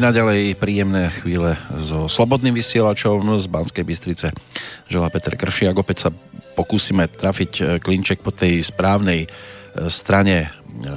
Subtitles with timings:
[0.00, 4.32] Naďalej príjemné chvíle so slobodným vysielačom z Banskej Bystrice.
[4.88, 5.76] Želá Peter Kršiak.
[5.76, 6.10] Opäť sa
[6.56, 9.28] pokúsime trafiť e, klinček po tej správnej e,
[9.92, 10.88] strane e,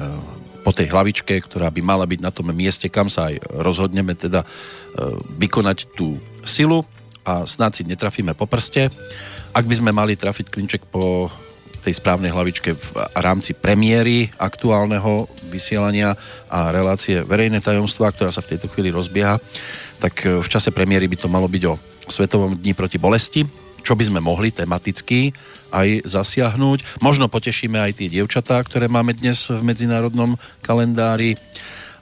[0.63, 4.47] po tej hlavičke, ktorá by mala byť na tom mieste, kam sa aj rozhodneme teda
[5.35, 6.15] vykonať tú
[6.47, 6.87] silu
[7.27, 8.87] a snad si netrafíme po prste.
[9.51, 11.27] Ak by sme mali trafiť klinček po
[11.83, 16.15] tej správnej hlavičke v rámci premiéry aktuálneho vysielania
[16.47, 19.37] a relácie verejné tajomstva, ktorá sa v tejto chvíli rozbieha,
[19.99, 23.47] tak e, v čase premiéry by to malo byť o Svetovom dni proti bolesti,
[23.83, 25.35] čo by sme mohli tematicky
[25.71, 27.03] aj zasiahnuť.
[27.03, 31.35] Možno potešíme aj tie dievčatá, ktoré máme dnes v medzinárodnom kalendári,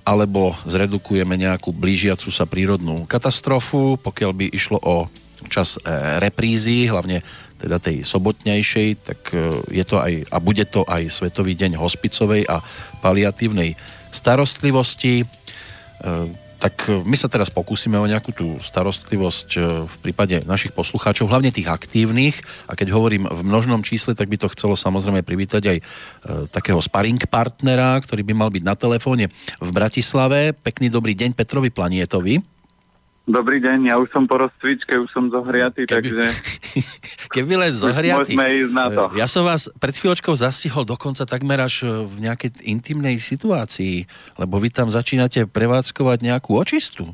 [0.02, 5.06] alebo zredukujeme nejakú blížiacu sa prírodnú katastrofu, pokiaľ by išlo o
[5.50, 5.80] čas e,
[6.22, 7.26] reprízy, hlavne
[7.62, 12.50] teda tej sobotnejšej, tak e, je to aj, a bude to aj Svetový deň hospicovej
[12.50, 12.58] a
[13.06, 13.78] paliatívnej
[14.10, 15.22] starostlivosti.
[15.22, 15.26] E,
[16.62, 19.50] tak my sa teraz pokúsime o nejakú tú starostlivosť
[19.90, 22.38] v prípade našich poslucháčov, hlavne tých aktívnych.
[22.70, 25.78] A keď hovorím v množnom čísle, tak by to chcelo samozrejme privítať aj
[26.54, 30.54] takého sparring partnera, ktorý by mal byť na telefóne v Bratislave.
[30.54, 32.61] Pekný dobrý deň Petrovi Planietovi.
[33.30, 36.26] Dobrý deň, ja už som po rozcvičke, už som zohriatý, keby, takže...
[37.38, 38.34] Keby len zohriatý.
[38.34, 39.04] Môžeme ísť na to.
[39.14, 44.10] Ja som vás pred chvíľočkou zastihol dokonca takmer až e, v nejakej intimnej situácii,
[44.42, 47.14] lebo vy tam začínate prevádzkovať nejakú očistu.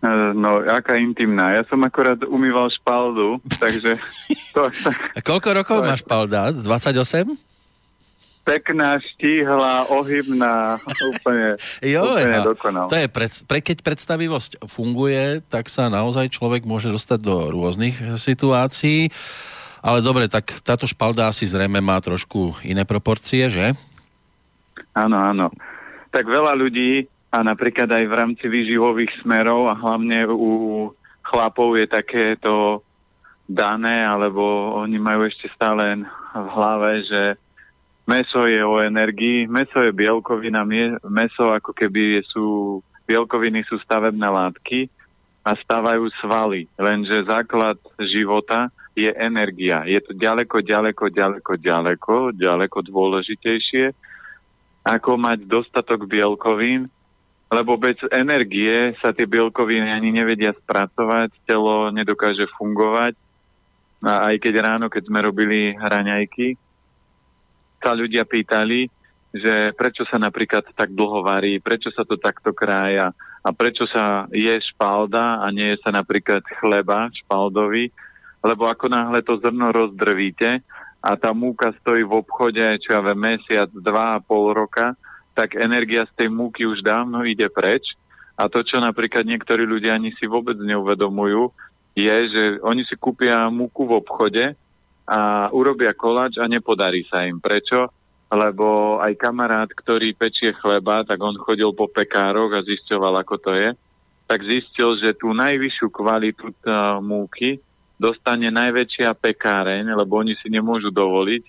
[0.00, 1.52] E, no, aká intimná.
[1.52, 4.00] Ja som akorát umýval špaldu, takže...
[4.56, 6.48] To, A koľko rokov máš špalda?
[6.48, 7.28] 28?
[8.46, 10.78] Pekná, štíhla, ohybná,
[11.10, 12.86] úplne, jo, úplne dokonal.
[12.86, 17.98] To je, pred, pre, keď predstavivosť funguje, tak sa naozaj človek môže dostať do rôznych
[18.14, 19.10] situácií.
[19.82, 23.74] Ale dobre, tak táto špalda asi zrejme má trošku iné proporcie, že?
[24.94, 25.50] Áno, áno.
[26.14, 30.88] Tak veľa ľudí, a napríklad aj v rámci výživových smerov a hlavne u
[31.26, 32.80] chlapov je takéto
[33.44, 37.22] dané, alebo oni majú ešte stále v hlave, že
[38.06, 40.62] Meso je o energii, meso je bielkovina,
[41.10, 44.86] meso ako keby sú, bielkoviny sú stavebné látky
[45.42, 46.70] a stávajú svaly.
[46.78, 49.82] Lenže základ života je energia.
[49.90, 53.90] Je to ďaleko, ďaleko, ďaleko, ďaleko, ďaleko dôležitejšie,
[54.86, 56.86] ako mať dostatok bielkovín,
[57.50, 63.18] lebo bez energie sa tie bielkoviny ani nevedia spracovať, telo nedokáže fungovať.
[64.06, 66.54] A aj keď ráno, keď sme robili hraňajky,
[67.82, 68.88] sa ľudia pýtali,
[69.36, 73.12] že prečo sa napríklad tak dlho varí, prečo sa to takto krája
[73.44, 77.92] a prečo sa je špalda a nie je sa napríklad chleba špaldový,
[78.40, 80.64] lebo ako náhle to zrno rozdrvíte
[81.04, 84.98] a tá múka stojí v obchode, čo ja viem, mesiac, dva a pol roka,
[85.36, 87.94] tak energia z tej múky už dávno ide preč.
[88.36, 91.52] A to, čo napríklad niektorí ľudia ani si vôbec neuvedomujú,
[91.96, 94.44] je, že oni si kúpia múku v obchode
[95.06, 97.38] a urobia koláč a nepodarí sa im.
[97.38, 97.86] Prečo?
[98.26, 103.52] Lebo aj kamarát, ktorý pečie chleba, tak on chodil po pekároch a zisťoval, ako to
[103.54, 103.70] je.
[104.26, 106.50] Tak zistil, že tú najvyššiu kvalitu
[106.98, 107.62] múky
[107.94, 111.42] dostane najväčšia pekáreň, lebo oni si nemôžu dovoliť,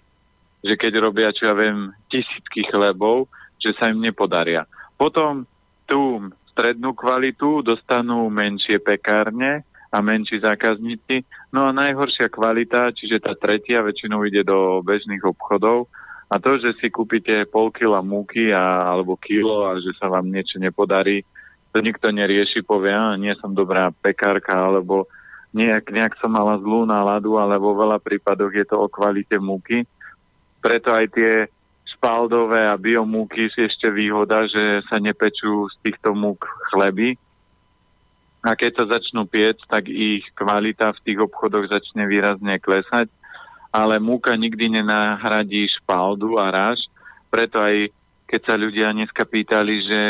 [0.62, 3.26] že keď robia, čo ja viem, tisícky chlebov,
[3.58, 4.70] že sa im nepodaria.
[4.94, 5.50] Potom
[5.90, 11.24] tú strednú kvalitu dostanú menšie pekárne, a menší zákazníci.
[11.56, 15.88] No a najhoršia kvalita, čiže tá tretia väčšinou ide do bežných obchodov
[16.28, 20.28] a to, že si kúpite pol kila múky a, alebo kilo a že sa vám
[20.28, 21.24] niečo nepodarí,
[21.72, 25.08] to nikto nerieši, povie, a nie som dobrá pekárka, alebo
[25.56, 29.88] nejak, nejak som mala zlú náladu, ale vo veľa prípadoch je to o kvalite múky.
[30.60, 31.32] Preto aj tie
[31.88, 36.44] špaldové a biomúky sú ešte výhoda, že sa nepečú z týchto múk
[36.76, 37.16] chleby,
[38.48, 43.12] a keď sa začnú piec, tak ich kvalita v tých obchodoch začne výrazne klesať,
[43.76, 46.88] ale múka nikdy nenahradí špaldu a ráž,
[47.28, 47.92] preto aj
[48.24, 50.02] keď sa ľudia dneska pýtali, že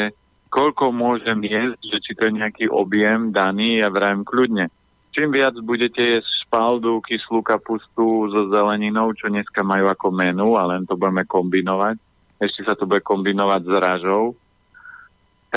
[0.53, 4.69] koľko môžem jesť, že či to je nejaký objem daný, ja vrajem kľudne.
[5.17, 10.69] Čím viac budete jesť špaldu, kyslú kapustu so zeleninou, čo dneska majú ako menu, a
[10.69, 11.97] len to budeme kombinovať,
[12.37, 14.37] ešte sa to bude kombinovať s ražou,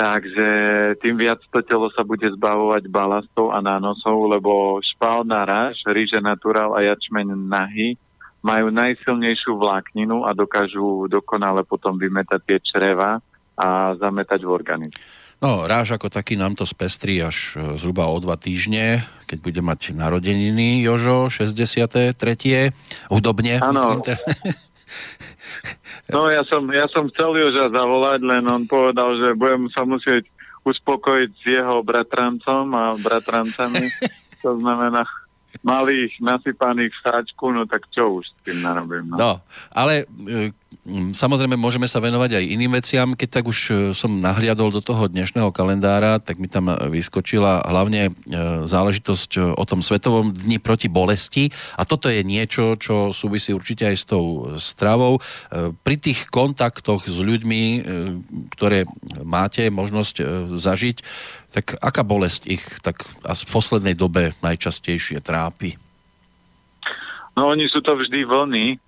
[0.01, 0.49] Takže
[0.97, 6.73] tým viac to telo sa bude zbavovať balastov a nánosov, lebo špálna ráž, ríže naturál
[6.73, 8.01] a jačmeň nahy
[8.41, 13.21] majú najsilnejšiu vlákninu a dokážu dokonale potom vymetať tie čreva
[13.53, 14.97] a zametať v organizmu.
[15.41, 19.61] No, ráž ako taký nám to spestrí až e, zhruba o dva týždne, keď bude
[19.61, 22.13] mať narodeniny Jožo, 63.
[23.09, 24.01] Hudobne, ano.
[24.01, 24.01] myslím.
[26.11, 30.27] No ja som, ja som chcel Joža zavolať, len on povedal, že budem sa musieť
[30.67, 33.87] uspokojiť s jeho bratrancom a bratrancami.
[34.43, 35.07] to znamená
[35.63, 39.11] malých nasypaných v sáčku, no tak čo už s tým narobím.
[39.11, 39.33] No, no
[39.75, 40.51] ale e,
[41.11, 43.13] samozrejme môžeme sa venovať aj iným veciam.
[43.13, 48.09] Keď tak už e, som nahliadol do toho dnešného kalendára, tak mi tam vyskočila hlavne
[48.09, 48.11] e,
[48.65, 51.51] záležitosť o tom Svetovom dni proti bolesti.
[51.75, 55.19] A toto je niečo, čo súvisí určite aj s tou stravou.
[55.83, 57.61] Pri tých kontaktoch s ľuďmi,
[58.55, 58.87] ktoré
[59.21, 60.15] máte možnosť
[60.55, 60.97] zažiť,
[61.51, 65.75] tak aká bolesť ich tak v poslednej dobe najčastejšie trápi?
[67.35, 68.79] No oni sú to vždy vlny,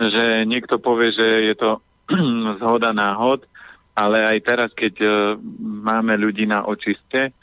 [0.00, 1.70] že niekto povie, že je to
[2.64, 3.44] zhoda náhod,
[3.92, 5.12] ale aj teraz, keď uh,
[5.60, 7.36] máme ľudí na očiste,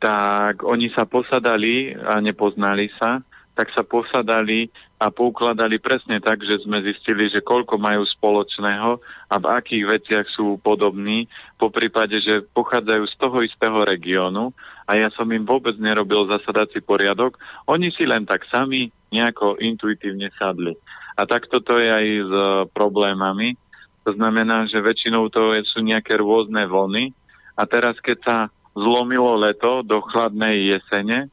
[0.00, 3.22] tak oni sa posadali a nepoznali sa,
[3.52, 9.34] tak sa posadali a poukladali presne tak, že sme zistili, že koľko majú spoločného a
[9.36, 11.28] v akých veciach sú podobní,
[11.60, 14.50] po prípade, že pochádzajú z toho istého regiónu
[14.86, 17.38] a ja som im vôbec nerobil zasadací poriadok.
[17.68, 20.74] Oni si len tak sami nejako intuitívne sadli.
[21.16, 22.32] A takto to je aj s
[22.72, 23.54] problémami.
[24.02, 27.14] To znamená, že väčšinou to sú nejaké rôzne vlny
[27.54, 28.36] a teraz, keď sa
[28.72, 31.28] zlomilo leto do chladnej jesene,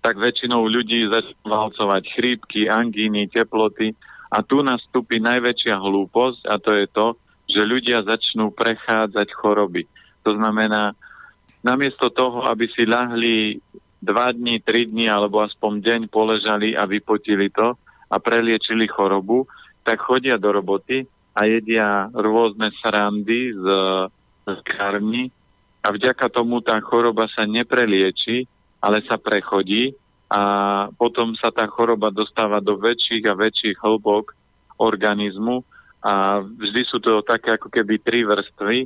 [0.00, 3.96] tak väčšinou ľudí začnú valcovať chrípky, angíny, teploty
[4.30, 7.06] a tu nastúpi najväčšia hlúposť a to je to,
[7.48, 9.84] že ľudia začnú prechádzať choroby.
[10.24, 10.96] To znamená,
[11.64, 13.60] namiesto toho, aby si ľahli
[14.04, 17.76] dva dní, tri dní alebo aspoň deň poležali a vypotili to
[18.14, 19.50] a preliečili chorobu,
[19.82, 21.02] tak chodia do roboty
[21.34, 23.64] a jedia rôzne srandy z,
[24.46, 25.34] z karni
[25.82, 28.46] a vďaka tomu tá choroba sa neprelieči
[28.84, 29.96] ale sa prechodí
[30.28, 30.42] a
[31.00, 34.36] potom sa tá choroba dostáva do väčších a väčších hĺbok
[34.76, 35.64] organizmu
[36.04, 38.84] a vždy sú to také ako keby tri vrstvy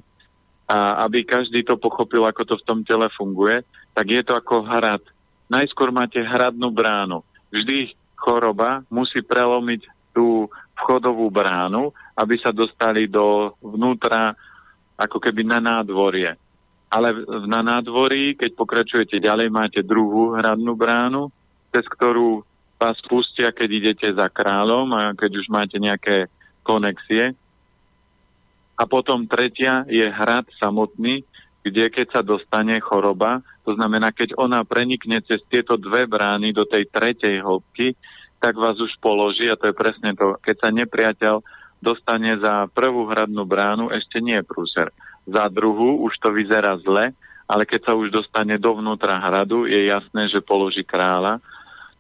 [0.71, 3.67] a aby každý to pochopil, ako to v tom tele funguje,
[3.97, 5.03] tak je to ako hrad.
[5.51, 7.25] Najskôr máte hradnú bránu.
[7.51, 14.35] Vždy choroba musí prelomiť tú vchodovú bránu, aby sa dostali do vnútra
[14.99, 16.35] ako keby na nádvorie
[16.89, 17.13] ale
[17.45, 21.29] na nádvorí, keď pokračujete ďalej, máte druhú hradnú bránu,
[21.69, 22.41] cez ktorú
[22.81, 26.33] vás pustia, keď idete za kráľom a keď už máte nejaké
[26.65, 27.37] konexie.
[28.79, 31.27] A potom tretia je hrad samotný,
[31.63, 36.65] kde keď sa dostane choroba, to znamená, keď ona prenikne cez tieto dve brány do
[36.65, 37.99] tej tretej hĺbky,
[38.39, 41.35] tak vás už položí a to je presne to, keď sa nepriateľ
[41.83, 44.89] dostane za prvú hradnú bránu, ešte nie je prúser
[45.29, 47.13] za druhú, už to vyzerá zle,
[47.45, 51.41] ale keď sa už dostane dovnútra hradu, je jasné, že položí kráľa.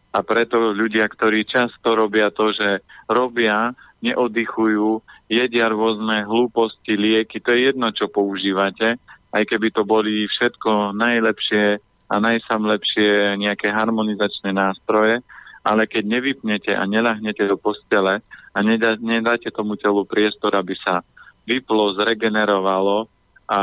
[0.09, 7.53] A preto ľudia, ktorí často robia to, že robia, neoddychujú, jedia rôzne hlúposti, lieky, to
[7.53, 8.97] je jedno, čo používate,
[9.33, 15.21] aj keby to boli všetko najlepšie a najsamlepšie nejaké harmonizačné nástroje,
[15.61, 21.05] ale keď nevypnete a nelahnete do postele a nedá, nedáte tomu telu priestor, aby sa
[21.45, 23.09] vyplo, zregenerovalo,
[23.49, 23.61] a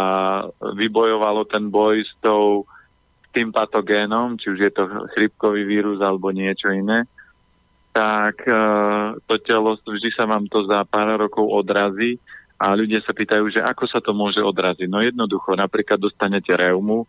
[0.73, 2.65] vybojovalo ten boj s tou
[3.29, 7.05] tým patogénom, či už je to chrypkový vírus alebo niečo iné,
[7.93, 12.17] tak uh, to telo, vždy sa vám to za pár rokov odrazí
[12.55, 14.87] a ľudia sa pýtajú, že ako sa to môže odraziť.
[14.87, 17.03] No jednoducho, napríklad dostanete reumu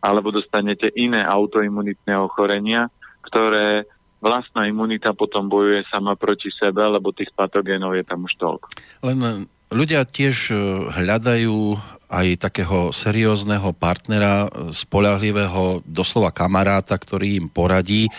[0.00, 2.88] alebo dostanete iné autoimunitné ochorenia,
[3.22, 3.84] ktoré
[4.20, 8.66] vlastná imunita potom bojuje sama proti sebe, lebo tých patogénov je tam už toľko.
[9.04, 10.52] Len ľudia tiež
[10.92, 11.78] hľadajú
[12.10, 18.10] aj takého seriózneho partnera, spolahlivého, doslova kamaráta, ktorý im poradí.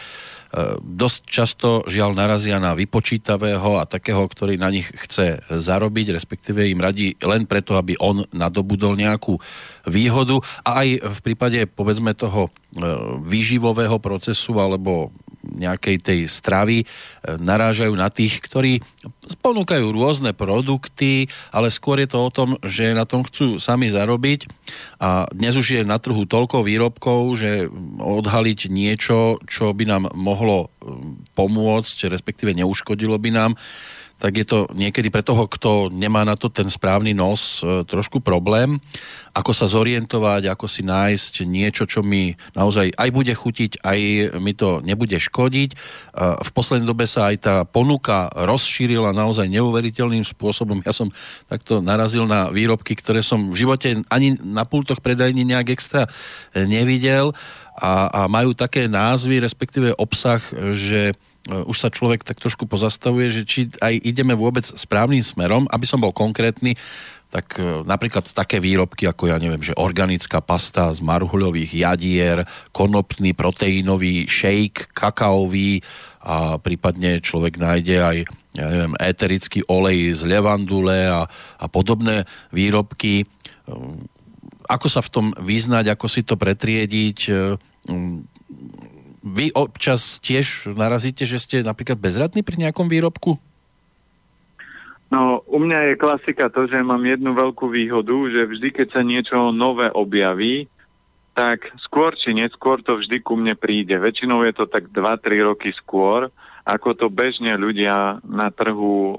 [0.51, 6.67] E, dosť často žiaľ narazia na vypočítavého a takého, ktorý na nich chce zarobiť, respektíve
[6.67, 9.39] im radí len preto, aby on nadobudol nejakú
[9.87, 10.41] výhodu.
[10.65, 12.51] A aj v prípade, povedzme, toho e,
[13.21, 15.09] výživového procesu alebo
[15.41, 16.85] nejakej tej stravy e,
[17.41, 18.85] narážajú na tých, ktorí
[19.41, 24.45] ponúkajú rôzne produkty, ale skôr je to o tom, že na tom chcú sami zarobiť
[25.01, 27.51] a dnes už je na trhu toľko výrobkov, že
[27.97, 30.93] odhaliť niečo, čo by nám mohlo e,
[31.33, 33.51] pomôcť, respektíve neuškodilo by nám,
[34.21, 38.21] tak je to niekedy pre toho, kto nemá na to ten správny nos, e, trošku
[38.21, 38.77] problém.
[39.33, 43.99] Ako sa zorientovať, ako si nájsť niečo, čo mi naozaj aj bude chutiť, aj
[44.37, 45.69] mi to nebude škodiť.
[45.73, 45.77] E,
[46.37, 50.85] v poslednej dobe sa aj tá ponuka rozšírila naozaj neuveriteľným spôsobom.
[50.85, 51.09] Ja som
[51.49, 56.05] takto narazil na výrobky, ktoré som v živote ani na pultoch predajní nejak extra
[56.53, 57.33] nevidel
[57.73, 60.43] a, a majú také názvy, respektíve obsah,
[60.77, 61.17] že
[61.49, 65.65] už sa človek tak trošku pozastavuje, že či aj ideme vôbec správnym smerom.
[65.73, 66.77] Aby som bol konkrétny,
[67.31, 72.43] tak e, napríklad také výrobky ako ja neviem, že organická pasta z marhuľových jadier,
[72.75, 75.79] konopný proteínový shake, kakaový
[76.21, 78.17] a prípadne človek nájde aj
[78.51, 81.23] ja neviem, eterický olej z levandule a,
[81.55, 83.23] a podobné výrobky.
[83.23, 83.25] E,
[84.67, 87.17] ako sa v tom vyznať, ako si to pretriediť?
[89.21, 93.37] Vy občas tiež narazíte, že ste napríklad bezradní pri nejakom výrobku?
[95.11, 99.01] No, u mňa je klasika to, že mám jednu veľkú výhodu, že vždy, keď sa
[99.03, 100.71] niečo nové objaví,
[101.35, 103.95] tak skôr či neskôr to vždy ku mne príde.
[103.99, 106.31] Väčšinou je to tak 2-3 roky skôr,
[106.63, 109.15] ako to bežne ľudia na trhu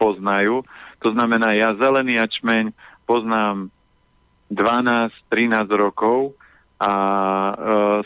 [0.00, 0.64] poznajú.
[1.04, 2.72] To znamená, ja zelený ačmeň
[3.04, 3.68] poznám
[4.48, 6.36] 12-13 rokov
[6.78, 7.54] a e,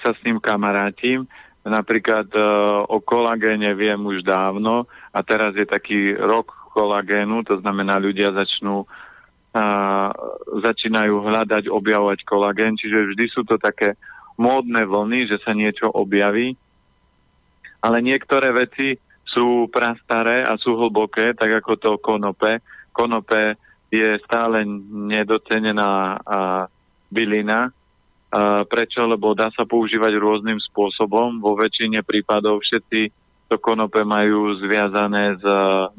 [0.00, 1.28] sa s ním kamarátim.
[1.62, 2.40] Napríklad e,
[2.88, 8.88] o kolagéne viem už dávno a teraz je taký rok kolagénu, to znamená ľudia začnú
[9.52, 9.64] a,
[10.64, 14.00] začínajú hľadať, objavovať kolagén, čiže vždy sú to také
[14.40, 16.56] módne vlny, že sa niečo objaví,
[17.84, 18.96] ale niektoré veci
[19.28, 22.64] sú prastaré a sú hlboké, tak ako to konope.
[22.92, 23.56] Konope
[23.92, 26.66] je stále nedocenená a,
[27.12, 27.68] bylina.
[28.66, 29.04] Prečo?
[29.04, 31.36] Lebo dá sa používať rôznym spôsobom.
[31.44, 33.12] Vo väčšine prípadov všetci
[33.52, 35.44] to konope majú zviazané s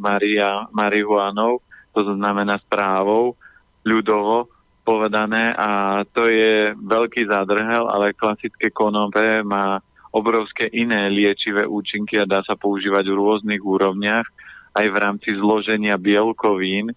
[0.01, 1.61] Maria, marihuanou,
[1.93, 3.37] to znamená správou,
[3.85, 4.49] ľudovo
[4.81, 9.77] povedané a to je veľký zádrhel, ale klasické konope má
[10.09, 14.25] obrovské iné liečivé účinky a dá sa používať v rôznych úrovniach,
[14.73, 16.89] aj v rámci zloženia bielkovín,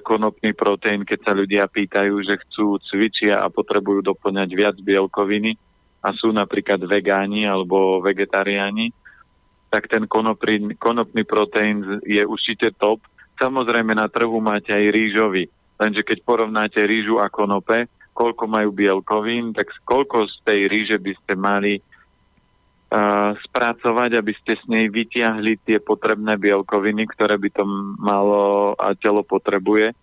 [0.00, 5.56] konopný proteín, keď sa ľudia pýtajú, že chcú cvičia a potrebujú doplňať viac bielkoviny
[6.00, 8.92] a sú napríklad vegáni alebo vegetariáni,
[9.70, 13.04] tak ten konopný, konopný proteín je určite top.
[13.38, 15.48] Samozrejme na trhu máte aj rýžový,
[15.78, 21.12] lenže keď porovnáte rýžu a konope, koľko majú bielkovín, tak koľko z tej rýže by
[21.24, 21.80] ste mali
[23.46, 27.62] spracovať, aby ste s nej vytiahli tie potrebné bielkoviny, ktoré by to
[28.02, 29.94] malo a telo potrebuje.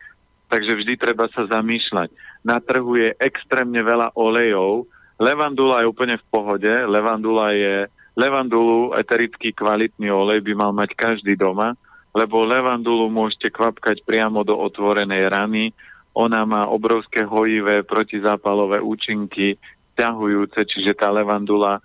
[0.47, 2.07] Takže vždy treba sa zamýšľať.
[2.47, 4.87] Na trhu je extrémne veľa olejov.
[5.19, 6.71] Levandula je úplne v pohode.
[6.71, 11.77] Levandula je Levandulu, eterický kvalitný olej by mal mať každý doma,
[12.17, 15.69] lebo levandulu môžete kvapkať priamo do otvorenej rany.
[16.17, 19.61] Ona má obrovské hojivé protizápalové účinky,
[19.93, 21.77] ťahujúce, čiže tá levandula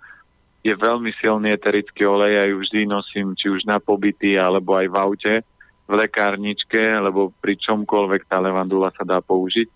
[0.63, 4.87] je veľmi silný eterický olej, ja ju vždy nosím, či už na pobyty, alebo aj
[4.87, 5.33] v aute,
[5.83, 9.67] v lekárničke, lebo pri čomkoľvek tá levandula sa dá použiť.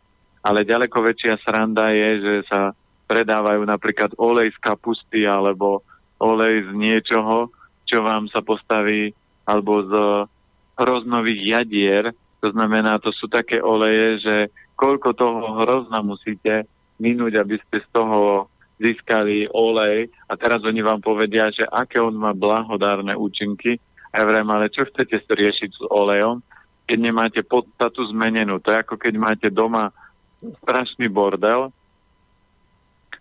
[0.48, 2.72] Ale ďaleko väčšia sranda je, že sa
[3.12, 5.84] predávajú napríklad olej z kapusty alebo
[6.24, 7.52] olej z niečoho,
[7.84, 9.12] čo vám sa postaví,
[9.44, 9.94] alebo z
[10.80, 12.16] hroznových jadier.
[12.40, 14.36] To znamená, to sú také oleje, že
[14.80, 16.64] koľko toho hrozna musíte
[17.00, 22.14] minúť, aby ste z toho získali olej a teraz oni vám povedia, že aké on
[22.14, 23.82] má blahodárne účinky.
[24.14, 26.42] A ja vrem, ale čo chcete riešiť s olejom,
[26.88, 28.62] keď nemáte podstatu zmenenú?
[28.64, 29.92] To je ako keď máte doma
[30.64, 31.74] strašný bordel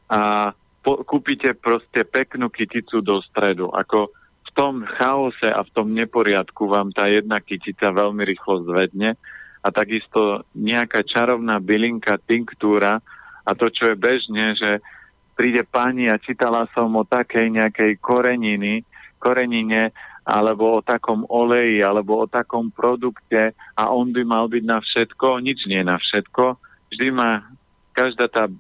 [0.07, 0.53] a
[0.85, 3.73] po, kúpite proste peknú kyticu do stredu.
[3.75, 4.15] Ako
[4.47, 9.19] v tom chaose a v tom neporiadku vám tá jedna kytica veľmi rýchlo zvedne
[9.67, 13.03] a takisto nejaká čarovná bylinka, tinktúra
[13.43, 14.79] a to, čo je bežne, že
[15.37, 18.83] príde pani a čítala som o takej nejakej koreniny,
[19.21, 19.93] korenine
[20.27, 25.39] alebo o takom oleji, alebo o takom produkte a on by mal byť na všetko,
[25.39, 26.59] nič nie na všetko.
[26.91, 27.47] Vždy má
[27.95, 28.51] každá tá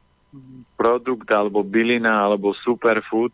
[0.78, 3.33] produkt alebo bylina alebo superfood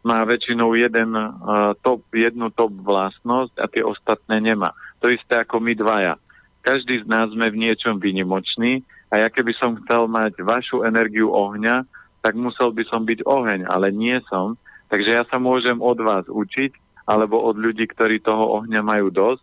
[0.00, 4.72] má väčšinou jeden uh, top, jednu top vlastnosť a tie ostatné nemá.
[5.04, 6.16] To isté ako my dvaja.
[6.64, 8.80] Každý z nás sme v niečom vynimočný
[9.12, 11.84] a ja keby som chcel mať vašu energiu ohňa,
[12.20, 14.56] tak musel by som byť oheň, ale nie som.
[14.92, 19.42] Takže ja sa môžem od vás učiť alebo od ľudí, ktorí toho ohňa majú dosť,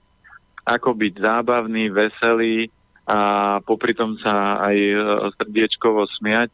[0.68, 2.72] ako byť zábavný, veselý
[3.08, 3.20] a
[3.64, 4.96] popri tom sa aj e,
[5.40, 6.52] srdiečkovo smiať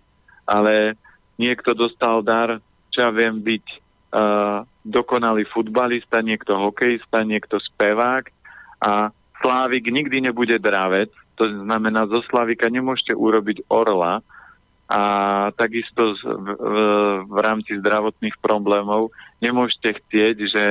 [0.48, 1.00] ale
[1.40, 2.60] niekto dostal dar,
[2.92, 3.66] čo ja viem, byť
[4.14, 8.30] uh, dokonalý futbalista, niekto hokejista, niekto spevák
[8.84, 9.10] a
[9.44, 14.24] Slávik nikdy nebude dravec, to znamená, zo Slávika nemôžete urobiť orla
[14.94, 15.04] a
[15.58, 16.50] takisto v, v,
[17.26, 19.10] v rámci zdravotných problémov
[19.42, 20.66] nemôžete chcieť, že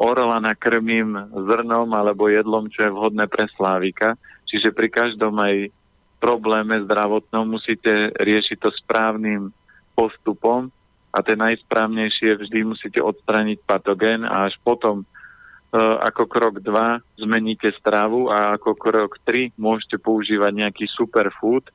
[0.00, 4.16] orla nakrmím zrnom alebo jedlom, čo je vhodné pre Slávika.
[4.48, 5.68] Čiže pri každom aj
[6.16, 9.52] probléme zdravotnom musíte riešiť to správnym
[9.92, 10.72] postupom
[11.12, 17.20] a ten najsprávnejší je vždy musíte odstraniť patogén a až potom uh, ako krok 2
[17.20, 21.68] zmeníte stravu a ako krok 3 môžete používať nejaký superfood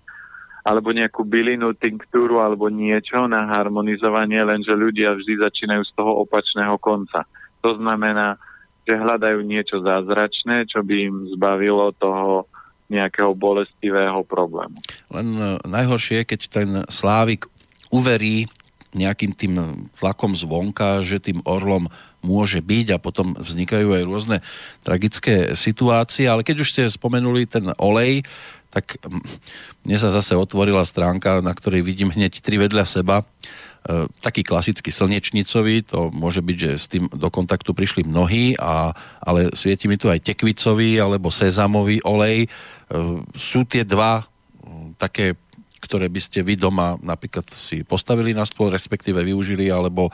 [0.63, 6.79] alebo nejakú bylinu, tinktúru alebo niečo na harmonizovanie, lenže ľudia vždy začínajú z toho opačného
[6.79, 7.27] konca.
[7.59, 8.39] To znamená,
[8.87, 12.47] že hľadajú niečo zázračné, čo by im zbavilo toho
[12.87, 14.75] nejakého bolestivého problému.
[15.11, 17.47] Len e, najhoršie je, keď ten Slávik
[17.91, 18.47] uverí
[18.93, 19.53] nejakým tým
[19.97, 21.89] tlakom zvonka, že tým orlom
[22.21, 24.37] môže byť a potom vznikajú aj rôzne
[24.85, 28.21] tragické situácie, ale keď už ste spomenuli ten olej,
[28.73, 28.97] tak
[29.85, 33.21] mne sa zase otvorila stránka, na ktorej vidím hneď tri vedľa seba
[33.83, 38.95] E, taký klasický slnečnicový, to môže byť, že s tým do kontaktu prišli mnohí, a,
[39.19, 42.47] ale svieti mi tu aj tekvicový alebo sezamový olej.
[42.47, 42.49] E,
[43.35, 44.23] sú tie dva
[44.95, 45.35] také,
[45.83, 50.11] ktoré by ste vy doma napríklad si postavili na stôl, respektíve využili, alebo e,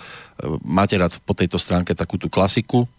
[0.66, 2.90] máte rád po tejto stránke takú tú klasiku?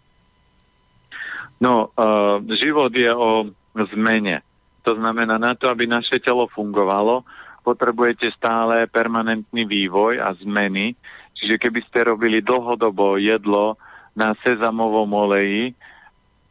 [1.59, 3.45] No, uh, život je o
[3.93, 4.41] zmene.
[4.83, 7.23] To znamená, na to, aby naše telo fungovalo,
[7.61, 10.97] potrebujete stále permanentný vývoj a zmeny.
[11.37, 13.77] Čiže keby ste robili dlhodobo jedlo
[14.17, 15.73] na sezamovom oleji,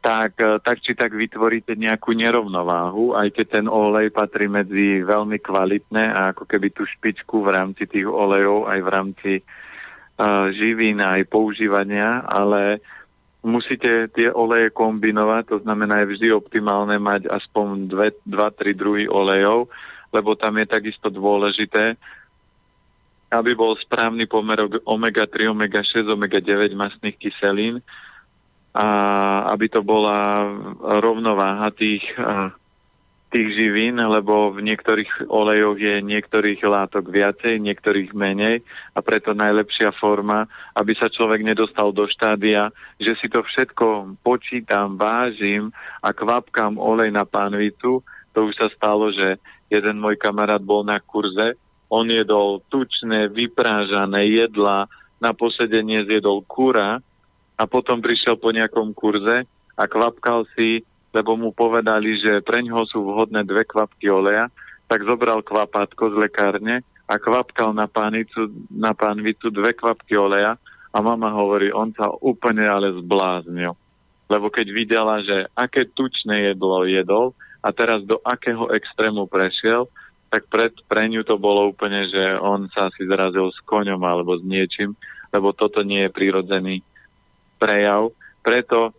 [0.01, 5.37] tak, eh, tak či tak vytvoríte nejakú nerovnováhu, aj keď ten olej patrí medzi veľmi
[5.37, 9.31] kvalitné a ako keby tú špičku v rámci tých olejov aj v rámci
[10.17, 12.81] uh, živín aj používania, ale
[13.41, 19.69] musíte tie oleje kombinovať, to znamená je vždy optimálne mať aspoň 2-3 druhy olejov,
[20.13, 21.97] lebo tam je takisto dôležité,
[23.31, 27.79] aby bol správny pomer omega-3, omega-6, omega-9 masných kyselín
[28.71, 28.87] a
[29.51, 30.47] aby to bola
[30.99, 32.03] rovnováha tých,
[33.31, 38.59] tých živín, lebo v niektorých olejoch je niektorých látok viacej, niektorých menej
[38.91, 44.99] a preto najlepšia forma, aby sa človek nedostal do štádia, že si to všetko počítam,
[44.99, 45.71] vážim
[46.03, 48.03] a kvapkám olej na pánvicu,
[48.35, 49.39] to už sa stalo, že
[49.71, 51.55] jeden môj kamarát bol na kurze,
[51.87, 54.91] on jedol tučné, vyprážané jedla,
[55.21, 56.97] na posedenie zjedol kura
[57.53, 59.45] a potom prišiel po nejakom kurze
[59.77, 64.47] a kvapkal si, lebo mu povedali, že pre ňoho sú vhodné dve kvapky oleja,
[64.87, 70.55] tak zobral kvapátko z lekárne a kvapkal na, pánicu, na pánvicu dve kvapky oleja
[70.91, 73.75] a mama hovorí, on sa úplne ale zbláznil.
[74.31, 79.85] Lebo keď videla, že aké tučné jedlo jedol, a teraz do akého extrému prešiel,
[80.33, 84.39] tak pred, pre ňu to bolo úplne, že on sa si zrazil s koňom alebo
[84.39, 84.97] s niečím,
[85.29, 86.75] lebo toto nie je prirodzený
[87.61, 88.09] prejav.
[88.41, 88.95] Preto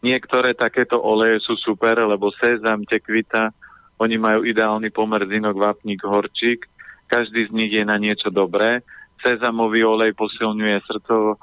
[0.00, 3.52] niektoré takéto oleje sú super, lebo sezam, tekvita,
[4.00, 6.64] oni majú ideálny pomer zinok, vápnik, horčík.
[7.10, 8.80] Každý z nich je na niečo dobré.
[9.20, 11.36] Sezamový olej posilňuje srdcovo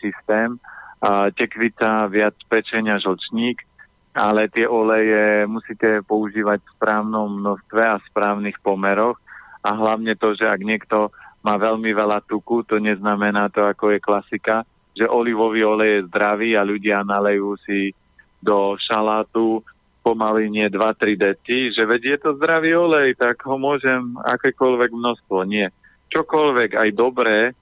[0.00, 0.56] systém,
[1.00, 3.64] a tekvita viac pečenia, žlčník,
[4.12, 9.16] ale tie oleje musíte používať v správnom množstve a správnych pomeroch
[9.64, 14.00] a hlavne to, že ak niekto má veľmi veľa tuku, to neznamená to, ako je
[14.00, 14.64] klasika,
[15.00, 17.96] že olivový olej je zdravý a ľudia nalejú si
[18.44, 19.64] do šalátu
[20.04, 25.44] pomaly nie 2-3 deci, že veď je to zdravý olej, tak ho môžem akékoľvek množstvo.
[25.48, 25.72] Nie.
[26.12, 27.56] Čokoľvek, aj dobré,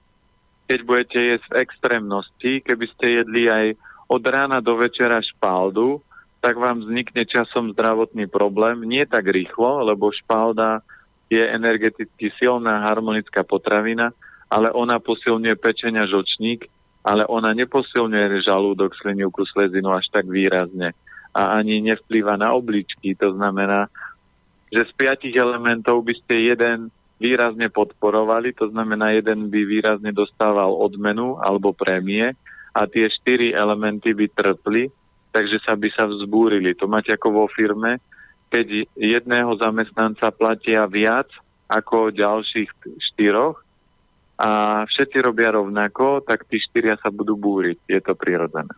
[0.67, 3.65] keď budete jesť v extrémnosti, keby ste jedli aj
[4.11, 6.03] od rána do večera špaldu,
[6.39, 8.83] tak vám vznikne časom zdravotný problém.
[8.87, 10.79] Nie tak rýchlo, lebo špalda
[11.27, 14.15] je energeticky silná harmonická potravina,
[14.49, 16.65] ale ona posilňuje pečenia žočník,
[17.05, 20.91] ale ona neposilňuje žalúdok, slinivku, slezinu až tak výrazne.
[21.31, 23.15] A ani nevplýva na obličky.
[23.19, 23.87] To znamená,
[24.73, 30.71] že z piatich elementov by ste jeden výrazne podporovali, to znamená, jeden by výrazne dostával
[30.71, 32.31] odmenu alebo prémie
[32.71, 34.87] a tie štyri elementy by trpli
[35.29, 36.73] takže sa by sa vzbúrili.
[36.77, 38.01] To máte ako vo firme,
[38.49, 41.29] keď jedného zamestnanca platia viac
[41.69, 42.69] ako ďalších
[43.13, 43.61] štyroch
[44.39, 44.49] a
[44.87, 47.83] všetci robia rovnako, tak tí štyria sa budú búriť.
[47.91, 48.71] Je to prirodzené.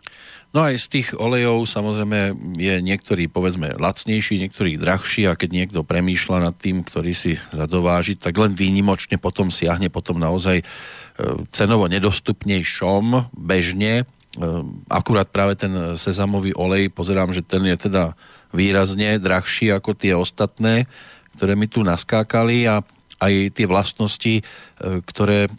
[0.51, 5.79] No aj z tých olejov samozrejme je niektorý povedzme lacnejší, niektorý drahší a keď niekto
[5.85, 10.65] premýšľa nad tým, ktorý si zadováži, tak len výnimočne potom siahne potom naozaj e,
[11.53, 18.15] cenovo nedostupnejšom bežne Ehm, akurát práve ten sezamový olej, pozerám, že ten je teda
[18.55, 20.87] výrazne drahší ako tie ostatné,
[21.35, 22.79] ktoré mi tu naskákali a
[23.21, 24.43] aj tie vlastnosti, e,
[25.05, 25.51] ktoré e,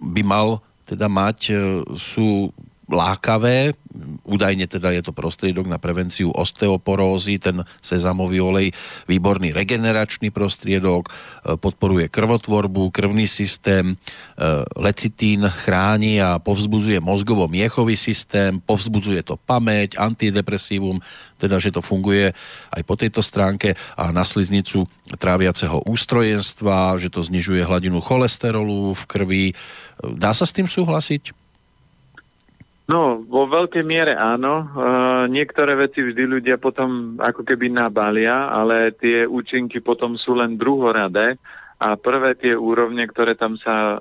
[0.00, 1.54] by mal teda mať, e,
[1.94, 2.48] sú
[2.88, 3.76] lákavé.
[4.24, 8.68] údajne teda je to prostriedok na prevenciu osteoporózy, ten sezamový olej,
[9.08, 11.08] výborný regeneračný prostriedok,
[11.60, 13.96] podporuje krvotvorbu, krvný systém,
[14.76, 21.00] lecitín chráni a povzbudzuje mozgovo-miechový systém, povzbudzuje to pamäť, antidepresívum,
[21.40, 22.32] teda že to funguje
[22.72, 24.84] aj po tejto stránke a na sliznicu
[25.16, 29.44] tráviaceho ústrojenstva, že to znižuje hladinu cholesterolu v krvi.
[30.18, 31.47] Dá sa s tým súhlasiť?
[32.88, 34.64] No, vo veľkej miere áno.
[34.64, 34.66] E,
[35.28, 41.36] niektoré veci vždy ľudia potom ako keby nabalia, ale tie účinky potom sú len druhoradé
[41.76, 44.00] a prvé tie úrovne, ktoré tam sa,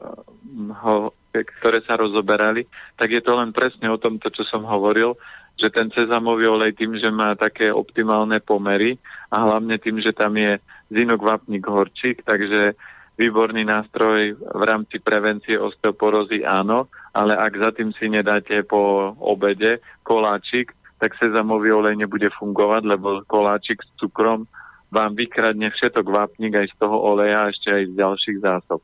[0.88, 2.63] ho, ktoré sa rozoberali,
[2.95, 5.19] tak je to len presne o tom, to, čo som hovoril,
[5.60, 8.95] že ten sezamový olej tým, že má také optimálne pomery
[9.28, 10.63] a hlavne tým, že tam je
[10.95, 12.71] zinok, vapník, horčík, takže
[13.17, 16.86] výborný nástroj v rámci prevencie osteoporózy áno,
[17.17, 23.25] ale ak za tým si nedáte po obede koláčik, tak sezamový olej nebude fungovať, lebo
[23.25, 24.45] koláčik s cukrom
[24.93, 28.80] vám vykradne všetok vápnik aj z toho oleja ešte aj z ďalších zásob.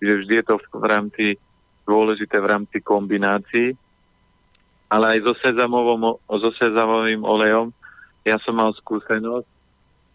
[0.00, 1.24] Čiže vždy je to v rámci
[1.84, 3.76] dôležité v rámci kombinácií,
[4.88, 7.68] ale aj so, sezamovom, so sezamovým olejom
[8.24, 9.48] ja som mal skúsenosť,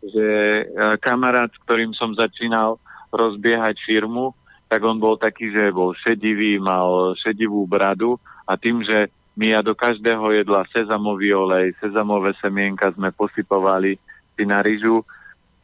[0.01, 0.63] že e,
[0.97, 4.33] kamarát, s ktorým som začínal, rozbiehať firmu,
[4.69, 9.63] tak on bol taký, že bol šedivý, mal šedivú bradu a tým, že my ja
[9.63, 13.95] do každého jedla sezamový olej, sezamové semienka sme posypovali
[14.35, 15.01] si na ryžu,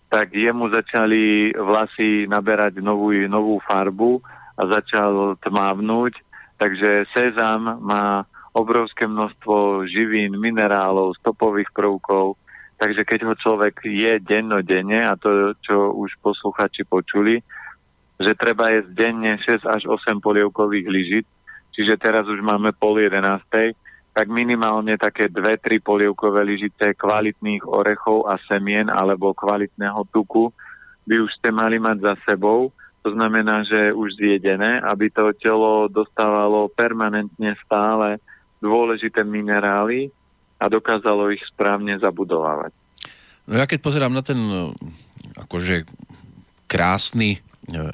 [0.08, 4.24] tak jemu začali vlasy naberať novú, novú farbu
[4.56, 6.14] a začal tmávnuť.
[6.56, 8.24] Takže sezam má
[8.56, 12.40] obrovské množstvo živín, minerálov, stopových prvkov,
[12.76, 17.40] Takže keď ho človek je dennodenne, a to, čo už posluchači počuli,
[18.20, 21.26] že treba jesť denne 6 až 8 polievkových lyžic,
[21.76, 23.20] čiže teraz už máme pol 11,
[24.16, 30.56] tak minimálne také 2-3 polievkové lyžice kvalitných orechov a semien alebo kvalitného tuku
[31.04, 32.72] by už ste mali mať za sebou.
[33.04, 38.18] To znamená, že už zjedené, aby to telo dostávalo permanentne stále
[38.64, 40.10] dôležité minerály,
[40.60, 42.72] a dokázalo ich správne zabudovávať.
[43.46, 44.40] No ja keď pozerám na ten
[45.38, 45.86] akože
[46.66, 47.40] krásny e,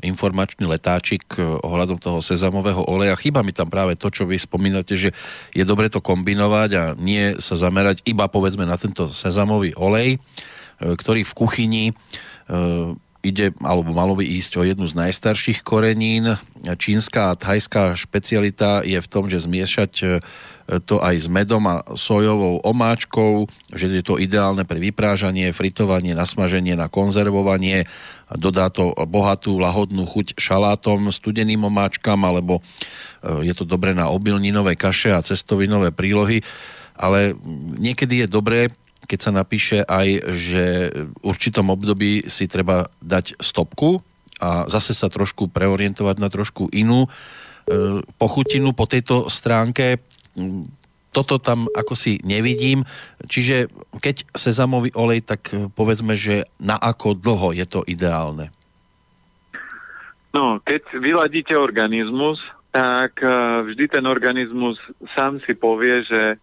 [0.07, 3.19] informačný letáčik e, ohľadom toho sezamového oleja.
[3.19, 5.11] Chýba mi tam práve to, čo vy spomínate, že
[5.51, 10.23] je dobre to kombinovať a nie sa zamerať iba povedzme na tento sezamový olej,
[10.81, 11.85] ktorý v kuchyni
[13.21, 16.37] ide, alebo malo by ísť o jednu z najstarších korenín.
[16.61, 20.05] Čínska a thajská špecialita je v tom, že zmiešať e,
[20.85, 26.73] to aj s medom a sojovou omáčkou, že je to ideálne pre vyprážanie, fritovanie, nasmaženie,
[26.73, 27.85] na konzervovanie.
[28.33, 34.73] Dodá to bohatú, lahodnú chuť šalátom, studeným omáčkam, alebo e, je to dobré na obilninové
[34.73, 36.41] kaše a cestovinové prílohy.
[36.97, 37.33] Ale
[37.81, 38.69] niekedy je dobré
[39.11, 40.63] keď sa napíše aj, že
[40.95, 43.99] v určitom období si treba dať stopku
[44.39, 47.09] a zase sa trošku preorientovať na trošku inú e,
[48.15, 49.99] pochutinu po tejto stránke.
[51.11, 52.87] Toto tam ako si nevidím.
[53.27, 53.67] Čiže
[53.99, 58.47] keď sezamový olej, tak povedzme, že na ako dlho je to ideálne?
[60.31, 62.39] No, keď vyladíte organizmus,
[62.71, 63.27] tak e,
[63.67, 64.79] vždy ten organizmus
[65.19, 66.39] sám si povie, že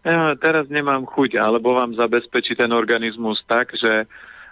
[0.00, 4.08] ja teraz nemám chuť, alebo vám zabezpečí ten organizmus tak, že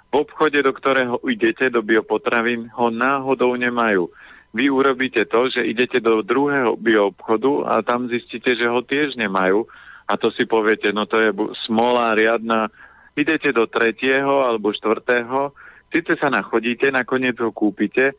[0.09, 4.09] v obchode, do ktorého idete, do biopotravín, ho náhodou nemajú.
[4.57, 9.69] Vy urobíte to, že idete do druhého bioobchodu a tam zistíte, že ho tiež nemajú
[10.09, 11.31] a to si poviete, no to je
[11.69, 12.73] smola riadna.
[13.13, 15.53] Idete do tretieho alebo štvrtého,
[15.93, 18.17] síce sa nachodíte, nakoniec ho kúpite,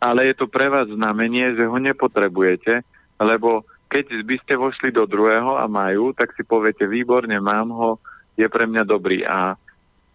[0.00, 2.84] ale je to pre vás znamenie, že ho nepotrebujete,
[3.16, 7.90] lebo keď by ste vošli do druhého a majú, tak si poviete, výborne, mám ho,
[8.38, 9.26] je pre mňa dobrý.
[9.26, 9.58] A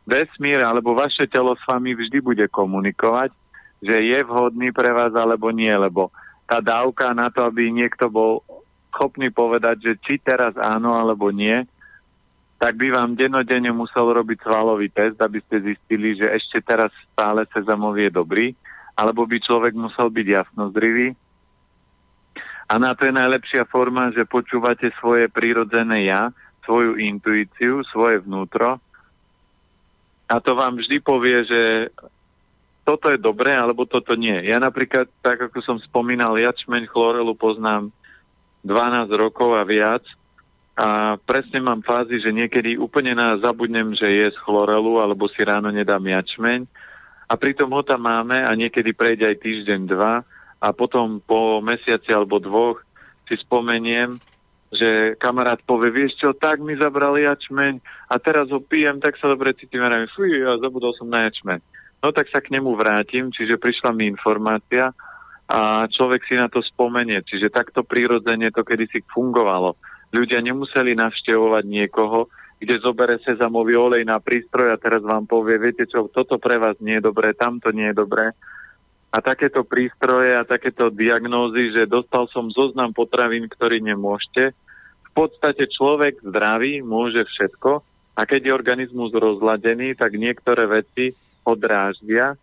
[0.07, 3.35] vesmír alebo vaše telo s vami vždy bude komunikovať,
[3.83, 6.07] že je vhodný pre vás alebo nie, lebo
[6.47, 8.39] tá dávka na to, aby niekto bol
[8.95, 11.67] schopný povedať, že či teraz áno alebo nie,
[12.55, 17.43] tak by vám denodene musel robiť svalový test, aby ste zistili, že ešte teraz stále
[17.51, 18.47] sezamový je dobrý,
[18.95, 21.11] alebo by človek musel byť jasnozdrivý,
[22.65, 26.33] a na to je najlepšia forma, že počúvate svoje prírodzené ja,
[26.65, 28.81] svoju intuíciu, svoje vnútro.
[30.25, 31.93] A to vám vždy povie, že
[32.81, 34.49] toto je dobré, alebo toto nie.
[34.49, 37.93] Ja napríklad, tak ako som spomínal, jačmeň chlorelu poznám
[38.65, 40.01] 12 rokov a viac.
[40.73, 45.45] A presne mám fázy, že niekedy úplne na zabudnem, že je z chlorelu, alebo si
[45.45, 46.65] ráno nedám jačmeň.
[47.29, 50.25] A pritom ho tam máme a niekedy prejde aj týždeň, dva
[50.59, 52.81] a potom po mesiaci alebo dvoch
[53.27, 54.17] si spomeniem
[54.75, 57.79] že kamarát povie, vieš čo, tak mi zabrali jačmeň
[58.11, 61.25] a teraz ho pijem, tak sa dobre cítim a neviem, fuj, ja zabudol som na
[61.25, 61.63] jačmeň.
[62.03, 64.91] No tak sa k nemu vrátim, čiže prišla mi informácia
[65.49, 67.21] a človek si na to spomenie.
[67.23, 69.73] Čiže takto prirodzene to kedysi fungovalo.
[70.13, 72.29] Ľudia nemuseli navštevovať niekoho,
[72.61, 76.77] kde zobere sezamový olej na prístroj a teraz vám povie, viete čo, toto pre vás
[76.79, 78.31] nie je dobré, tamto nie je dobré
[79.15, 84.51] a takéto prístroje a takéto diagnózy, že dostal som zoznam potravín, ktorý nemôžete.
[85.07, 87.79] V podstate človek zdravý môže všetko
[88.19, 91.15] a keď je organizmus rozladený, tak niektoré veci
[91.47, 92.35] odráždia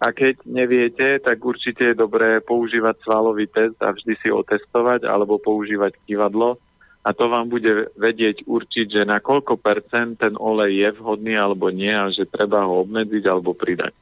[0.00, 5.36] a keď neviete, tak určite je dobré používať svalový test a vždy si otestovať alebo
[5.36, 6.56] používať kývadlo
[7.04, 11.68] a to vám bude vedieť určiť, že na koľko percent ten olej je vhodný alebo
[11.68, 13.92] nie a že treba ho obmedziť alebo pridať.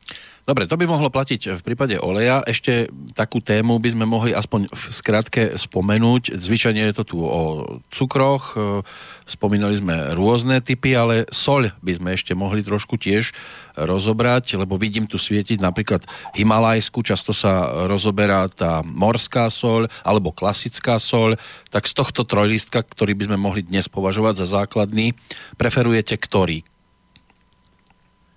[0.44, 2.44] Dobre, to by mohlo platiť v prípade oleja.
[2.44, 6.36] Ešte takú tému by sme mohli aspoň v skratke spomenúť.
[6.36, 8.84] Zvyčajne je to tu o cukroch, e,
[9.24, 13.32] spomínali sme rôzne typy, ale soľ by sme ešte mohli trošku tiež
[13.72, 16.04] rozobrať, lebo vidím tu svietiť napríklad
[16.36, 21.40] Himalajsku, často sa rozoberá tá morská soľ alebo klasická soľ.
[21.72, 25.16] Tak z tohto trojlistka, ktorý by sme mohli dnes považovať za základný,
[25.56, 26.73] preferujete ktorý?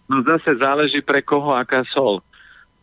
[0.07, 2.23] No zase záleží pre koho aká sol.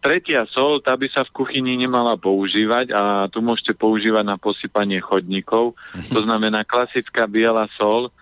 [0.05, 5.01] Tretia sol, tá by sa v kuchyni nemala používať a tu môžete používať na posypanie
[5.01, 5.73] chodníkov.
[5.97, 6.13] Mhm.
[6.13, 8.13] To znamená klasická biela sol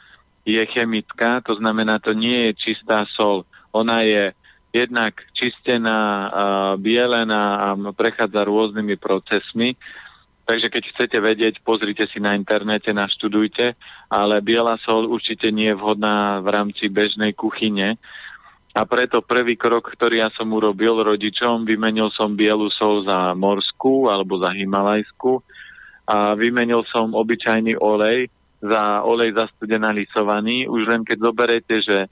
[0.43, 3.47] je chemická, to znamená to nie je čistá sol.
[3.75, 4.35] Ona je
[4.73, 6.33] jednak čistená,
[6.81, 9.77] bielená a prechádza rôznymi procesmi.
[10.43, 13.79] Takže keď chcete vedieť, pozrite si na internete, naštudujte,
[14.11, 17.95] ale biela sol určite nie je vhodná v rámci bežnej kuchyne.
[18.73, 24.09] A preto prvý krok, ktorý ja som urobil rodičom, vymenil som bielu sol za morskú
[24.09, 25.45] alebo za himalajskú
[26.09, 28.33] a vymenil som obyčajný olej
[28.65, 30.73] za olej zastudenalisovaný.
[30.73, 32.09] Už len keď zoberete, že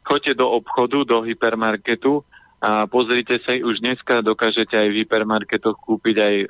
[0.00, 2.24] choďte do obchodu, do hypermarketu
[2.60, 6.46] a pozrite sa, už dneska dokážete aj v hypermarketoch kúpiť aj e,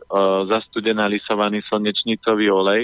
[0.54, 2.82] zastudenalisovaný slnečnicový olej.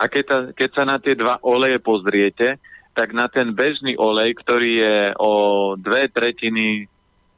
[0.00, 2.56] A keď, ta, keď sa na tie dva oleje pozriete,
[3.00, 5.32] tak na ten bežný olej, ktorý je o
[5.80, 6.84] dve tretiny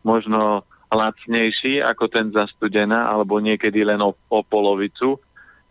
[0.03, 5.23] možno lacnejší ako ten za studená, alebo niekedy len o, o polovicu,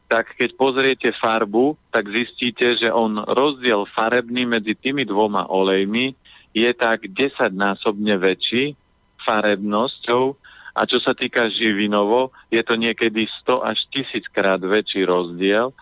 [0.08, 6.15] tak keď pozriete farbu, tak zistíte, že on rozdiel farebný medzi tými dvoma olejmi
[6.56, 8.80] je tak 10 násobne väčší
[9.27, 10.39] farebnosťou.
[10.71, 15.75] A čo sa týka živinovo, je to niekedy 100 až 1000 krát väčší rozdiel.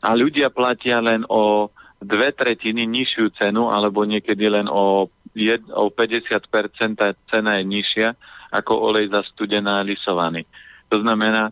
[0.00, 1.68] A ľudia platia len o
[2.02, 8.08] dve tretiny nižšiu cenu, alebo niekedy len o, jed, o 50% tá cena je nižšia
[8.52, 10.44] ako olej za studená lisovaný.
[10.92, 11.48] To znamená,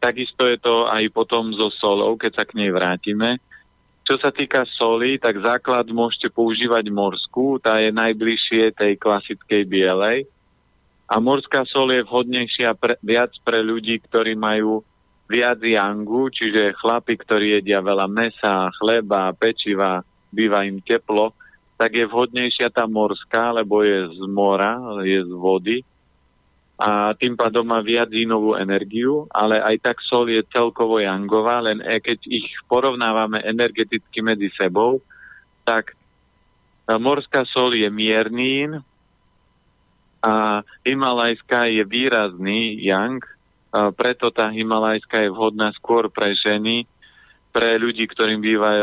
[0.00, 3.36] takisto je to aj potom so solou, keď sa k nej vrátime.
[4.08, 10.24] Čo sa týka soli, tak základ môžete používať morskú, tá je najbližšie tej klasickej bielej.
[11.04, 14.80] A morská sol je vhodnejšia pre, viac pre ľudí, ktorí majú
[15.28, 20.00] viac yangu, čiže chlapi, ktorí jedia veľa mesa, chleba, pečiva,
[20.32, 21.36] býva im teplo,
[21.76, 25.78] tak je vhodnejšia tá morská, lebo je z mora, je z vody
[26.78, 31.82] a tým pádom má viac inovú energiu, ale aj tak sol je celkovo jangová, len
[31.82, 35.02] e, keď ich porovnávame energeticky medzi sebou,
[35.66, 35.98] tak
[36.86, 38.78] morská sol je mierný
[40.22, 43.18] a himalajská je výrazný yang,
[43.72, 46.88] preto tá Himalajská je vhodná skôr pre ženy,
[47.52, 48.82] pre ľudí, ktorým býva e,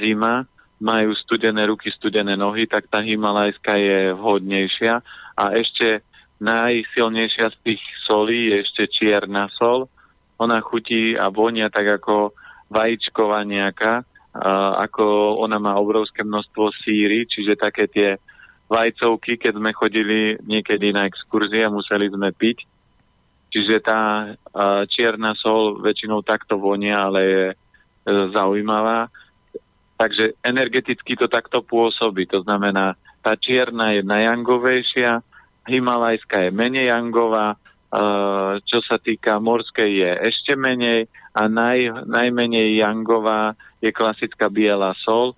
[0.00, 0.46] zima,
[0.78, 5.02] majú studené ruky, studené nohy, tak tá Himalajská je vhodnejšia.
[5.38, 6.02] A ešte
[6.38, 9.90] najsilnejšia z tých solí je ešte čierna sol.
[10.38, 12.30] Ona chutí a vonia tak ako
[12.70, 14.06] vajíčková nejaká,
[14.78, 18.08] ako ona má obrovské množstvo síry, čiže také tie
[18.70, 22.77] vajcovky, keď sme chodili niekedy na exkurzie museli sme piť,
[23.48, 24.32] Čiže tá
[24.92, 27.56] čierna sol väčšinou takto vonia, ale je e,
[28.36, 29.08] zaujímavá.
[29.96, 32.28] Takže energeticky to takto pôsobí.
[32.30, 35.24] To znamená, tá čierna je najangovejšia,
[35.66, 37.58] himalajská je menej jangová,
[38.68, 45.32] čo sa týka morskej je ešte menej a naj, najmenej jangová je klasická biela sol,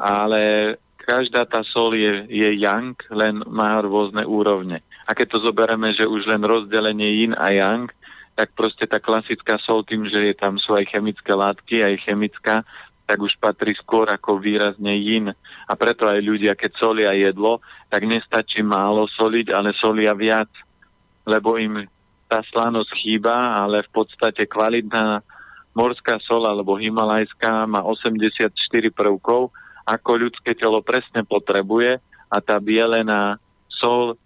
[0.00, 4.80] ale každá tá sol je, je yang, len má rôzne úrovne.
[5.06, 7.90] A keď to zoberieme, že už len rozdelenie yin a yang,
[8.32, 12.64] tak proste tá klasická sol tým, že je tam sú aj chemické látky, aj chemická,
[13.04, 15.28] tak už patrí skôr ako výrazne yin.
[15.68, 17.60] A preto aj ľudia, keď solia jedlo,
[17.92, 20.48] tak nestačí málo soliť, ale solia viac,
[21.28, 21.84] lebo im
[22.24, 25.20] tá slanosť chýba, ale v podstate kvalitná
[25.76, 28.48] morská sol alebo himalajská má 84
[28.96, 29.52] prvkov,
[29.86, 31.98] ako ľudské telo presne potrebuje
[32.30, 33.36] a tá bielená
[33.68, 34.16] sol e,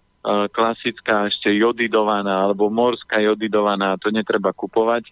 [0.52, 5.10] klasická ešte jodidovaná alebo morská jodidovaná, to netreba kupovať.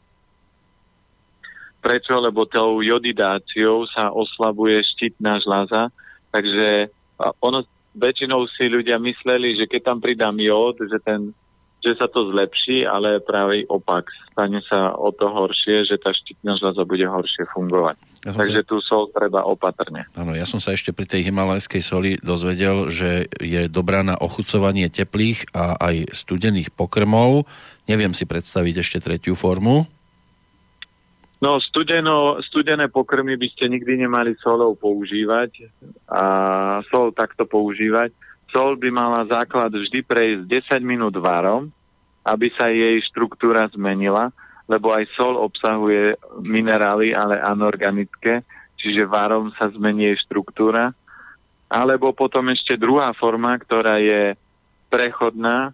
[1.85, 2.16] Prečo?
[2.16, 5.92] Lebo tou jodidáciou sa oslabuje štítna žľaza,
[6.33, 6.88] takže
[7.44, 11.30] ono väčšinou si ľudia mysleli, že keď tam pridám jód, že, ten,
[11.78, 14.11] že sa to zlepší, ale práve opak.
[14.35, 17.96] Stane sa o to horšie, že tá štítna žľaza bude horšie fungovať.
[18.24, 18.68] Ja Takže sa...
[18.68, 20.08] tú sol treba opatrne.
[20.16, 24.88] Áno, ja som sa ešte pri tej himalajskej soli dozvedel, že je dobrá na ochucovanie
[24.88, 27.44] teplých a aj studených pokrmov.
[27.84, 29.84] Neviem si predstaviť ešte tretiu formu.
[31.44, 35.68] No, studeno, studené pokrmy by ste nikdy nemali solou používať
[36.08, 36.24] a
[36.88, 38.16] sol takto používať.
[38.48, 41.68] Sol by mala základ vždy prejsť 10 minút varom,
[42.24, 44.32] aby sa jej štruktúra zmenila,
[44.64, 48.40] lebo aj sol obsahuje minerály, ale anorganické,
[48.81, 50.92] čiže varom sa zmení štruktúra.
[51.68, 54.37] Alebo potom ešte druhá forma, ktorá je
[54.88, 55.72] prechodná,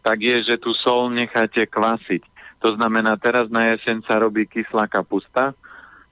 [0.00, 2.24] tak je, že tú sol necháte kvasiť.
[2.60, 5.56] To znamená, teraz na jeseň sa robí kyslá kapusta,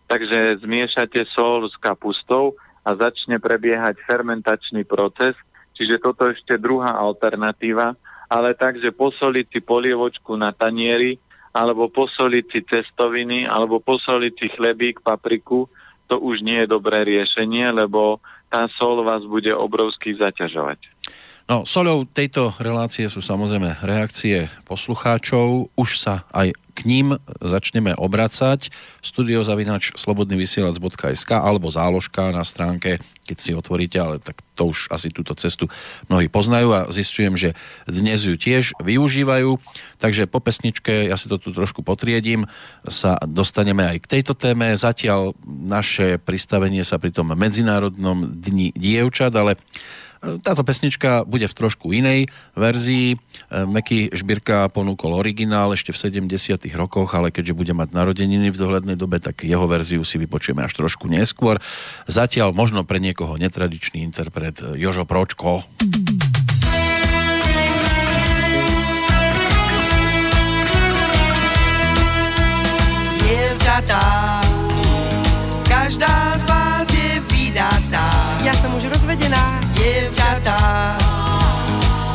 [0.08, 5.36] takže zmiešate sol s kapustou a začne prebiehať fermentačný proces,
[5.76, 7.92] čiže toto ešte druhá alternatíva,
[8.32, 11.20] ale takže posoliť si polievočku na tanieri,
[11.52, 15.68] alebo posoliť si cestoviny, alebo posoliť si chlebík, papriku,
[16.08, 20.80] to už nie je dobré riešenie, lebo tá sol vás bude obrovsky zaťažovať.
[21.48, 25.72] No, soľou tejto relácie sú samozrejme reakcie poslucháčov.
[25.80, 28.68] Už sa aj k ním začneme obracať.
[29.00, 35.36] Studiozavinač slobodnyvysielac.sk alebo záložka na stránke, keď si otvoríte, ale tak to už asi túto
[35.36, 35.68] cestu
[36.08, 37.52] mnohí poznajú a zistujem, že
[37.84, 39.60] dnes ju tiež využívajú.
[40.00, 42.48] Takže po pesničke, ja si to tu trošku potriedím,
[42.88, 44.72] sa dostaneme aj k tejto téme.
[44.72, 49.60] Zatiaľ naše pristavenie sa pri tom Medzinárodnom dni dievčat, ale
[50.18, 52.26] táto pesnička bude v trošku inej
[52.58, 53.14] verzii.
[53.14, 53.16] E,
[53.64, 58.96] Meky Žbírka ponúkol originál ešte v 70 rokoch, ale keďže bude mať narodeniny v dohľadnej
[58.98, 61.62] dobe, tak jeho verziu si vypočujeme až trošku neskôr.
[62.10, 65.62] Zatiaľ možno pre niekoho netradičný interpret Jožo Pročko.
[73.22, 74.40] Dievčatá,
[75.68, 78.08] každá z vás je vydatá.
[78.42, 79.57] Ja som už rozvedená
[79.88, 80.60] dievčatá.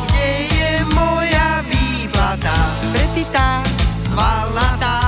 [0.06, 2.78] Kde je moja výplata?
[2.94, 3.66] Prepitá,
[3.98, 5.03] svalnatá,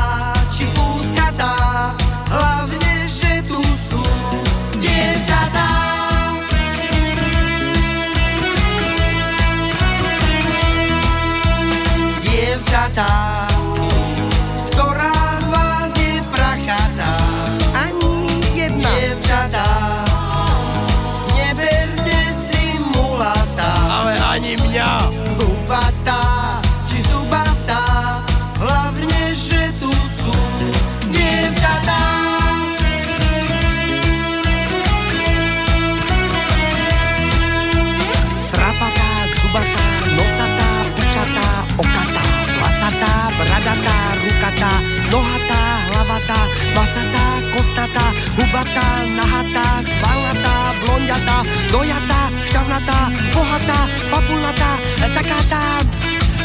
[52.76, 53.00] šťavnatá,
[53.32, 54.70] bohatá, papulnatá,
[55.14, 55.64] taká tá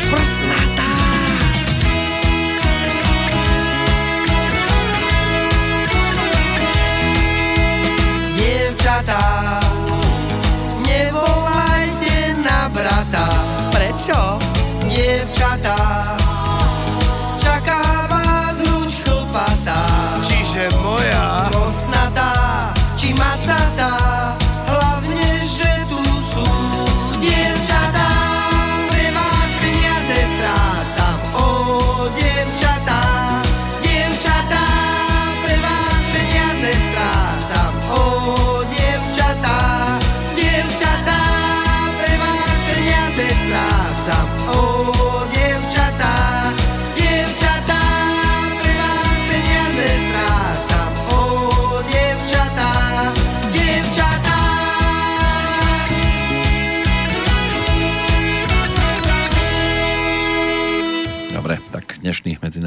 [0.08, 0.92] prsnatá.
[8.38, 9.60] Dievčatá,
[10.88, 13.28] nevolajte na brata.
[13.76, 14.40] Prečo?
[14.88, 16.16] Dievčatá,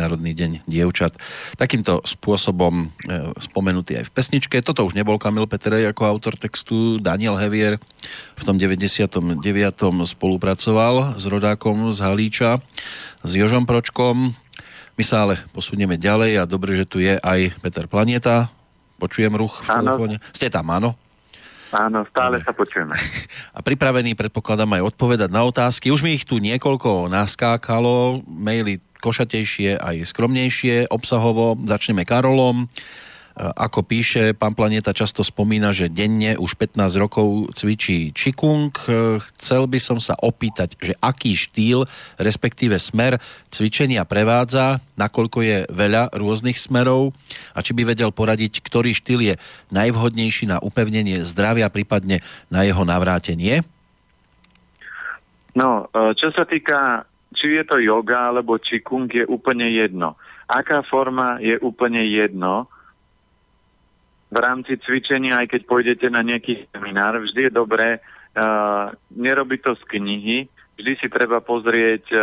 [0.05, 1.17] Medzinárodný deň dievčat.
[1.57, 4.61] Takýmto spôsobom e, spomenutý aj v pesničke.
[4.61, 7.01] Toto už nebol Kamil Peterej ako autor textu.
[7.01, 7.81] Daniel Hevier
[8.37, 9.17] v tom 99.
[10.05, 12.61] spolupracoval s rodákom z Halíča,
[13.25, 14.37] s Jožom Pročkom.
[15.01, 18.53] My sa ale posunieme ďalej a dobre, že tu je aj Peter Planeta.
[19.01, 20.17] Počujem ruch v telefóne.
[20.37, 21.01] Ste tam, áno?
[21.73, 22.93] Áno, stále sa počujeme.
[23.57, 25.91] A pripravený predpokladám aj odpovedať na otázky.
[25.91, 31.61] Už mi ich tu niekoľko naskákalo, maily košatejšie aj skromnejšie obsahovo.
[31.69, 32.73] Začneme Karolom.
[33.35, 38.71] Ako píše, pán Planeta často spomína, že denne už 15 rokov cvičí Čikung.
[39.19, 41.83] Chcel by som sa opýtať, že aký štýl,
[42.15, 43.19] respektíve smer
[43.51, 47.11] cvičenia prevádza, nakoľko je veľa rôznych smerov
[47.51, 49.35] a či by vedel poradiť, ktorý štýl je
[49.75, 52.23] najvhodnejší na upevnenie zdravia, prípadne
[52.55, 53.67] na jeho navrátenie?
[55.59, 57.03] No, e, čo sa týka,
[57.45, 60.17] či je to yoga alebo čikung, je úplne jedno.
[60.49, 62.73] Aká forma je úplne jedno,
[64.35, 69.73] v rámci cvičenia, aj keď pôjdete na nejaký seminár, vždy je dobré uh, nerobiť to
[69.79, 70.39] z knihy,
[70.75, 72.21] vždy si treba pozrieť uh,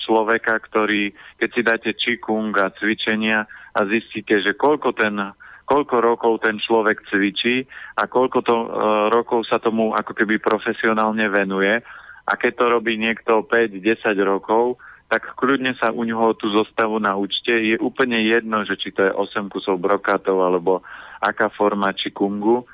[0.00, 3.44] človeka, ktorý, keď si dáte čikung a cvičenia
[3.76, 5.16] a zistíte, že koľko ten
[5.62, 7.64] koľko rokov ten človek cvičí
[7.96, 8.66] a koľko to, uh,
[9.08, 11.80] rokov sa tomu ako keby profesionálne venuje.
[12.22, 14.78] A keď to robí niekto 5-10 rokov,
[15.12, 17.52] tak kľudne sa u neho tú zostavu naučte.
[17.52, 20.80] Je úplne jedno, že či to je 8 kusov brokátov alebo
[21.20, 22.64] aká forma čikungu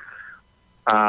[0.87, 0.99] a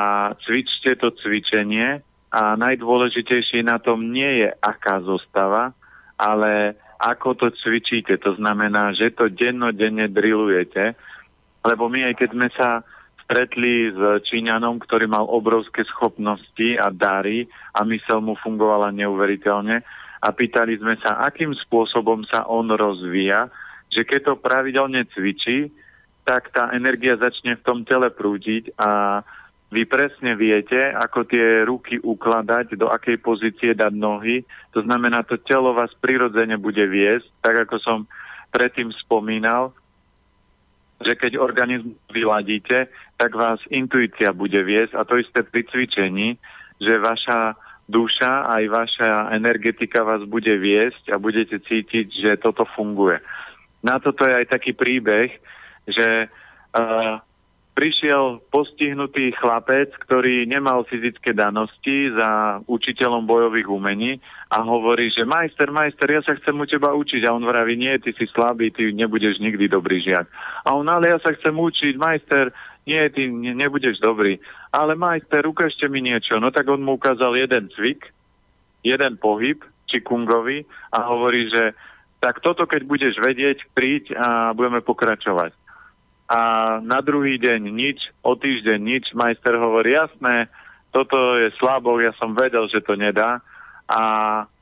[0.42, 2.02] cvičte to cvičenie
[2.34, 5.70] a najdôležitejšie na tom nie je aká zostava,
[6.18, 8.18] ale ako to cvičíte.
[8.26, 10.98] To znamená, že to dennodenne drillujete,
[11.64, 12.84] lebo my aj keď sme sa
[13.30, 17.46] stretli s Číňanom, ktorý mal obrovské schopnosti a dary
[17.78, 19.86] a mysel mu fungovala neuveriteľne
[20.18, 23.46] a pýtali sme sa, akým spôsobom sa on rozvíja,
[23.86, 25.70] že keď to pravidelne cvičí,
[26.26, 29.22] tak tá energia začne v tom tele prúdiť a
[29.70, 34.42] vy presne viete, ako tie ruky ukladať, do akej pozície dať nohy.
[34.74, 37.98] To znamená, to telo vás prirodzene bude viesť, tak ako som
[38.50, 39.70] predtým spomínal,
[41.00, 42.90] že keď organizmus vyladíte,
[43.20, 46.40] tak vás intuícia bude viesť a to isté pri cvičení,
[46.80, 47.52] že vaša
[47.84, 53.20] duša aj vaša energetika vás bude viesť a budete cítiť, že toto funguje.
[53.84, 55.36] Na toto je aj taký príbeh,
[55.84, 57.20] že uh,
[57.80, 64.20] prišiel postihnutý chlapec, ktorý nemal fyzické danosti za učiteľom bojových umení
[64.52, 67.24] a hovorí, že majster, majster, ja sa chcem u teba učiť.
[67.24, 70.28] A on vraví, nie, ty si slabý, ty nebudeš nikdy dobrý žiak.
[70.66, 72.52] A on, ale ja sa chcem učiť, majster,
[72.90, 74.42] nie, ty ne, nebudeš dobrý.
[74.74, 76.42] Ale majster, ukážte mi niečo.
[76.42, 78.10] No tak on mu ukázal jeden cvik,
[78.82, 81.78] jeden pohyb, či kungovi a hovorí, že
[82.18, 85.54] tak toto keď budeš vedieť, príď a budeme pokračovať
[86.30, 86.40] a
[86.78, 89.04] na druhý deň nič, o týždeň nič.
[89.18, 90.46] Majster hovorí, jasné,
[90.94, 93.42] toto je slabou, ja som vedel, že to nedá.
[93.90, 94.02] A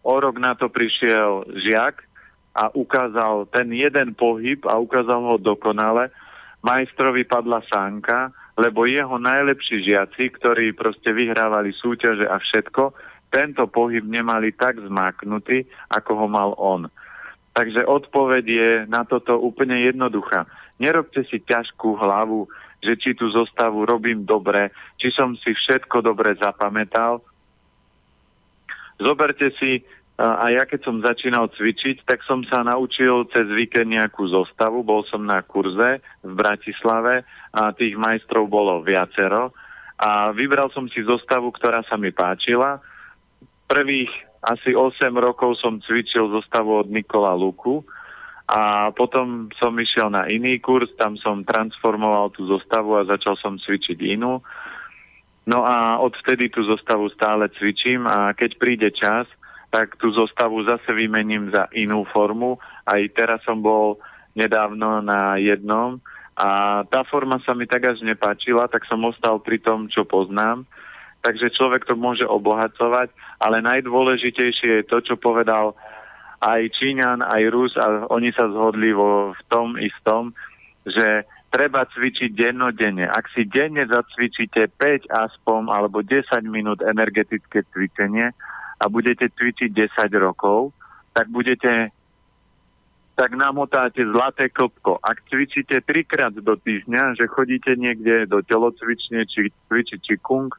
[0.00, 2.08] o rok na to prišiel žiak
[2.56, 6.08] a ukázal ten jeden pohyb a ukázal ho dokonale.
[6.62, 12.90] Majstrovi padla sánka, lebo jeho najlepší žiaci, ktorí proste vyhrávali súťaže a všetko,
[13.30, 16.90] tento pohyb nemali tak zmáknutý, ako ho mal on.
[17.54, 20.46] Takže odpoveď je na toto úplne jednoduchá.
[20.78, 22.46] Nerobte si ťažkú hlavu,
[22.78, 27.18] že či tú zostavu robím dobre, či som si všetko dobre zapamätal.
[28.98, 29.82] Zoberte si,
[30.18, 34.82] a ja keď som začínal cvičiť, tak som sa naučil cez víkend nejakú zostavu.
[34.82, 37.22] Bol som na kurze v Bratislave
[37.54, 39.54] a tých majstrov bolo viacero.
[39.94, 42.82] A vybral som si zostavu, ktorá sa mi páčila.
[43.70, 44.10] Prvých
[44.42, 47.86] asi 8 rokov som cvičil zostavu od Nikola Luku
[48.50, 53.54] a potom som išiel na iný kurz, tam som transformoval tú zostavu a začal som
[53.54, 54.42] cvičiť inú.
[55.46, 59.30] No a odvtedy tú zostavu stále cvičím a keď príde čas,
[59.68, 62.56] tak tú zostavu zase vymením za inú formu.
[62.88, 64.00] Aj teraz som bol
[64.32, 66.00] nedávno na jednom
[66.38, 70.62] a tá forma sa mi tak až nepáčila, tak som ostal pri tom, čo poznám.
[71.18, 73.10] Takže človek to môže obohacovať,
[73.42, 75.74] ale najdôležitejšie je to, čo povedal
[76.38, 80.30] aj Číňan, aj Rus a oni sa zhodli vo, v tom istom,
[80.86, 83.10] že treba cvičiť dennodenne.
[83.10, 88.30] Ak si denne zacvičíte 5 aspoň alebo 10 minút energetické cvičenie
[88.78, 90.70] a budete cvičiť 10 rokov,
[91.10, 91.90] tak budete
[93.18, 95.02] tak namotáte zlaté klopko.
[95.02, 100.54] Ak cvičíte trikrát do týždňa, že chodíte niekde do telocvične, či cvičiť či kung,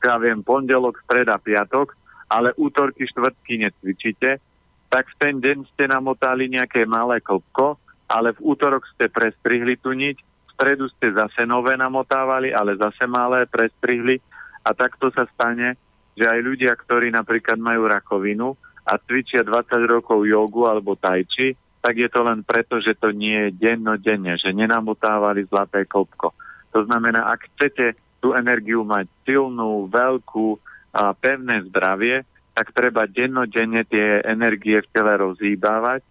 [0.00, 1.92] ja viem, pondelok, streda, piatok,
[2.32, 4.40] ale útorky, štvrtky necvičíte,
[4.88, 7.76] tak v ten deň ste namotali nejaké malé klopko,
[8.08, 13.04] ale v útorok ste prestrihli tú niť, v stredu ste zase nové namotávali, ale zase
[13.04, 14.24] malé prestrihli
[14.64, 15.76] a takto sa stane,
[16.18, 21.94] že aj ľudia, ktorí napríklad majú rakovinu a cvičia 20 rokov jogu alebo tajči, tak
[21.94, 26.34] je to len preto, že to nie je dennodenne, že nenamotávali zlaté kopko.
[26.74, 30.58] To znamená, ak chcete tú energiu mať silnú, veľkú
[30.90, 36.02] a pevné zdravie, tak treba dennodenne tie energie v tele rozhýbávať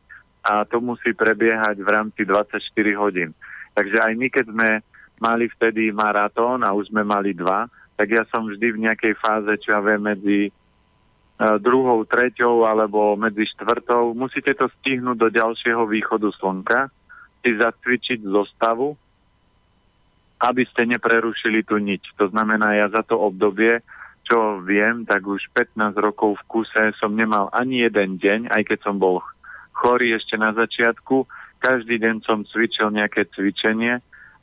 [0.47, 2.63] a to musí prebiehať v rámci 24
[2.95, 3.35] hodín.
[3.75, 4.69] Takže aj my, keď sme
[5.19, 9.49] mali vtedy maratón a už sme mali dva, tak ja som vždy v nejakej fáze,
[9.65, 14.13] čo ja viem, medzi uh, druhou, treťou alebo medzi štvrtou.
[14.13, 16.93] Musíte to stihnúť do ďalšieho východu slnka,
[17.41, 18.93] si zacvičiť zostavu,
[20.45, 22.21] aby ste neprerušili tú niť.
[22.21, 23.81] To znamená, ja za to obdobie,
[24.29, 28.79] čo viem, tak už 15 rokov v kuse som nemal ani jeden deň, aj keď
[28.85, 29.25] som bol
[29.73, 31.25] chorý ešte na začiatku.
[31.57, 33.97] Každý deň som cvičil nejaké cvičenie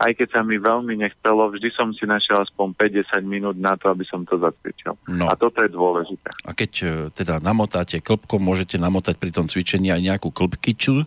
[0.05, 3.89] aj keď sa mi veľmi nechcelo, vždy som si našiel aspoň 50 minút na to,
[3.89, 5.01] aby som to zacvičil.
[5.09, 5.33] No.
[5.33, 6.29] A toto je dôležité.
[6.45, 6.87] A keď e,
[7.17, 11.07] teda namotáte klbkom, môžete namotať pri tom cvičení aj nejakú klbkyču, e,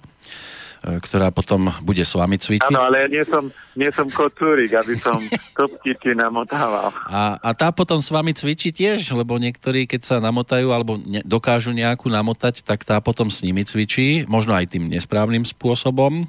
[0.81, 2.73] ktorá potom bude s vami cvičiť.
[2.73, 5.21] Áno, ale ja nie som, nie som kocúrik, aby som
[5.57, 6.89] klbkyči namotával.
[7.05, 11.21] A, a tá potom s vami cvičí tiež, lebo niektorí, keď sa namotajú alebo ne,
[11.21, 16.25] dokážu nejakú namotať, tak tá potom s nimi cvičí, možno aj tým nesprávnym spôsobom.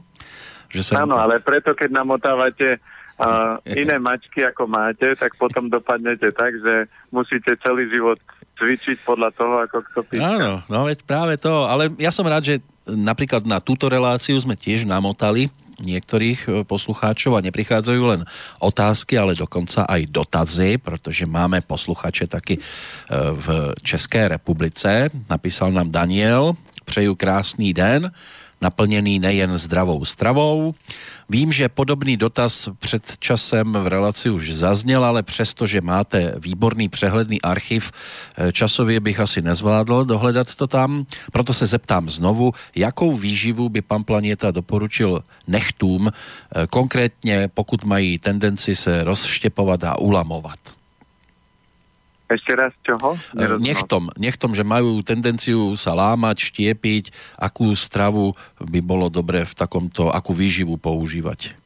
[0.68, 6.30] Že sa Áno, ale preto, keď namotávate uh, iné mačky, ako máte, tak potom dopadnete
[6.32, 8.20] tak, že musíte celý život
[8.58, 10.24] cvičiť podľa toho, ako kto píše.
[10.24, 11.64] Áno, no veď práve to.
[11.70, 12.54] Ale ja som rád, že
[12.84, 15.48] napríklad na túto reláciu sme tiež namotali
[15.78, 18.26] niektorých e, poslucháčov a neprichádzajú len
[18.58, 22.62] otázky, ale dokonca aj dotazy, pretože máme posluchače taky e,
[23.38, 23.46] v
[23.86, 25.06] České republice.
[25.30, 28.10] Napísal nám Daniel, přeju krásný den
[28.60, 30.74] naplnený nejen zdravou stravou.
[31.28, 36.88] Vím, že podobný dotaz před časem v relaci už zazněl, ale přesto, že máte výborný
[36.88, 41.06] přehledný archiv, eh, časově bych asi nezvládl dohledat to tam.
[41.32, 48.18] Proto se zeptám znovu, jakou výživu by pan Planěta doporučil nechtům, eh, konkrétně pokud mají
[48.18, 50.77] tendenci se rozštěpovat a ulamovat.
[52.28, 53.16] Ešte raz čoho?
[53.56, 57.04] Nechtom, nechtom, že majú tendenciu sa lámať, štiepiť,
[57.40, 61.56] akú stravu by bolo dobre v takomto, akú výživu používať.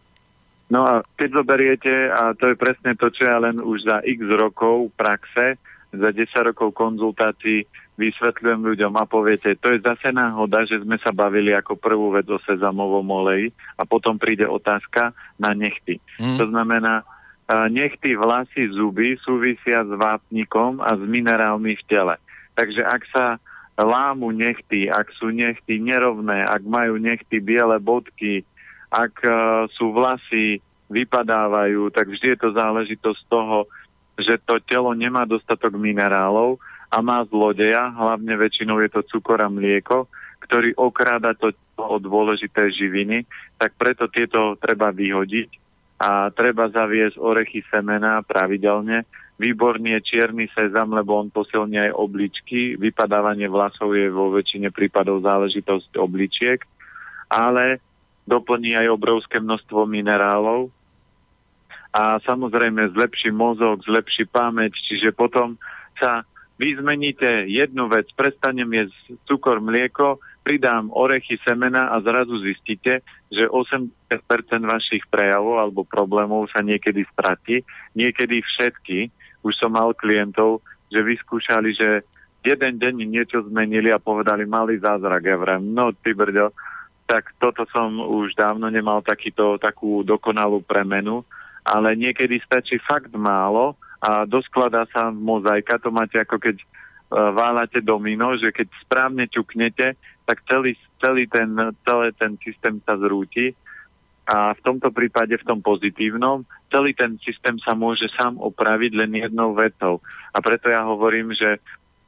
[0.71, 4.23] No a keď zoberiete, a to je presne to, čo ja len už za x
[4.39, 5.61] rokov praxe,
[5.93, 7.69] za 10 rokov konzultácií
[8.01, 12.25] vysvetľujem ľuďom a poviete, to je zase náhoda, že sme sa bavili ako prvú vec
[12.33, 16.01] o sezamovom oleji a potom príde otázka na nechty.
[16.17, 16.41] Mm.
[16.41, 17.05] To znamená,
[17.51, 22.15] nechty, vlasy, zuby súvisia s vápnikom a s minerálmi v tele.
[22.55, 23.25] Takže ak sa
[23.77, 28.45] lámu nechty, ak sú nechty nerovné, ak majú nechty biele bodky,
[28.93, 30.61] ak uh, sú vlasy,
[30.93, 33.65] vypadávajú, tak vždy je to záležitosť toho,
[34.21, 36.61] že to telo nemá dostatok minerálov
[36.93, 40.05] a má zlodeja, hlavne väčšinou je to cukor a mlieko,
[40.45, 43.25] ktorý okráda to o dôležité živiny,
[43.57, 45.62] tak preto tieto treba vyhodiť
[46.03, 49.07] a treba zaviesť orechy semena pravidelne.
[49.39, 52.75] Výborný je čierny sezam, lebo on posilní aj obličky.
[52.75, 56.59] Vypadávanie vlasov je vo väčšine prípadov záležitosť obličiek,
[57.31, 57.79] ale
[58.27, 60.75] doplní aj obrovské množstvo minerálov
[61.93, 65.61] a samozrejme zlepší mozog, zlepší pamäť, čiže potom
[66.01, 66.25] sa
[66.57, 73.47] vy zmeníte jednu vec, prestanem jesť cukor, mlieko, pridám orechy, semena a zrazu zistíte, že
[73.47, 73.89] 80%
[74.67, 77.63] vašich prejavov alebo problémov sa niekedy stratí,
[77.95, 79.09] niekedy všetky.
[79.47, 82.03] Už som mal klientov, že vyskúšali, že
[82.43, 85.23] jeden deň niečo zmenili a povedali malý zázrak.
[85.23, 86.51] Ja vrem, no ty brďo,
[87.07, 91.23] tak toto som už dávno nemal takýto, takú dokonalú premenu,
[91.63, 97.79] ale niekedy stačí fakt málo a doskladá sa mozaika, to máte ako keď uh, váľate
[97.79, 99.95] domino, že keď správne ťuknete,
[100.25, 101.51] tak celý, celý ten,
[101.87, 103.55] celý ten systém sa zrúti
[104.23, 109.13] a v tomto prípade, v tom pozitívnom, celý ten systém sa môže sám opraviť len
[109.19, 109.99] jednou vetou.
[110.31, 111.59] A preto ja hovorím, že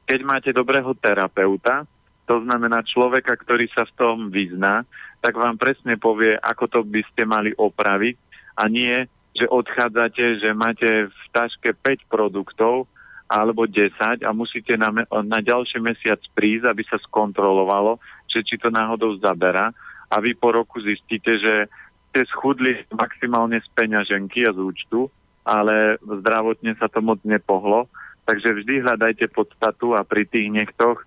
[0.07, 1.83] keď máte dobrého terapeuta,
[2.25, 4.87] to znamená človeka, ktorý sa v tom vyzná,
[5.21, 8.15] tak vám presne povie, ako to by ste mali opraviť
[8.57, 9.05] a nie,
[9.35, 12.87] že odchádzate, že máte v taške 5 produktov
[13.35, 17.99] alebo 10 a musíte na, na ďalší mesiac prísť, aby sa skontrolovalo,
[18.31, 19.75] že či to náhodou zabera
[20.07, 21.67] a vy po roku zistíte, že
[22.15, 25.11] ste schudli maximálne z peňaženky a z účtu,
[25.43, 27.91] ale zdravotne sa to moc nepohlo.
[28.23, 31.03] Takže vždy hľadajte podstatu a pri tých nechtoch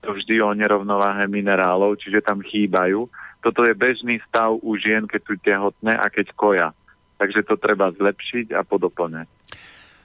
[0.00, 3.10] to vždy o nerovnováhe minerálov, čiže tam chýbajú.
[3.42, 6.68] Toto je bežný stav u žien, keď sú tehotné a keď koja.
[7.18, 9.26] Takže to treba zlepšiť a podoplňať.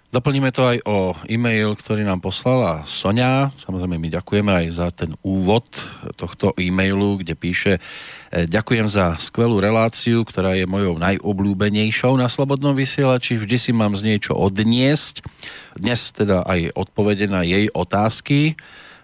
[0.08, 3.52] Doplníme to aj o e-mail, ktorý nám poslala Sonia.
[3.60, 5.68] Samozrejme, my ďakujeme aj za ten úvod
[6.16, 12.72] tohto e-mailu, kde píše e, Ďakujem za skvelú reláciu, ktorá je mojou najobľúbenejšou na Slobodnom
[12.72, 13.36] vysielači.
[13.36, 15.28] Vždy si mám z niečo odniesť.
[15.76, 18.56] Dnes teda aj odpovede na jej otázky.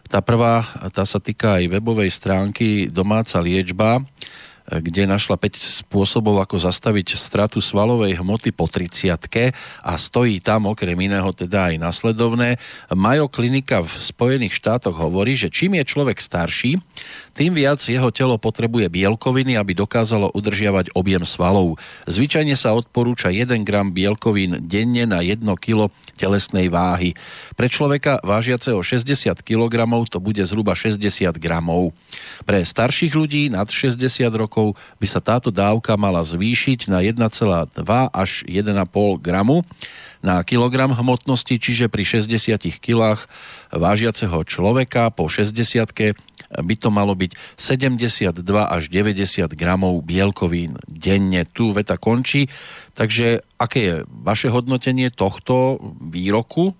[0.07, 4.07] Tá prvá, tá sa týka aj webovej stránky Domáca liečba
[4.69, 9.19] kde našla 5 spôsobov, ako zastaviť stratu svalovej hmoty po 30
[9.83, 12.61] a stojí tam okrem iného teda aj nasledovné.
[12.93, 16.79] Majo klinika v Spojených štátoch hovorí, že čím je človek starší,
[17.33, 21.81] tým viac jeho telo potrebuje bielkoviny, aby dokázalo udržiavať objem svalov.
[22.05, 25.89] Zvyčajne sa odporúča 1 gram bielkovín denne na 1 kg
[26.23, 27.11] telesnej váhy.
[27.59, 31.03] Pre človeka vážiaceho 60 kg to bude zhruba 60
[31.35, 31.91] gramov.
[32.47, 33.99] Pre starších ľudí nad 60
[34.39, 37.27] rokov by sa táto dávka mala zvýšiť na 1,2
[38.15, 38.71] až 1,5
[39.19, 39.67] gramu
[40.23, 43.27] na kilogram hmotnosti, čiže pri 60 kilách
[43.75, 45.91] vážiaceho človeka po 60
[46.61, 51.47] by to malo byť 72 až 90 gramov bielkovín denne.
[51.49, 52.51] Tu veta končí.
[52.93, 56.77] Takže aké je vaše hodnotenie tohto výroku?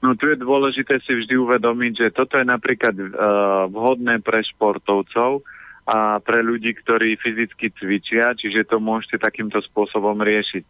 [0.00, 3.08] No tu je dôležité si vždy uvedomiť, že toto je napríklad uh,
[3.68, 5.44] vhodné pre športovcov
[5.84, 10.64] a pre ľudí, ktorí fyzicky cvičia, čiže to môžete takýmto spôsobom riešiť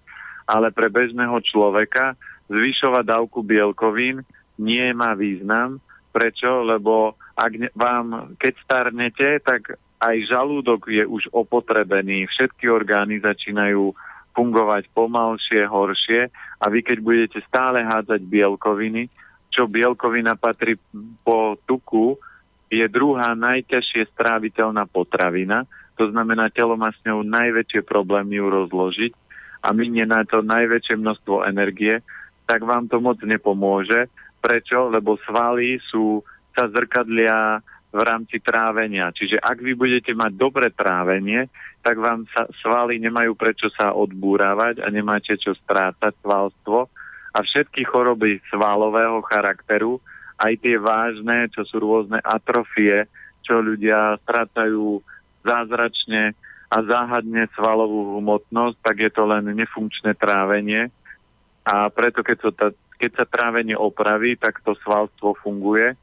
[0.51, 2.19] ale pre bežného človeka
[2.51, 4.27] zvyšovať dávku bielkovín
[4.59, 5.79] nie má význam.
[6.11, 6.67] Prečo?
[6.67, 13.97] Lebo ak vám, keď starnete, tak aj žalúdok je už opotrebený, všetky orgány začínajú
[14.37, 16.29] fungovať pomalšie, horšie
[16.61, 19.09] a vy keď budete stále hádzať bielkoviny,
[19.49, 20.77] čo bielkovina patrí
[21.25, 22.17] po tuku,
[22.71, 25.67] je druhá najťažšie stráviteľná potravina,
[26.01, 29.13] to znamená, telo má s ňou najväčšie problémy ju rozložiť
[29.61, 32.01] a minie na to najväčšie množstvo energie,
[32.49, 34.09] tak vám to moc nepomôže.
[34.41, 34.89] Prečo?
[34.89, 36.25] Lebo svaly sú,
[36.61, 39.09] sa zrkadlia v rámci trávenia.
[39.17, 41.49] Čiže ak vy budete mať dobré trávenie,
[41.81, 46.93] tak vám sa, svaly nemajú prečo sa odbúravať a nemáte čo strácať svalstvo.
[47.33, 49.97] A všetky choroby svalového charakteru,
[50.37, 53.09] aj tie vážne, čo sú rôzne atrofie,
[53.41, 55.01] čo ľudia strácajú
[55.41, 56.37] zázračne,
[56.71, 60.87] a záhadne svalovú hmotnosť, tak je to len nefunkčné trávenie.
[61.67, 62.51] A preto, keď, to,
[62.95, 65.99] keď sa trávenie opraví, tak to svalstvo funguje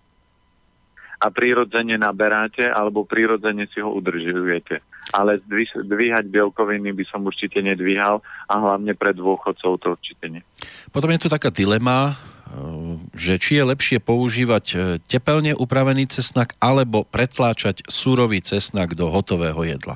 [1.17, 4.81] a prirodzene naberáte alebo prirodzene si ho udržujete.
[5.15, 5.39] Ale
[5.87, 10.43] dvíhať bielkoviny by som určite nedvíhal a hlavne pre dôchodcov to určite nie.
[10.91, 12.15] Potom je tu taká dilema, e,
[13.15, 19.63] že či je lepšie používať e, tepelne upravený cesnak alebo pretláčať súrový cesnak do hotového
[19.63, 19.95] jedla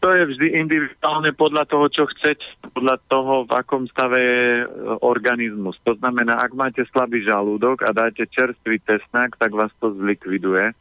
[0.00, 2.44] to je vždy individuálne podľa toho, čo chcete,
[2.76, 4.66] podľa toho, v akom stave je e,
[5.00, 5.80] organizmus.
[5.88, 10.76] To znamená, ak máte slabý žalúdok a dáte čerstvý cesnak, tak vás to zlikviduje.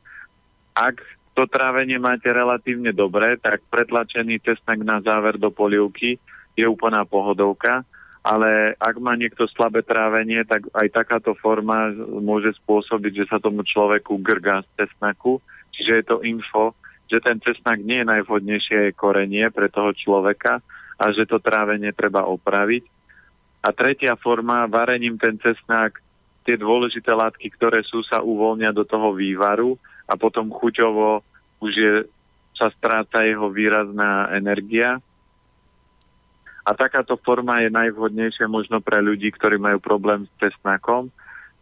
[0.75, 0.99] Ak
[1.35, 6.19] to trávenie máte relatívne dobré, tak pretlačený cesnak na záver do polievky
[6.55, 7.83] je úplná pohodovka,
[8.23, 11.91] ale ak má niekto slabé trávenie, tak aj takáto forma
[12.23, 15.43] môže spôsobiť, že sa tomu človeku grgá z cesnaku,
[15.75, 16.71] čiže je to info,
[17.05, 20.61] že ten cesnak nie je najvhodnejšie korenie pre toho človeka
[20.97, 22.83] a že to trávenie treba opraviť.
[23.65, 26.01] A tretia forma, varením ten cesnak,
[26.45, 31.25] tie dôležité látky, ktoré sú, sa uvoľnia do toho vývaru a potom chuťovo
[31.61, 31.93] už je,
[32.53, 35.01] sa stráca jeho výrazná energia.
[36.65, 41.13] A takáto forma je najvhodnejšia možno pre ľudí, ktorí majú problém s cesnakom.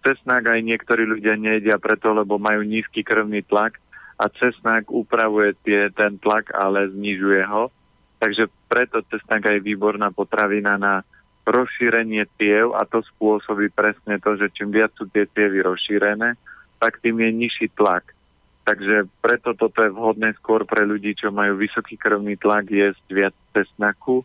[0.04, 3.83] Cesnak aj niektorí ľudia nejedia preto, lebo majú nízky krvný tlak
[4.20, 7.74] a cesnak upravuje tie, ten tlak, ale znižuje ho.
[8.22, 11.04] Takže preto cesnak je výborná potravina na
[11.44, 16.40] rozšírenie tiev a to spôsobí presne to, že čím viac sú tie tievy rozšírené,
[16.80, 18.16] tak tým je nižší tlak.
[18.64, 23.36] Takže preto toto je vhodné skôr pre ľudí, čo majú vysoký krvný tlak, jesť viac
[23.52, 24.24] cesnaku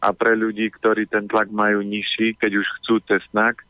[0.00, 3.60] a pre ľudí, ktorí ten tlak majú nižší, keď už chcú cesnak,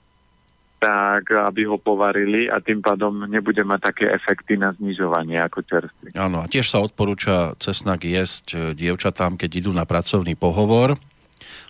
[0.85, 6.13] tak aby ho povarili a tým pádom nebude mať také efekty na znižovanie ako čerstvý.
[6.13, 11.01] Áno, a tiež sa odporúča cesnak jesť e, dievčatám, keď idú na pracovný pohovor,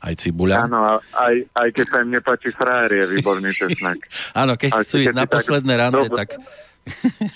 [0.03, 0.67] aj cibuľa.
[0.67, 4.03] Áno, aj, aj keď sa im nepáči frajer, je výborný cesnak.
[4.35, 6.35] Áno, keď chcú ísť na posledné rande, tak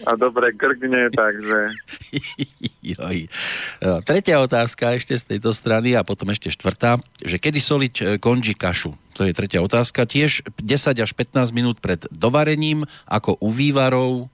[0.04, 1.72] a dobre grgne, takže...
[2.96, 3.28] Joj.
[3.80, 8.04] No, tretia otázka ešte z tejto strany a potom ešte štvrtá, že kedy soliť e,
[8.20, 8.92] konži kašu?
[9.16, 10.04] To je tretia otázka.
[10.04, 14.30] Tiež 10 až 15 minút pred dovarením, ako u vývarov?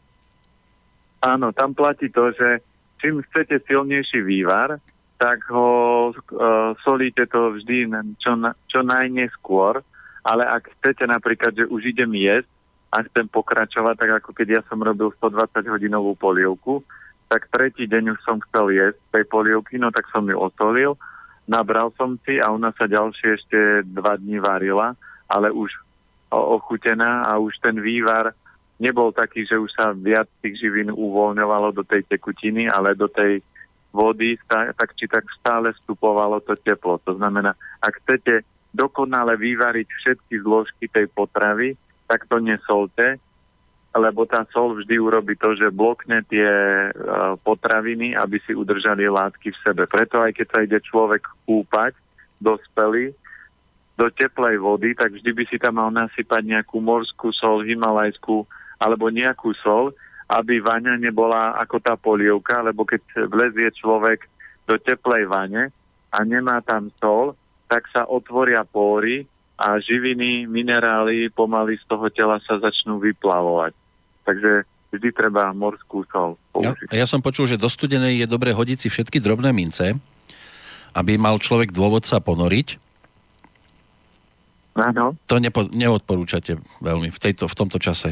[1.25, 2.61] Áno, tam platí to, že
[3.01, 4.77] čím chcete silnejší vývar,
[5.17, 7.89] tak ho uh, solíte to vždy
[8.21, 8.37] čo,
[8.69, 9.81] čo najneskôr,
[10.21, 12.51] ale ak chcete napríklad, že už idem jesť
[12.95, 16.87] a chcem pokračovať, tak ako keď ja som robil 120 hodinovú polievku,
[17.27, 20.95] tak tretí deň už som chcel jesť tej polievky, no tak som ju osolil,
[21.51, 23.59] nabral som si a ona sa ďalšie ešte
[23.91, 24.95] dva dní varila,
[25.27, 25.75] ale už
[26.31, 28.31] ochutená a už ten vývar
[28.79, 33.43] nebol taký, že už sa viac tých živín uvoľňovalo do tej tekutiny, ale do tej
[33.95, 36.99] vody tak či tak stále vstupovalo to teplo.
[37.07, 38.43] To znamená, ak chcete
[38.75, 43.19] dokonale vyvariť všetky zložky tej potravy, tak to nesolte,
[43.95, 46.51] lebo tá sol vždy urobí to, že blokne tie
[46.91, 49.83] uh, potraviny, aby si udržali látky v sebe.
[49.87, 51.95] Preto aj keď sa ide človek kúpať,
[52.43, 53.15] dospelý,
[53.95, 58.43] do teplej vody, tak vždy by si tam mal nasypať nejakú morskú sol, himalajskú
[58.83, 59.95] alebo nejakú sol,
[60.27, 64.27] aby vaňa nebola ako tá polievka, lebo keď vlezie človek
[64.67, 65.71] do teplej vane
[66.11, 67.39] a nemá tam sol,
[67.71, 73.73] tak sa otvoria póry a živiny, minerály pomaly z toho tela sa začnú vyplavovať.
[74.27, 76.91] Takže vždy treba morskú sol použiť.
[76.91, 79.95] Ja, ja som počul, že do studenej je dobre hodiť si všetky drobné mince,
[80.95, 82.83] aby mal človek dôvod sa ponoriť
[84.75, 85.15] Áno.
[85.31, 88.11] To nepo, neodporúčate veľmi v, tejto, v tomto čase.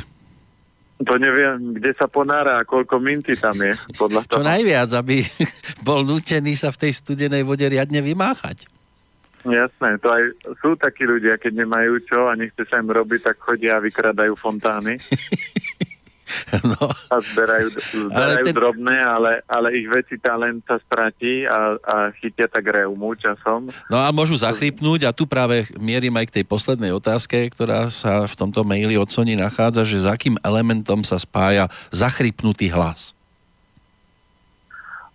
[1.02, 3.74] To neviem, kde sa ponára a koľko minty tam je.
[3.98, 4.38] Podľa toho.
[4.38, 5.26] Čo najviac, aby
[5.88, 8.70] bol nutený sa v tej studenej vode riadne vymáchať.
[9.42, 10.22] Jasné, to aj
[10.62, 14.34] sú takí ľudia, keď nemajú čo a nechce sa im robiť, tak chodia a vykradajú
[14.38, 14.98] fontány.
[16.64, 16.88] No.
[17.12, 17.68] A zberajú,
[18.08, 18.56] zberajú ten...
[18.56, 23.68] drobné, ale, ale ich veci talent sa stratí a, a chytia tak reumu časom.
[23.92, 28.24] No a môžu zachrypnúť a tu práve mierim aj k tej poslednej otázke, ktorá sa
[28.24, 33.12] v tomto maili od Sony nachádza, že s akým elementom sa spája zachrypnutý hlas?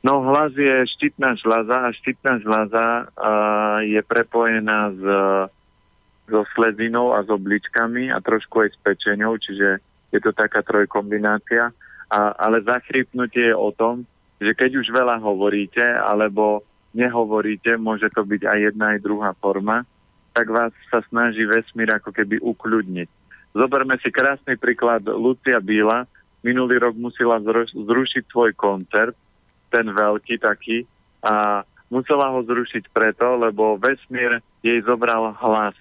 [0.06, 5.02] No hlas je štítna žľaza a štítna žľaza uh, je prepojená s,
[6.28, 9.80] so slezinou a s obličkami a trošku aj s pečenou, čiže
[10.12, 11.72] je to taká trojkombinácia.
[12.08, 14.08] A, ale zachrypnutie je o tom,
[14.40, 16.64] že keď už veľa hovoríte, alebo
[16.96, 19.84] nehovoríte, môže to byť aj jedna, aj druhá forma,
[20.32, 23.10] tak vás sa snaží vesmír ako keby ukľudniť.
[23.58, 26.06] Zoberme si krásny príklad Lucia Bíla.
[26.46, 27.42] Minulý rok musela
[27.74, 29.18] zrušiť svoj koncert,
[29.70, 30.88] ten veľký taký,
[31.24, 35.76] a musela ho zrušiť preto, lebo vesmír jej zobral hlas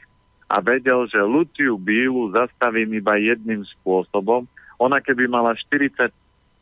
[0.46, 4.46] a vedel, že Luciu Bílu zastavím iba jedným spôsobom.
[4.78, 6.14] Ona keby mala 40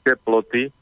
[0.04, 0.72] teploty,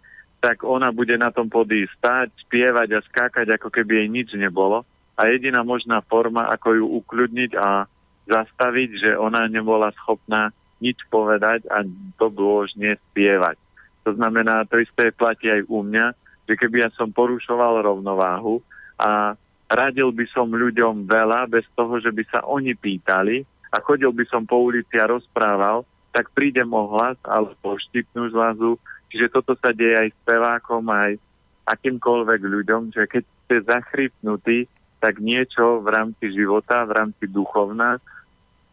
[0.43, 4.86] tak ona bude na tom podí stáť, spievať a skákať, ako keby jej nič nebolo.
[5.18, 7.86] A jediná možná forma, ako ju ukľudniť a
[8.26, 10.51] zastaviť, že ona nebola schopná
[10.82, 11.86] nič povedať a
[12.18, 13.55] to bolo už nespievať.
[14.03, 16.07] To znamená, to isté platí aj u mňa,
[16.53, 18.61] že keby ja som porušoval rovnováhu
[19.00, 19.32] a
[19.72, 23.40] radil by som ľuďom veľa bez toho, že by sa oni pýtali
[23.72, 28.76] a chodil by som po ulici a rozprával, tak prídem o hlas alebo štipnú zlazu.
[29.09, 31.16] Čiže toto sa deje aj s pevákom, aj
[31.64, 34.68] akýmkoľvek ľuďom, že keď ste zachrypnutí,
[35.00, 37.96] tak niečo v rámci života, v rámci duchovná,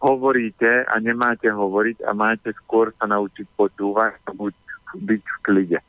[0.04, 4.54] hovoríte a nemáte hovoriť a máte skôr sa naučiť počúvať a buď
[5.00, 5.80] byť v klide.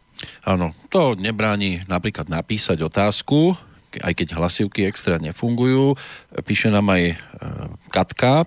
[0.44, 3.56] Áno, to nebráni napríklad napísať otázku,
[3.98, 5.98] aj keď hlasivky extra nefungujú.
[6.46, 7.14] Píše nám aj e,
[7.90, 8.46] Katka.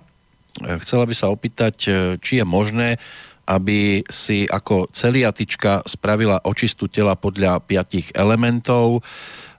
[0.80, 1.90] chcela by sa opýtať, e,
[2.22, 2.96] či je možné,
[3.44, 9.04] aby si ako celiatička spravila očistu tela podľa piatich elementov.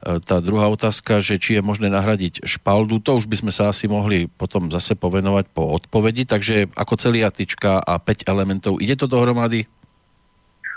[0.02, 3.86] Tá druhá otázka, že či je možné nahradiť špaldu, to už by sme sa asi
[3.86, 6.26] mohli potom zase povenovať po odpovedi.
[6.26, 9.70] Takže ako celiatička a 5 elementov, ide to dohromady?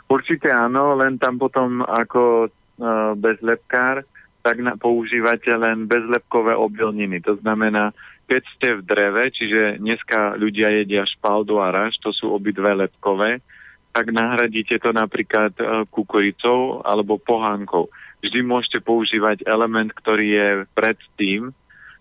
[0.09, 4.05] Určite áno, len tam potom ako uh, bezlepkár
[4.41, 7.21] tak na, používate len bezlepkové obilniny.
[7.29, 7.93] To znamená,
[8.25, 13.45] keď ste v dreve, čiže dneska ľudia jedia špaldu a raž, to sú obidve lepkové,
[13.93, 17.93] tak nahradíte to napríklad e, kukuricou alebo pohánkou.
[18.25, 21.53] Vždy môžete používať element, ktorý je predtým,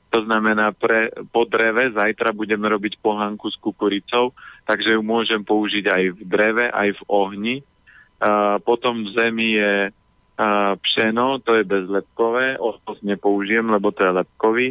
[0.08, 4.32] to znamená, pre, po dreve zajtra budeme robiť pohánku s kukuricou,
[4.64, 7.56] takže ju môžem použiť aj v dreve, aj v ohni.
[8.18, 9.74] A potom v zemi je
[10.38, 14.68] a pšeno, to je bezlepkové, osos nepoužijem, lebo to je lepkový.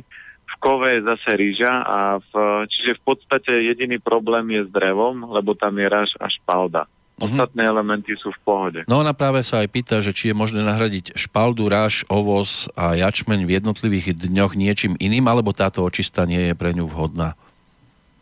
[0.47, 2.33] V kove je zase rýža a v,
[2.71, 6.87] čiže v podstate jediný problém je s drevom, lebo tam je raž a špalda.
[7.19, 7.35] Mhm.
[7.35, 7.75] Ostatné mm-hmm.
[7.75, 8.81] elementy sú v pohode.
[8.87, 12.95] No ona práve sa aj pýta, že či je možné nahradiť špaldu, ráž, ovoz a
[12.95, 17.35] jačmeň v jednotlivých dňoch niečím iným, alebo táto očista nie je pre ňu vhodná?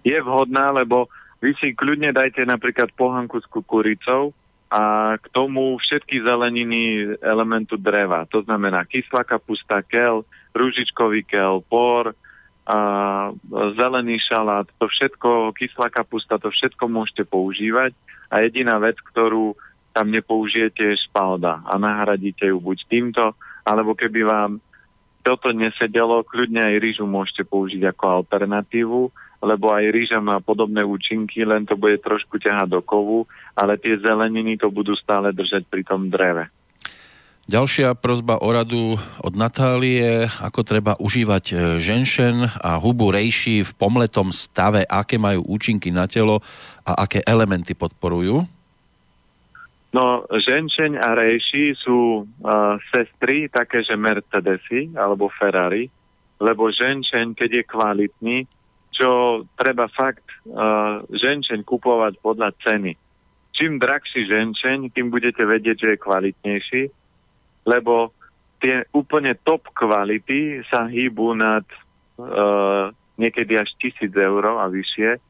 [0.01, 1.13] Je vhodná, lebo
[1.45, 4.33] vy si kľudne dajte napríklad pohanku s kukuricou,
[4.75, 8.27] a k tomu všetky zeleniny elementu dreva.
[8.35, 12.19] To znamená kyslá kapusta, kel, rúžičkový kel, por,
[12.65, 12.79] a
[13.77, 17.95] zelený šalát, to všetko, kyslá kapusta, to všetko môžete používať.
[18.33, 19.55] A jediná vec, ktorú
[19.95, 21.63] tam nepoužijete je špalda.
[21.63, 24.53] A nahradíte ju buď týmto, alebo keby vám
[25.23, 29.01] toto nesedelo, kľudne aj rýžu môžete použiť ako alternatívu,
[29.45, 34.01] lebo aj rýža má podobné účinky, len to bude trošku ťahať do kovu, ale tie
[34.01, 36.49] zeleniny to budú stále držať pri tom dreve.
[37.45, 43.73] Ďalšia prozba o radu od Natálie, ako treba užívať e, ženšen a hubu rejší v
[43.77, 46.41] pomletom stave, aké majú účinky na telo
[46.89, 48.49] a aké elementy podporujú?
[49.95, 55.87] No, ženšeň a rejší sú uh, sestry, také, že Mercedesy alebo Ferrari,
[56.43, 58.37] lebo ženšeň, keď je kvalitný,
[58.95, 62.95] čo treba fakt uh, ženšeň kupovať podľa ceny.
[63.55, 66.83] Čím drahší ženšeň, tým budete vedieť, že je kvalitnejší,
[67.67, 68.15] lebo
[68.63, 71.67] tie úplne top kvality sa hýbu nad
[72.19, 75.21] uh, niekedy až tisíc eur a vyššie uh,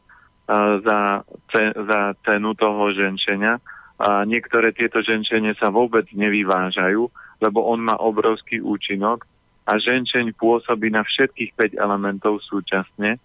[0.85, 3.61] za, ce, za cenu toho ženčenia.
[3.95, 7.09] A niektoré tieto ženčenie sa vôbec nevyvážajú,
[7.41, 9.25] lebo on má obrovský účinok
[9.65, 13.17] a ženčeň pôsobí na všetkých 5 elementov súčasne,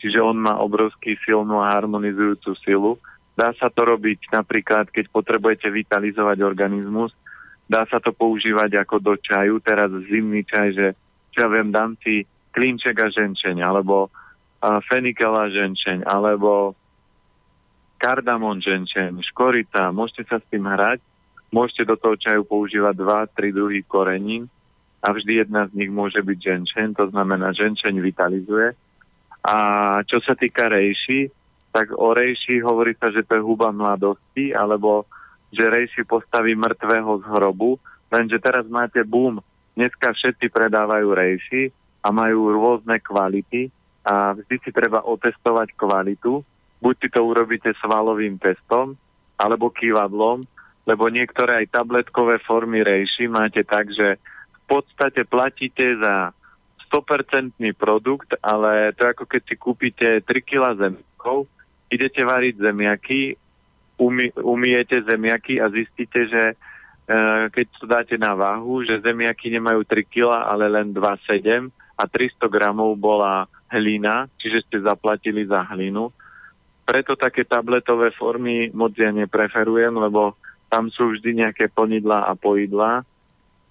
[0.00, 2.92] čiže on má obrovský silnú a harmonizujúcu silu.
[3.36, 7.12] Dá sa to robiť napríklad, keď potrebujete vitalizovať organizmus,
[7.66, 10.86] Dá sa to používať ako do čaju, teraz zimný čaj, že
[11.34, 12.22] čo ja viem, dám si
[12.54, 14.08] klinček a ženčeň, alebo
[14.62, 16.78] a fenikel a ženčeň, alebo
[17.98, 21.02] kardamon ženčeň, škorita, môžete sa s tým hrať,
[21.50, 24.46] môžete do toho čaju používať dva, tri druhy korenín
[25.02, 28.78] a vždy jedna z nich môže byť ženčeň, to znamená ženčeň vitalizuje.
[29.46, 29.56] A
[30.02, 31.30] čo sa týka rejší,
[31.70, 35.06] tak o rejši hovorí sa, že to je huba mladosti, alebo
[35.54, 37.78] že Rej si postaví mŕtvého z hrobu,
[38.10, 39.38] lenže teraz máte boom.
[39.78, 41.62] Dneska všetci predávajú rejši
[42.02, 43.70] a majú rôzne kvality
[44.02, 46.42] a vždy si treba otestovať kvalitu.
[46.82, 48.98] Buď si to urobíte svalovým testom,
[49.36, 50.48] alebo kývadlom,
[50.88, 56.32] lebo niektoré aj tabletkové formy rejši máte tak, že v podstate platíte za
[56.88, 61.50] 100% produkt, ale to je ako keď si kúpite 3 kg zemiakov,
[61.90, 63.20] idete variť zemiaky
[63.98, 66.54] umy, umiete zemiaky a zistíte, že e,
[67.50, 72.46] keď to dáte na váhu, že zemiaky nemajú 3 kg, ale len 2,7 a 300
[72.52, 76.12] gramov bola hlina, čiže ste zaplatili za hlinu.
[76.86, 80.38] Preto také tabletové formy moc ja nepreferujem, lebo
[80.70, 83.02] tam sú vždy nejaké plnidlá a poidlá,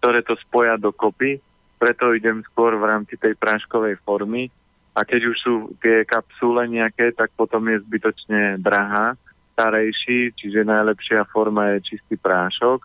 [0.02, 1.40] ktoré to spoja dokopy.
[1.86, 4.50] Preto idem skôr v rámci tej práškovej formy.
[4.98, 9.14] A keď už sú tie kapsule nejaké, tak potom je zbytočne drahá
[9.54, 12.82] starejší, čiže najlepšia forma je čistý prášok.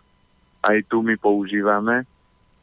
[0.61, 2.05] Aj tu my používame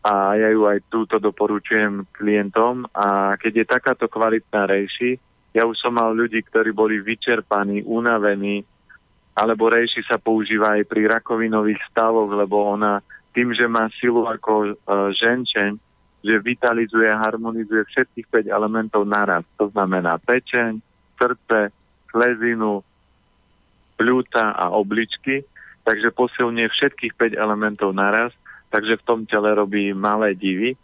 [0.06, 5.18] a ja ju aj túto doporučujem klientom a keď je takáto kvalitná rejši,
[5.58, 8.62] ja už som mal ľudí, ktorí boli vyčerpaní, unavení,
[9.34, 13.02] alebo rejši sa používa aj pri rakovinových stavoch, lebo ona
[13.34, 14.72] tým, že má silu ako e,
[15.18, 15.87] ženčeň,
[16.22, 19.46] že vitalizuje a harmonizuje všetkých 5 elementov naraz.
[19.58, 20.82] To znamená pečeň,
[21.14, 21.70] srdce,
[22.10, 22.82] slezinu,
[23.98, 25.46] pľúca a obličky,
[25.86, 28.34] takže posilňuje všetkých 5 elementov naraz,
[28.70, 30.74] takže v tom tele robí malé divy.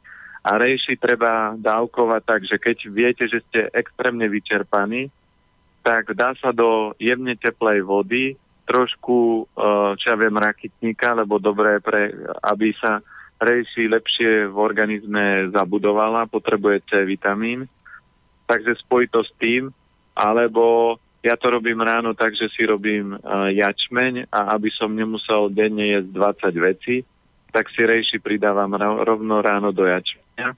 [0.44, 5.08] A rejši treba dávkovať tak, že keď viete, že ste extrémne vyčerpaní,
[5.80, 11.80] tak dá sa do jemne teplej vody trošku, eh, čo ja viem, rakitníka, lebo dobré,
[11.80, 12.12] pre,
[12.44, 13.00] aby sa
[13.40, 17.66] rejši lepšie v organizme zabudovala, potrebuje C vitamín,
[18.46, 19.72] takže spojí to s tým,
[20.14, 25.48] alebo ja to robím ráno tak, že si robím uh, jačmeň a aby som nemusel
[25.48, 26.08] denne jesť
[26.52, 26.96] 20 vecí,
[27.48, 30.48] tak si rejši pridávam rovno ráno do jačmeňa.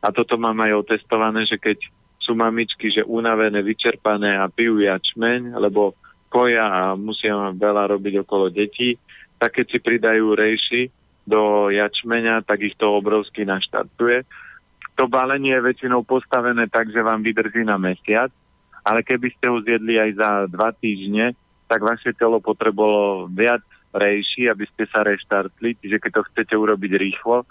[0.00, 1.80] A toto mám aj otestované, že keď
[2.20, 5.96] sú mamičky, že unavené, vyčerpané a pijú jačmeň, lebo
[6.30, 8.94] koja a musia veľa robiť okolo detí,
[9.40, 10.82] tak keď si pridajú rejši
[11.26, 14.24] do jačmeňa, tak ich to obrovsky naštartuje.
[14.98, 18.28] To balenie je väčšinou postavené tak, že vám vydrží na mesiac
[18.84, 21.36] ale keby ste ho zjedli aj za dva týždne,
[21.68, 23.62] tak vaše telo potrebovalo viac
[23.92, 27.46] rejší, aby ste sa reštartli, čiže keď to chcete urobiť rýchlo,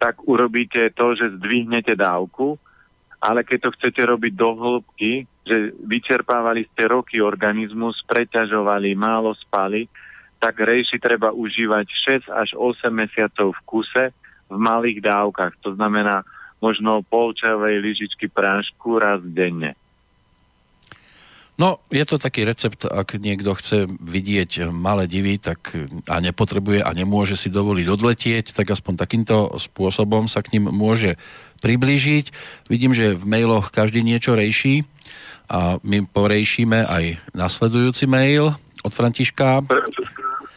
[0.00, 2.56] tak urobíte to, že zdvihnete dávku,
[3.20, 9.84] ale keď to chcete robiť do hĺbky, že vyčerpávali ste roky organizmus, preťažovali, málo spali,
[10.40, 11.86] tak rejši treba užívať
[12.26, 14.04] 6 až 8 mesiacov v kuse
[14.48, 15.60] v malých dávkach.
[15.62, 16.24] To znamená
[16.64, 19.76] možno polčavej lyžičky prášku raz denne.
[21.60, 25.76] No, je to taký recept, ak niekto chce vidieť malé divy tak,
[26.08, 31.20] a nepotrebuje a nemôže si dovoliť odletieť, tak aspoň takýmto spôsobom sa k ním môže
[31.60, 32.32] priblížiť.
[32.72, 34.88] Vidím, že v mailoch každý niečo rejší
[35.52, 39.60] a my porejšíme aj nasledujúci mail od Františka.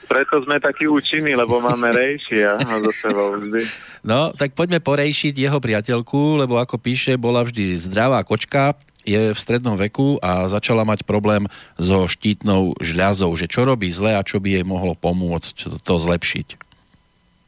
[0.08, 3.62] Preto sme takí účinní, lebo máme rejšia zo sebou vždy.
[4.04, 9.40] No, tak poďme porejšiť jeho priateľku, lebo ako píše, bola vždy zdravá kočka, je v
[9.40, 14.40] strednom veku a začala mať problém so štítnou žľazou, že čo robí zle a čo
[14.40, 16.48] by jej mohlo pomôcť to, to zlepšiť.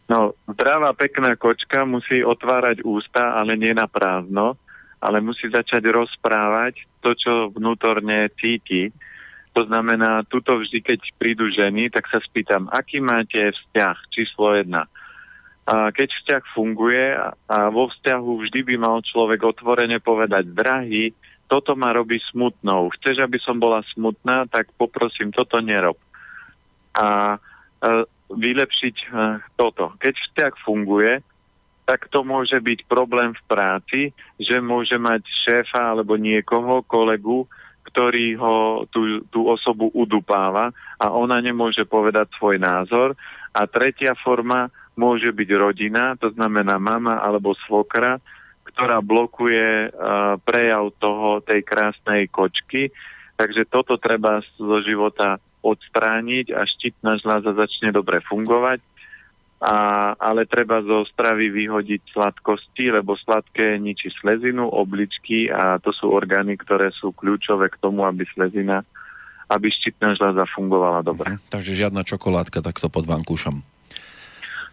[0.05, 4.53] No, zdravá pekná kočka musí otvárať ústa, ale nie na prázdno,
[5.01, 8.93] ale musí začať rozprávať to, čo vnútorne cíti.
[9.55, 14.91] To znamená, tuto vždy, keď prídu ženy, tak sa spýtam, aký máte vzťah, číslo jedna.
[15.65, 17.15] A keď vzťah funguje
[17.49, 21.15] a vo vzťahu vždy by mal človek otvorene povedať, drahý,
[21.47, 22.91] toto ma robí smutnou.
[22.99, 25.97] Chceš, aby som bola smutná, tak poprosím, toto nerob.
[26.99, 27.37] A e,
[28.29, 29.07] vylepšiť e,
[29.55, 29.95] toto.
[30.03, 31.23] Keď vzťah funguje,
[31.85, 34.01] tak to môže byť problém v práci,
[34.41, 37.45] že môže mať šéfa alebo niekoho, kolegu,
[37.95, 43.15] ktorý ho, tú, tú osobu udupáva a ona nemôže povedať svoj názor.
[43.55, 44.67] A tretia forma
[44.99, 48.19] môže byť rodina, to znamená mama alebo svokra,
[48.67, 52.91] ktorá blokuje uh, prejav toho, tej krásnej kočky.
[53.39, 58.83] Takže toto treba zo života odstrániť a štítna žľaza začne dobre fungovať.
[59.55, 66.11] A, ale treba zo stravy vyhodiť sladkosti, lebo sladké ničí slezinu, obličky a to sú
[66.11, 68.83] orgány, ktoré sú kľúčové k tomu, aby slezina,
[69.47, 71.39] aby štítna žľaza fungovala dobre.
[71.39, 73.63] Mhm, takže žiadna čokoládka takto pod vankúšom.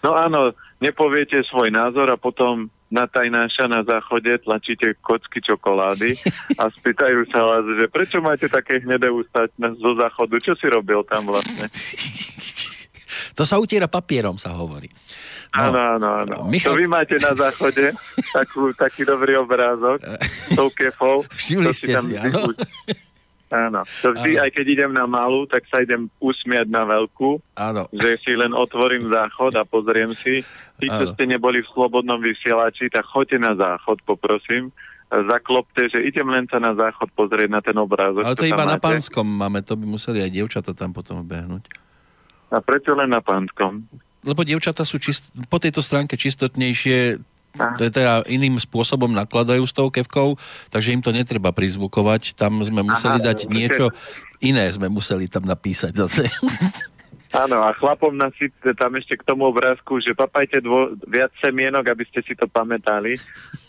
[0.03, 0.51] No áno,
[0.83, 6.13] nepoviete svoj názor a potom na tajnáša na záchode tlačíte kocky čokolády
[6.61, 11.01] a spýtajú sa vás, že prečo máte také hnedé ústa zo záchodu, čo si robil
[11.09, 11.71] tam vlastne?
[13.33, 14.93] To sa utiera papierom, sa hovorí.
[15.53, 16.37] No, áno, áno, áno.
[16.49, 16.73] Michal...
[16.73, 17.93] To vy máte na záchode
[18.37, 21.25] takú, taký dobrý obrázok s tou kefou.
[21.41, 22.53] Všimli ste si, áno?
[23.53, 23.85] Áno.
[24.01, 24.43] To vždy, áno.
[24.49, 27.37] aj keď idem na malú, tak sa idem usmiať na veľkú.
[27.61, 27.85] Áno.
[27.93, 30.41] Že si len otvorím záchod a pozriem si.
[30.81, 34.73] Tí, čo ste neboli v slobodnom vysielači, tak choďte na záchod, poprosím.
[35.13, 38.25] Zaklopte, že idem len sa na záchod pozrieť na ten obrázok.
[38.25, 38.73] Ale to iba máte.
[38.73, 41.69] na pánskom máme, to by museli aj dievčata tam potom behnúť.
[42.53, 43.89] A prečo len na pánskom?
[44.23, 47.19] Lebo dievčata sú čist, po tejto stránke čistotnejšie,
[47.53, 50.41] to je teda iným spôsobom nakladajú s tou kevkou,
[50.73, 52.33] takže im to netreba prizvukovať.
[52.33, 53.93] Tam sme museli Aha, dať niečo
[54.41, 56.25] iné, sme museli tam napísať zase.
[57.33, 62.05] Áno, a chlapom nasypte tam ešte k tomu obrázku, že papajte dvo, viac semienok, aby
[62.05, 63.17] ste si to pamätali,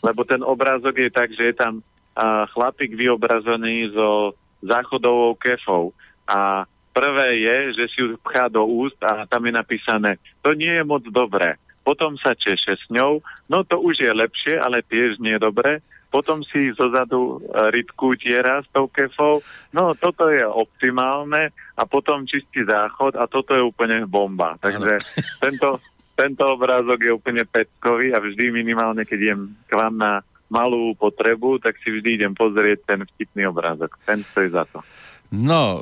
[0.03, 1.79] lebo ten obrázok je tak, že je tam
[2.11, 5.95] a, chlapík vyobrazený so záchodovou kefou
[6.27, 10.69] a prvé je, že si ju pchá do úst a tam je napísané, to nie
[10.69, 13.19] je moc dobré potom sa češe s ňou,
[13.51, 15.83] no to už je lepšie, ale tiež nie dobre.
[16.07, 19.43] Potom si zozadu e, rytku tiera s tou kefou,
[19.75, 24.55] no toto je optimálne a potom čistý záchod a toto je úplne bomba.
[24.61, 25.01] Takže
[25.43, 25.81] tento,
[26.15, 30.13] tento obrázok je úplne petkový a vždy minimálne, keď idem k vám na
[30.53, 33.97] malú potrebu, tak si vždy idem pozrieť ten vtipný obrázok.
[34.05, 34.85] Ten stojí za to.
[35.33, 35.81] No,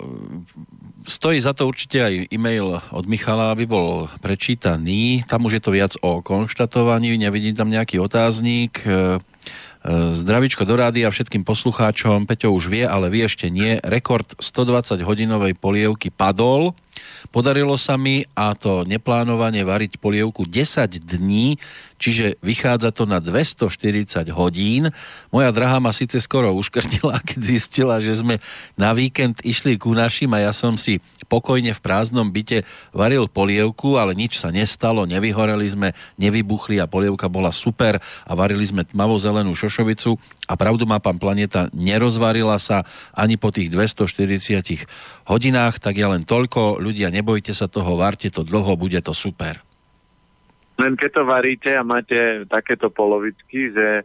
[1.05, 5.25] stojí za to určite aj e-mail od Michala, aby bol prečítaný.
[5.25, 8.81] Tam už je to viac o konštatovaní, nevidím tam nejaký otáznik.
[8.83, 8.97] E, e,
[10.13, 12.29] zdravičko do rády a všetkým poslucháčom.
[12.29, 13.81] Peťo už vie, ale vy ešte nie.
[13.81, 16.77] Rekord 120 hodinovej polievky padol.
[17.29, 21.55] Podarilo sa mi a to neplánovanie variť polievku 10 dní
[22.01, 24.89] čiže vychádza to na 240 hodín.
[25.29, 28.41] Moja drahá ma síce skoro uškrtila, keď zistila, že sme
[28.73, 30.97] na víkend išli ku našim a ja som si
[31.29, 37.31] pokojne v prázdnom byte varil polievku, ale nič sa nestalo, nevyhoreli sme, nevybuchli a polievka
[37.31, 40.17] bola super a varili sme tmavo-zelenú šošovicu
[40.51, 42.83] a pravdu má pán Planeta, nerozvarila sa
[43.15, 44.83] ani po tých 240
[45.31, 49.63] hodinách, tak ja len toľko, ľudia nebojte sa toho, varte to dlho, bude to super.
[50.75, 54.03] Len keď to varíte a máte takéto polovičky, že e,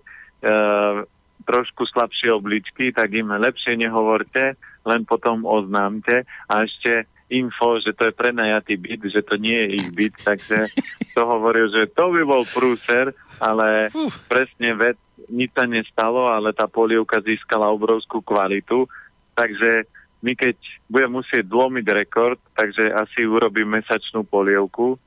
[1.43, 4.55] trošku slabšie obličky, tak im lepšie nehovorte,
[4.87, 9.69] len potom oznámte a ešte info, že to je prenajatý byt, že to nie je
[9.83, 10.71] ich byt, takže
[11.15, 13.11] to hovoril, že to by bol prúser,
[13.43, 14.11] ale uh.
[14.31, 18.87] presne vec, nič sa nestalo, ale tá polievka získala obrovskú kvalitu,
[19.35, 19.91] takže
[20.27, 20.59] my keď
[20.91, 24.99] budeme musieť dlomiť rekord, takže asi urobím mesačnú polievku,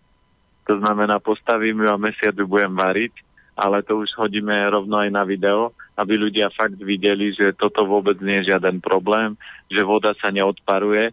[0.64, 3.12] to znamená, postavím ju a mesiac ju budem variť
[3.60, 8.16] ale to už hodíme rovno aj na video, aby ľudia fakt videli, že toto vôbec
[8.24, 9.36] nie je žiaden problém,
[9.68, 11.12] že voda sa neodparuje.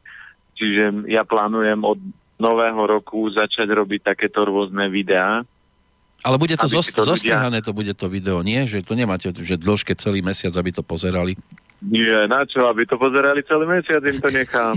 [0.54, 1.98] Čiže ja plánujem od
[2.38, 5.42] nového roku začať robiť takéto rôzne videá.
[6.22, 7.66] Ale bude to zost- to zostrihané, ľudia...
[7.66, 8.62] to bude to video, nie?
[8.64, 11.34] Že to nemáte, že dĺžke celý mesiac, aby to pozerali?
[11.84, 14.76] Nie, na čo, aby to pozerali celý mesiac, im to nechám.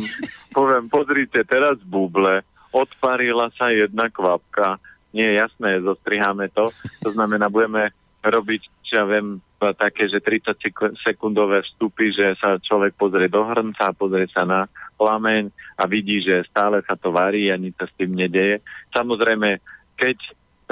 [0.52, 2.44] Poviem, pozrite, teraz buble,
[2.76, 4.78] odparila sa jedna kvapka,
[5.16, 6.70] nie jasné, zostriháme to.
[7.08, 10.56] To znamená, budeme robiť, čo ja viem, také, že 30
[11.04, 16.48] sekundové vstupy, že sa človek pozrie do hrnca, pozrie sa na plameň a vidí, že
[16.48, 18.64] stále sa to varí a nič sa s tým nedeje.
[18.96, 19.60] Samozrejme,
[20.00, 20.18] keď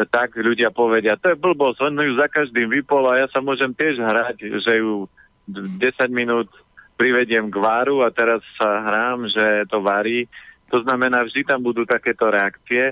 [0.08, 3.74] tak ľudia povedia, to je blbosť, on ju za každým vypol a ja sa môžem
[3.74, 5.10] tiež hrať, že ju
[5.48, 5.80] 10
[6.12, 6.52] minút
[7.00, 10.28] privediem k váru a teraz sa hrám, že to varí.
[10.68, 12.92] To znamená, vždy tam budú takéto reakcie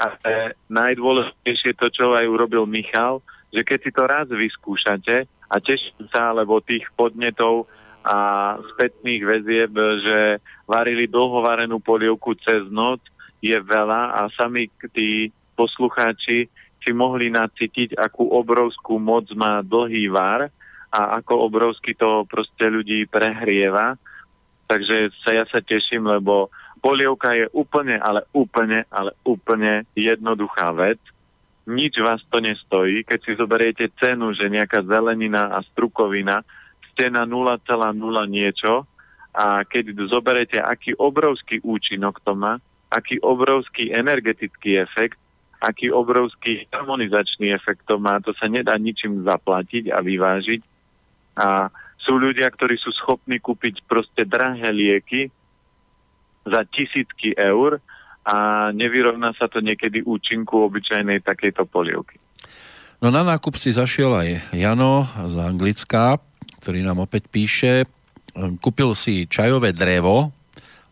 [0.00, 3.20] ale najdôležitejšie to, čo aj urobil Michal,
[3.52, 7.68] že keď si to raz vyskúšate a teším sa, lebo tých podnetov
[8.00, 13.04] a spätných väzieb, že varili dlhovarenú polievku cez noc,
[13.44, 16.48] je veľa a sami tí poslucháči
[16.80, 20.48] si mohli nacítiť, akú obrovskú moc má dlhý var
[20.90, 23.94] a ako obrovsky to proste ľudí prehrieva.
[24.66, 26.50] Takže sa ja sa teším, lebo
[26.82, 30.98] polievka je úplne, ale úplne, ale úplne jednoduchá vec.
[31.70, 33.06] Nič vás to nestojí.
[33.06, 36.42] Keď si zoberiete cenu, že nejaká zelenina a strukovina
[36.90, 37.62] ste na 0,0
[38.26, 38.86] niečo
[39.30, 42.58] a keď zoberete, aký obrovský účinok to má,
[42.90, 45.14] aký obrovský energetický efekt,
[45.62, 50.60] aký obrovský harmonizačný efekt to má, to sa nedá ničím zaplatiť a vyvážiť.
[51.36, 51.70] A
[52.00, 55.30] sú ľudia, ktorí sú schopní kúpiť proste drahé lieky,
[56.40, 57.78] za tisícky eur
[58.24, 62.16] a nevyrovná sa to niekedy účinku obyčajnej takejto polievky.
[63.00, 66.20] No na nákup si zašiel aj Jano z Anglická,
[66.60, 67.88] ktorý nám opäť píše,
[68.60, 70.32] kúpil si čajové drevo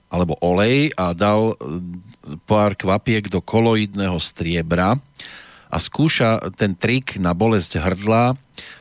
[0.09, 1.53] alebo olej a dal
[2.49, 4.97] pár kvapiek do koloidného striebra
[5.69, 8.35] a skúša ten trik na bolesť hrdla.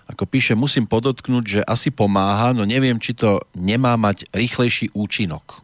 [0.08, 5.62] Ako píše, musím podotknúť, že asi pomáha, no neviem, či to nemá mať rýchlejší účinok.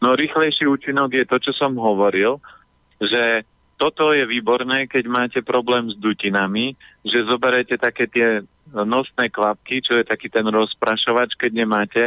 [0.00, 2.40] No rýchlejší účinok je to, čo som hovoril,
[3.02, 3.44] že
[3.80, 9.96] toto je výborné, keď máte problém s dutinami, že zoberete také tie nosné kvapky, čo
[9.96, 12.02] je taký ten rozprašovač, keď nemáte,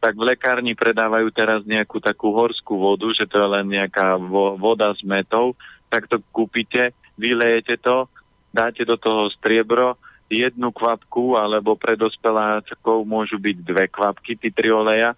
[0.00, 4.56] tak v lekárni predávajú teraz nejakú takú horskú vodu, že to je len nejaká vo,
[4.56, 5.52] voda s metou,
[5.92, 8.06] tak to kúpite, vylejete to,
[8.54, 9.98] dáte do toho striebro,
[10.30, 14.38] jednu kvapku, alebo pre dospeláčkov môžu byť dve kvapky
[14.70, 15.16] oleja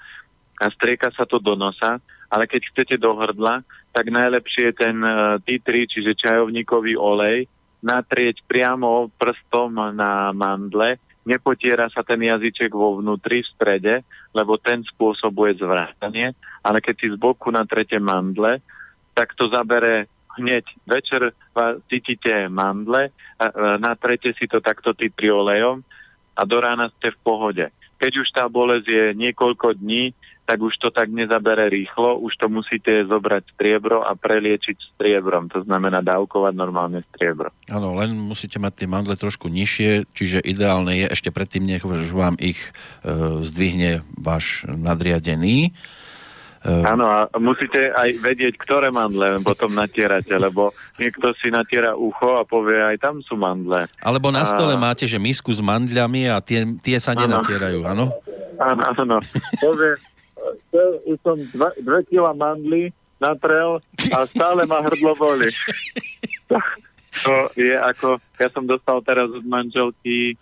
[0.60, 4.96] a strieka sa to do nosa ale keď chcete do hrdla, tak najlepšie je ten
[5.42, 7.50] tea tree, čiže čajovníkový olej,
[7.82, 13.94] natrieť priamo prstom na mandle, nepotiera sa ten jazyček vo vnútri, v strede,
[14.30, 16.32] lebo ten spôsobuje zvrátanie,
[16.62, 18.62] ale keď si z boku natrete mandle,
[19.10, 20.06] tak to zabere
[20.38, 21.34] hneď večer
[21.90, 23.10] cítite mandle,
[23.78, 25.82] natrete si to takto titri olejom
[26.36, 27.66] a do rána ste v pohode.
[28.00, 30.16] Keď už tá bolesť je niekoľko dní,
[30.50, 35.62] tak už to tak nezabere rýchlo, už to musíte zobrať striebro a preliečiť striebrom, to
[35.62, 37.54] znamená dávkovať normálne striebro.
[37.70, 42.34] Áno, len musíte mať tie mandle trošku nižšie, čiže ideálne je ešte predtým, nech vám
[42.42, 42.70] ich e,
[43.46, 45.70] zdvihne váš nadriadený.
[46.60, 52.36] E, Áno, a musíte aj vedieť, ktoré mandle potom natierate, lebo niekto si natiera ucho
[52.36, 53.88] a povie, aj tam sú mandle.
[54.04, 54.80] Alebo na stole a...
[54.80, 58.12] máte, že misku s mandľami a tie, tie sa nenatierajú, áno?
[58.60, 59.16] Áno, áno.
[59.56, 59.96] Povie,
[61.08, 61.80] už som 2
[62.12, 63.80] kg mandly natrel
[64.12, 65.48] a stále ma hrdlo boli.
[67.24, 70.36] to je ako, ja som dostal teraz od manželky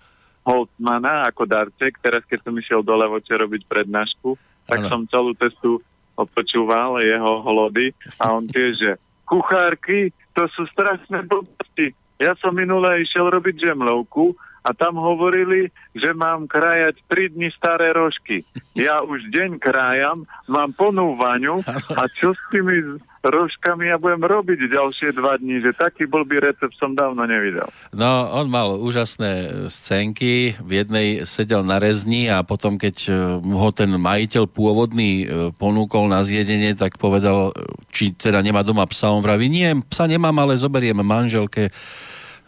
[0.47, 4.89] Holtmana ako darček, teraz keď som išiel do Levoče robiť prednášku, tak ano.
[4.89, 5.83] som celú cestu
[6.19, 8.93] odpočúval jeho holody a on tiež, že
[9.23, 11.95] kuchárky, to sú strašné blbosti.
[12.19, 14.35] Ja som minule išiel robiť žemlovku
[14.67, 18.43] a tam hovorili, že mám krajať 3 dni staré rožky.
[18.75, 21.63] Ja už deň krájam, mám ponúvaňu
[22.01, 22.99] a čo s tými
[23.29, 27.69] rožkami ja budem robiť ďalšie dva dní, že taký blbý recept som dávno nevidel.
[27.93, 33.11] No, on mal úžasné scénky, v jednej sedel na rezni a potom, keď e,
[33.45, 38.89] ho ten majiteľ pôvodný e, ponúkol na zjedenie, tak povedal, e, či teda nemá doma
[38.89, 41.69] psa, on vraví, nie, psa nemám, ale zoberiem manželke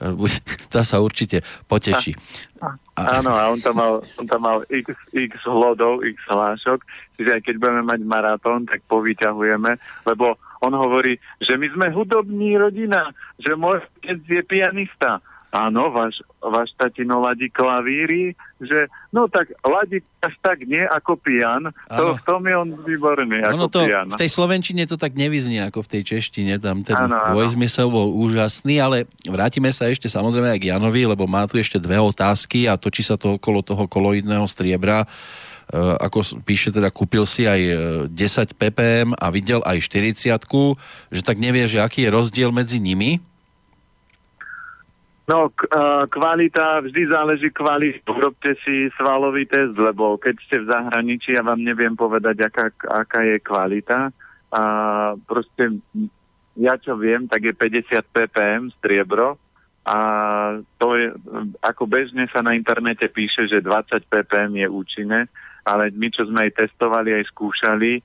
[0.73, 2.17] tá sa určite poteší.
[2.61, 6.85] A, áno, a on tam mal, on tam mal x, x hlodov, x hlášok,
[7.17, 9.77] čiže aj keď budeme mať maratón, tak povyťahujeme,
[10.09, 15.25] lebo on hovorí, že my sme hudobní rodina, že môj otec je pianista.
[15.51, 21.75] áno, váš, váš tatino ladí klavíry, že no tak ladí až tak nie ako pian,
[21.91, 24.07] to, v tom je on výborný ono ako to, pian.
[24.15, 26.95] V tej slovenčine to tak nevyznie ako v tej češtine, tam ten
[27.35, 31.83] dvojzmysel bol úžasný, ale vrátime sa ešte samozrejme aj k Janovi, lebo má tu ešte
[31.83, 35.03] dve otázky a točí sa to okolo toho koloidného striebra.
[35.71, 37.75] E, ako píše teda, kúpil si aj e,
[38.11, 40.35] 10 ppm a videl aj 40
[41.15, 43.23] že tak nevie, že aký je rozdiel medzi nimi.
[45.31, 48.03] No, k- a, kvalita, vždy záleží kvalita.
[48.11, 53.23] Urobte si svalový test, lebo keď ste v zahraničí, ja vám neviem povedať, aká, aká
[53.23, 54.11] je kvalita.
[54.51, 54.63] A
[55.23, 55.79] proste,
[56.59, 59.39] ja čo viem, tak je 50 ppm striebro
[59.87, 59.99] a
[60.77, 61.09] to je,
[61.65, 65.21] ako bežne sa na internete píše, že 20 ppm je účinné,
[65.65, 68.01] ale my, čo sme aj testovali, aj skúšali,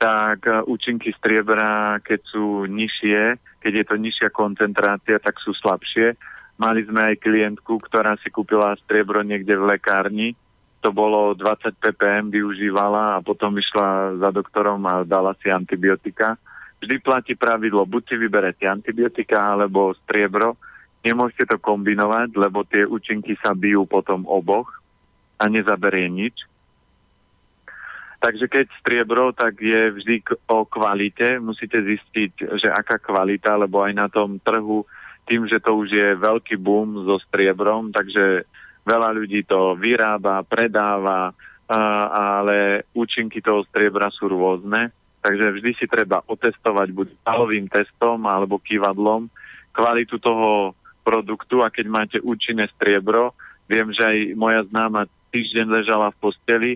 [0.00, 6.16] tak e, účinky striebra, keď sú nižšie, keď je to nižšia koncentrácia, tak sú slabšie.
[6.56, 10.28] Mali sme aj klientku, ktorá si kúpila striebro niekde v lekárni.
[10.80, 16.40] To bolo 20 ppm, využívala a potom išla za doktorom a dala si antibiotika.
[16.80, 20.56] Vždy platí pravidlo, buď si vyberete antibiotika alebo striebro.
[21.04, 24.80] Nemôžete to kombinovať, lebo tie účinky sa bijú potom oboch
[25.36, 26.49] a nezaberie nič.
[28.20, 31.40] Takže keď striebro, tak je vždy k- o kvalite.
[31.40, 34.84] Musíte zistiť, že aká kvalita, lebo aj na tom trhu,
[35.24, 38.44] tým, že to už je veľký boom so striebrom, takže
[38.84, 41.32] veľa ľudí to vyrába, predáva,
[41.70, 44.90] ale účinky toho striebra sú rôzne.
[45.20, 49.28] Takže vždy si treba otestovať buď palovým testom alebo kývadlom
[49.70, 50.74] kvalitu toho
[51.04, 53.36] produktu a keď máte účinné striebro,
[53.68, 56.70] viem, že aj moja známa týždeň ležala v posteli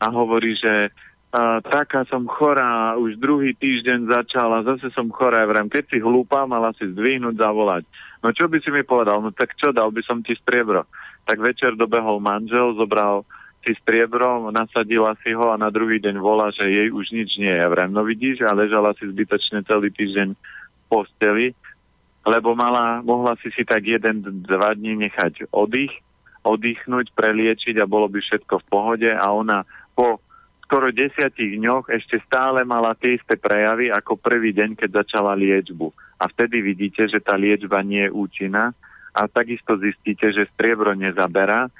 [0.00, 0.92] a hovorí, že
[1.32, 5.98] a, taká som chorá, už druhý týždeň začala, zase som chorá, ja vrem, keď si
[6.00, 7.84] hlúpa, mala si zdvihnúť, zavolať.
[8.24, 9.20] No čo by si mi povedal?
[9.20, 10.88] No tak čo, dal by som ti striebro.
[11.26, 13.26] Tak večer dobehol manžel, zobral
[13.66, 17.50] si striebro, nasadila si ho a na druhý deň volá, že jej už nič nie
[17.50, 17.58] je.
[17.58, 21.50] Ja vrem, no vidíš, a ležala si zbytočne celý týždeň v posteli,
[22.22, 25.90] lebo mala, mohla si si tak jeden, dva dní nechať oddych,
[26.46, 29.66] oddychnúť, preliečiť a bolo by všetko v pohode a ona
[29.96, 30.20] po
[30.68, 35.88] skoro desiatich dňoch ešte stále mala tie isté prejavy ako prvý deň, keď začala liečbu.
[36.20, 38.76] A vtedy vidíte, že tá liečba nie je účinná
[39.16, 41.72] a takisto zistíte, že striebro nezaberá,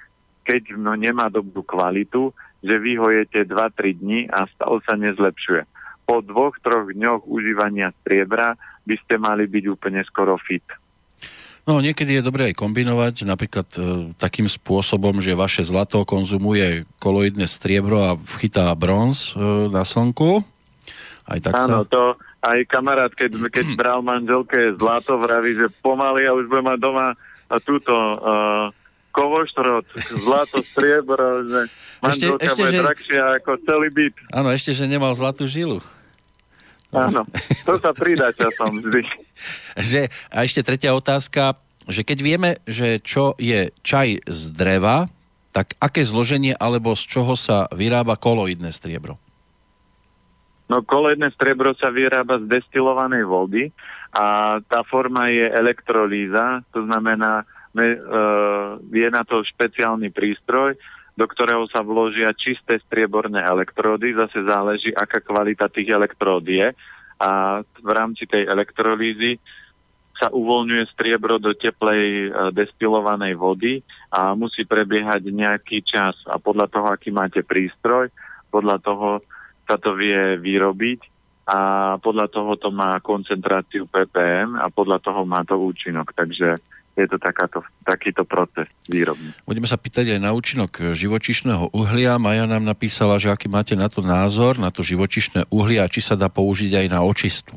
[0.49, 2.33] keď no, nemá dobrú kvalitu,
[2.65, 5.69] že vy ho jete 2-3 dní a stav sa nezlepšuje.
[6.07, 8.55] Po dvoch, troch dňoch užívania striebra
[8.87, 10.65] by ste mali byť úplne skoro fit.
[11.67, 17.51] No niekedy je dobré aj kombinovať, napríklad e, takým spôsobom, že vaše zlato konzumuje koloidné
[17.51, 20.47] striebro a chytá bronz e, na slnku.
[21.27, 21.91] Aj tak Áno, sa...
[21.91, 22.03] to
[22.47, 27.19] aj kamarát, keď, keď bral manželke zlato, vraví, že pomaly a už bude mať doma
[27.47, 28.71] a túto uh,
[29.15, 29.87] kovoštrot,
[30.23, 31.61] zlato, striebro, že
[32.03, 34.15] manželka ešte, bude že- drahšia ako celý byt.
[34.35, 35.79] Áno, ešte, že nemal zlatú žilu.
[36.95, 37.27] Áno,
[37.67, 39.03] to sa pridá časom vždy.
[39.75, 40.01] Že,
[40.31, 45.11] a ešte tretia otázka, že keď vieme, že čo je čaj z dreva,
[45.55, 49.17] tak aké zloženie alebo z čoho sa vyrába koloidné striebro?
[50.67, 53.71] No koloidné striebro sa vyrába z destilovanej vody
[54.11, 57.99] a tá forma je elektrolíza, to znamená, me, e,
[58.91, 60.75] je na to špeciálny prístroj,
[61.17, 66.77] do ktorého sa vložia čisté strieborné elektródy, zase záleží, aká kvalita tých elektród je.
[67.17, 69.41] A v rámci tej elektrolízy
[70.17, 73.81] sa uvoľňuje striebro do teplej e, destilovanej vody
[74.13, 76.17] a musí prebiehať nejaký čas.
[76.29, 78.13] A podľa toho, aký máte prístroj,
[78.53, 79.09] podľa toho
[79.69, 81.01] sa to vie vyrobiť
[81.47, 81.61] a
[82.01, 86.13] podľa toho to má koncentráciu ppm a podľa toho má to účinok.
[86.17, 86.59] Takže
[86.97, 89.37] je to takáto, takýto proces výrobný.
[89.45, 92.17] Budeme sa pýtať aj na účinok živočišného uhlia.
[92.17, 96.01] Maja nám napísala, že aký máte na to názor, na to živočišné uhlie a či
[96.01, 97.53] sa dá použiť aj na očistu.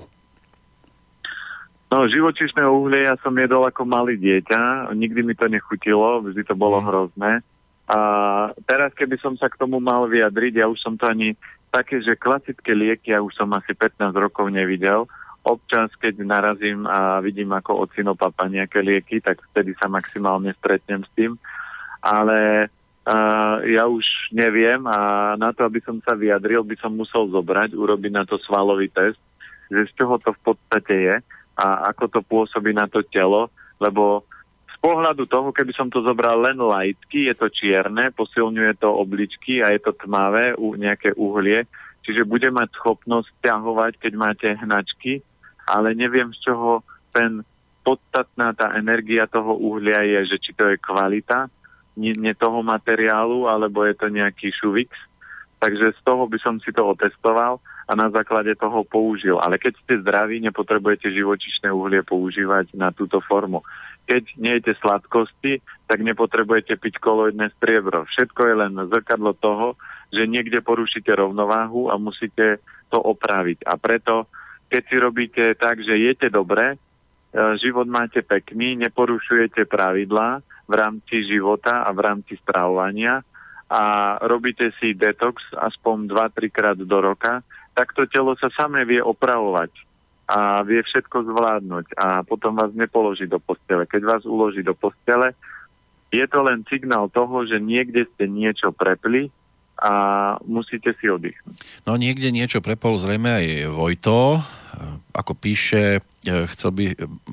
[1.90, 6.54] No, živočišné uhlie ja som jedol ako malý dieťa, nikdy mi to nechutilo, vždy to
[6.54, 7.42] bolo hrozné.
[7.90, 8.00] A
[8.70, 11.34] teraz, keby som sa k tomu mal vyjadriť, ja už som to ani
[11.74, 15.10] také, že klasické lieky, ja už som asi 15 rokov nevidel.
[15.40, 21.12] Občas, keď narazím a vidím ako ocinopapa nejaké lieky, tak vtedy sa maximálne stretnem s
[21.16, 21.40] tým.
[22.04, 22.68] Ale
[23.08, 24.04] uh, ja už
[24.36, 28.36] neviem a na to, aby som sa vyjadril, by som musel zobrať, urobiť na to
[28.44, 29.20] svalový test,
[29.72, 31.16] že z čoho to v podstate je
[31.60, 34.24] a ako to pôsobí na to telo, lebo
[34.72, 39.60] z pohľadu toho, keby som to zobral len lightky, je to čierne, posilňuje to obličky
[39.60, 41.68] a je to tmavé, u, nejaké uhlie,
[42.08, 45.20] čiže bude mať schopnosť ťahovať, keď máte hnačky,
[45.70, 46.82] ale neviem z čoho
[47.14, 47.46] ten
[47.86, 51.48] podstatná tá energia toho uhlia je, že či to je kvalita
[52.00, 54.96] nie, nie toho materiálu, alebo je to nejaký šuvix.
[55.60, 59.36] Takže z toho by som si to otestoval a na základe toho použil.
[59.44, 63.60] Ale keď ste zdraví, nepotrebujete živočišné uhlie používať na túto formu.
[64.08, 65.60] Keď nejete sladkosti,
[65.92, 68.08] tak nepotrebujete piť koloidné striebro.
[68.08, 69.76] Všetko je len zrkadlo toho,
[70.16, 73.68] že niekde porušíte rovnováhu a musíte to opraviť.
[73.68, 74.32] A preto,
[74.70, 76.78] keď si robíte tak, že jete dobre, e,
[77.58, 83.26] život máte pekný, neporušujete pravidlá v rámci života a v rámci stravovania
[83.70, 83.82] a
[84.26, 87.42] robíte si detox aspoň 2-3 krát do roka,
[87.74, 89.70] tak to telo sa samé vie opravovať
[90.30, 93.90] a vie všetko zvládnuť a potom vás nepoloží do postele.
[93.90, 95.34] Keď vás uloží do postele,
[96.14, 99.34] je to len signál toho, že niekde ste niečo prepli
[99.80, 99.94] a
[100.44, 101.88] musíte si oddychnúť.
[101.88, 104.44] No niekde niečo prepol zrejme aj Vojto.
[105.16, 106.86] Ako píše, chcel by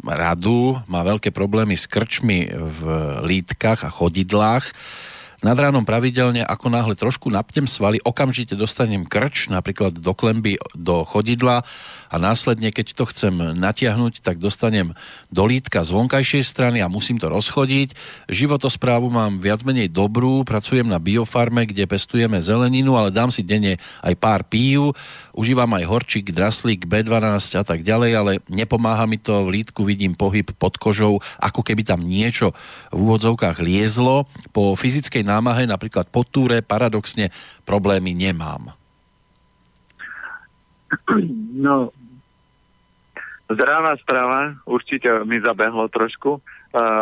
[0.06, 2.80] radu, má veľké problémy s krčmi v
[3.22, 4.72] lítkach a chodidlách
[5.44, 11.04] nad ránom pravidelne, ako náhle trošku napnem svaly, okamžite dostanem krč, napríklad do klemby, do
[11.04, 11.60] chodidla
[12.10, 14.94] a následne, keď to chcem natiahnuť, tak dostanem
[15.30, 17.92] do lítka z vonkajšej strany a musím to rozchodiť.
[18.30, 23.76] Životosprávu mám viac menej dobrú, pracujem na biofarme, kde pestujeme zeleninu, ale dám si denne
[24.02, 24.94] aj pár pív,
[25.34, 30.14] užívam aj horčík, draslík, B12 a tak ďalej, ale nepomáha mi to, v lítku vidím
[30.14, 32.54] pohyb pod kožou, ako keby tam niečo
[32.94, 34.24] v úvodzovkách liezlo.
[34.54, 37.34] Po fyzickej námahe, napríklad po túre, paradoxne
[37.68, 38.85] problémy nemám.
[41.56, 41.88] No,
[43.48, 46.42] zdravá strava určite mi zabehlo trošku, uh,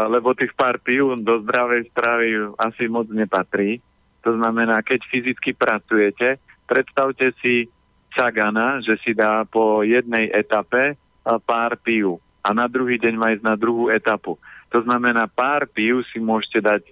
[0.06, 3.82] lebo tých pár pív do zdravej stravy asi moc nepatrí.
[4.22, 6.38] To znamená, keď fyzicky pracujete,
[6.70, 7.68] predstavte si
[8.14, 10.94] Sagana, že si dá po jednej etape
[11.44, 14.36] pár pív a na druhý deň má ísť na druhú etapu.
[14.70, 16.82] To znamená, pár pív si môžete dať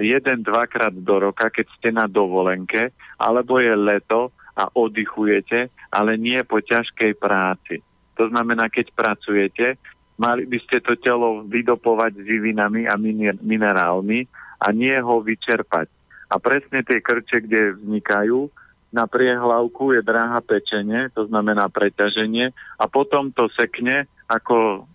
[0.00, 6.42] jeden, dvakrát do roka, keď ste na dovolenke, alebo je leto a oddychujete, ale nie
[6.42, 7.78] po ťažkej práci.
[8.18, 9.78] To znamená, keď pracujete,
[10.18, 12.98] mali by ste to telo vydopovať živinami a
[13.38, 14.26] minerálmi
[14.58, 15.86] a nie ho vyčerpať.
[16.28, 18.50] A presne tie krče, kde vznikajú,
[18.90, 24.88] na priehlavku je dráha pečenie, to znamená preťaženie a potom to sekne ako,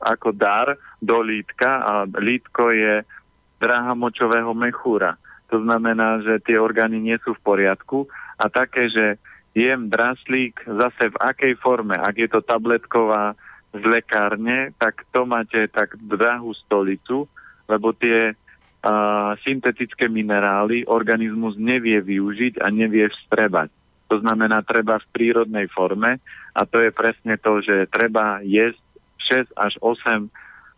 [0.00, 3.04] ako dar do lítka a lítko je
[3.60, 5.20] dráha močového mechúra.
[5.52, 8.08] To znamená, že tie orgány nie sú v poriadku
[8.38, 9.18] a také, že
[9.54, 13.38] jem draslík zase v akej forme, ak je to tabletková
[13.74, 17.26] z lekárne, tak to máte tak drahú stolicu,
[17.66, 18.34] lebo tie
[18.82, 23.70] a, syntetické minerály organizmus nevie využiť a nevie vstrebať.
[24.12, 26.22] To znamená, treba v prírodnej forme
[26.54, 28.78] a to je presne to, že treba jesť
[29.50, 30.30] 6 až 8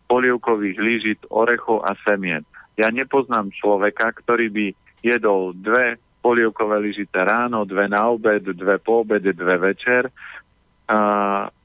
[0.07, 2.41] polievkových lížit orechov a semien.
[2.79, 4.65] Ja nepoznám človeka, ktorý by
[5.03, 10.11] jedol dve polievkové lyžite ráno, dve na obed, dve po obede, dve večer,
[10.91, 10.99] a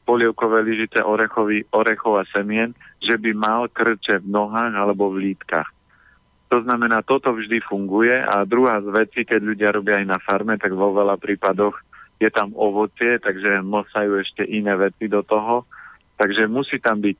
[0.07, 2.71] polievkové lyžite orechov a semien,
[3.03, 5.67] že by mal krče v nohách alebo v lítkach.
[6.55, 10.55] To znamená, toto vždy funguje a druhá z vecí, keď ľudia robia aj na farme,
[10.61, 11.75] tak vo veľa prípadoch
[12.23, 15.67] je tam ovocie, takže mosajú ešte iné veci do toho.
[16.23, 17.19] Takže musí tam byť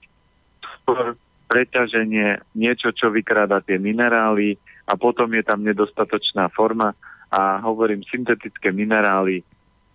[1.51, 6.93] preťaženie, niečo, čo vykráda tie minerály a potom je tam nedostatočná forma
[7.33, 9.41] a hovorím syntetické minerály.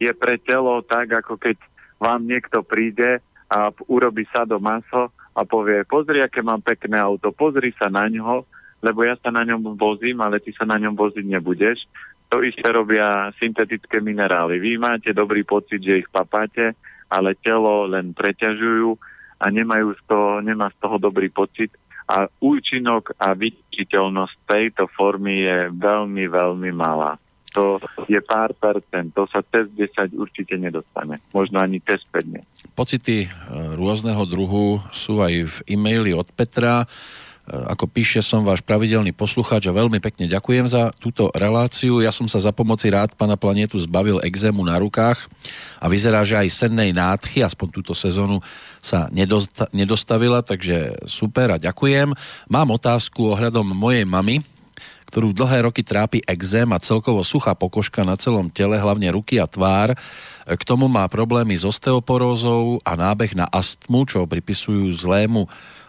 [0.01, 1.61] Je pre telo tak, ako keď
[2.01, 7.29] vám niekto príde a urobí sa do maso a povie, pozri, aké mám pekné auto,
[7.29, 8.41] pozri sa na ňo
[8.81, 11.89] lebo ja sa na ňom vozím, ale ty sa na ňom voziť nebudeš.
[12.29, 14.59] To isté robia syntetické minerály.
[14.59, 16.75] Vy máte dobrý pocit, že ich papáte,
[17.07, 18.99] ale telo len preťažujú
[19.39, 21.71] a nemajú z toho, nemá z toho dobrý pocit
[22.07, 27.15] a účinok a viditeľnosť tejto formy je veľmi, veľmi malá.
[27.55, 27.79] To
[28.11, 31.23] je pár percent, to sa cez 10 určite nedostane.
[31.31, 32.43] Možno ani cez 5 nie.
[32.75, 33.29] Pocity e,
[33.73, 36.83] rôzneho druhu sú aj v e-maili od Petra.
[36.83, 36.87] E,
[37.47, 42.03] ako píše, som váš pravidelný poslucháč a veľmi pekne ďakujem za túto reláciu.
[42.03, 45.31] Ja som sa za pomoci rád pana planetu zbavil exému na rukách
[45.79, 48.43] a vyzerá, že aj sennej nádchy, aspoň túto sezónu
[48.83, 52.11] sa nedosta- nedostavila, takže super a ďakujem.
[52.51, 54.43] Mám otázku ohľadom mojej mamy,
[55.07, 59.47] ktorú dlhé roky trápi exém a celkovo suchá pokožka na celom tele, hlavne ruky a
[59.47, 59.95] tvár.
[60.43, 65.47] K tomu má problémy s osteoporózou a nábeh na astmu, čo pripisujú zlému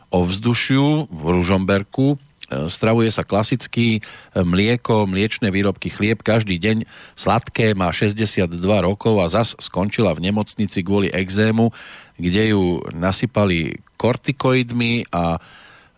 [0.08, 2.16] ovzdušiu v Ružomberku
[2.48, 4.00] stravuje sa klasicky,
[4.32, 8.48] mlieko, mliečne výrobky, chlieb každý deň, sladké, má 62
[8.80, 11.70] rokov a zas skončila v nemocnici kvôli exému,
[12.16, 15.36] kde ju nasypali kortikoidmi a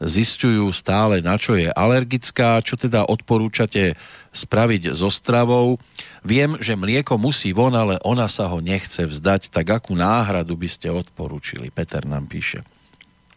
[0.01, 3.95] zistujú stále, na čo je alergická, čo teda odporúčate
[4.33, 5.77] spraviť so stravou.
[6.25, 10.69] Viem, že mlieko musí von, ale ona sa ho nechce vzdať, tak akú náhradu by
[10.69, 11.69] ste odporúčili?
[11.69, 12.65] Peter nám píše.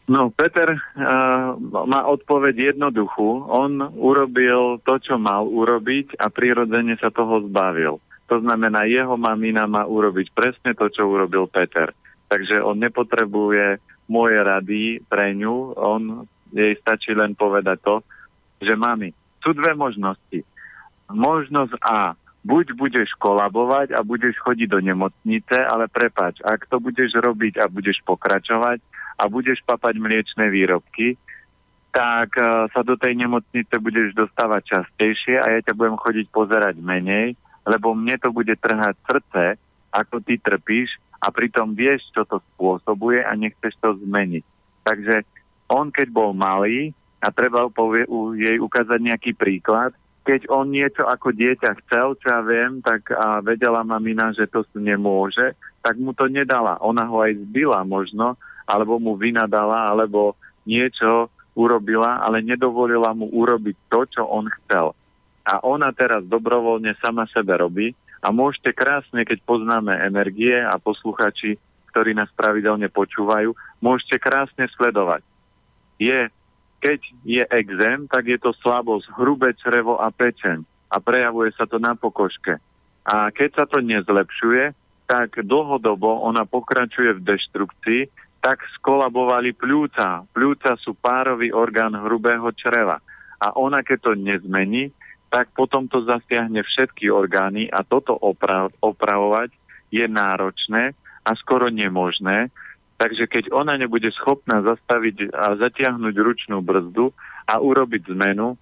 [0.04, 3.48] No, Peter uh, má odpoveď jednoduchú.
[3.48, 8.04] On urobil to, čo mal urobiť a prirodzene sa toho zbavil.
[8.28, 11.96] To znamená, jeho mamina má urobiť presne to, čo urobil Peter.
[12.28, 13.80] Takže on nepotrebuje
[14.12, 17.96] moje rady pre ňu, on jej stačí len povedať to,
[18.62, 19.12] že mami,
[19.44, 20.40] sú dve možnosti.
[21.12, 22.16] Možnosť A,
[22.48, 27.68] buď budeš kolabovať a budeš chodiť do nemocnice, ale prepač, ak to budeš robiť a
[27.68, 28.80] budeš pokračovať
[29.20, 31.20] a budeš papať mliečne výrobky,
[31.94, 36.76] tak uh, sa do tej nemocnice budeš dostávať častejšie a ja ťa budem chodiť pozerať
[36.82, 37.38] menej,
[37.70, 39.62] lebo mne to bude trhať srdce,
[39.94, 44.44] ako ty trpíš a pritom vieš, čo to spôsobuje a nechceš to zmeniť.
[44.84, 45.16] Takže
[45.74, 46.94] on keď bol malý,
[47.24, 49.96] a treba povie, u, jej ukázať nejaký príklad,
[50.28, 54.64] keď on niečo ako dieťa chcel, čo ja viem, tak a vedela mamina, že to
[54.76, 56.80] nemôže, tak mu to nedala.
[56.80, 63.76] Ona ho aj zbila možno, alebo mu vynadala, alebo niečo urobila, ale nedovolila mu urobiť
[63.92, 64.96] to, čo on chcel.
[65.44, 67.92] A ona teraz dobrovoľne sama sebe robí
[68.24, 71.60] a môžete krásne, keď poznáme energie a posluchači,
[71.92, 73.52] ktorí nás pravidelne počúvajú,
[73.84, 75.33] môžete krásne sledovať
[76.04, 76.20] je,
[76.84, 81.80] keď je exém, tak je to slabosť, hrubé črevo a pečeň a prejavuje sa to
[81.80, 82.60] na pokožke.
[83.08, 84.76] A keď sa to nezlepšuje,
[85.08, 88.02] tak dlhodobo ona pokračuje v deštrukcii,
[88.44, 90.28] tak skolabovali pľúca.
[90.36, 93.00] Pľúca sú párový orgán hrubého čreva.
[93.40, 94.92] A ona, keď to nezmení,
[95.32, 99.50] tak potom to zasiahne všetky orgány a toto oprav- opravovať
[99.90, 100.94] je náročné
[101.24, 102.52] a skoro nemožné,
[103.04, 107.12] Takže keď ona nebude schopná zastaviť a zatiahnuť ručnú brzdu
[107.52, 108.56] a urobiť zmenu,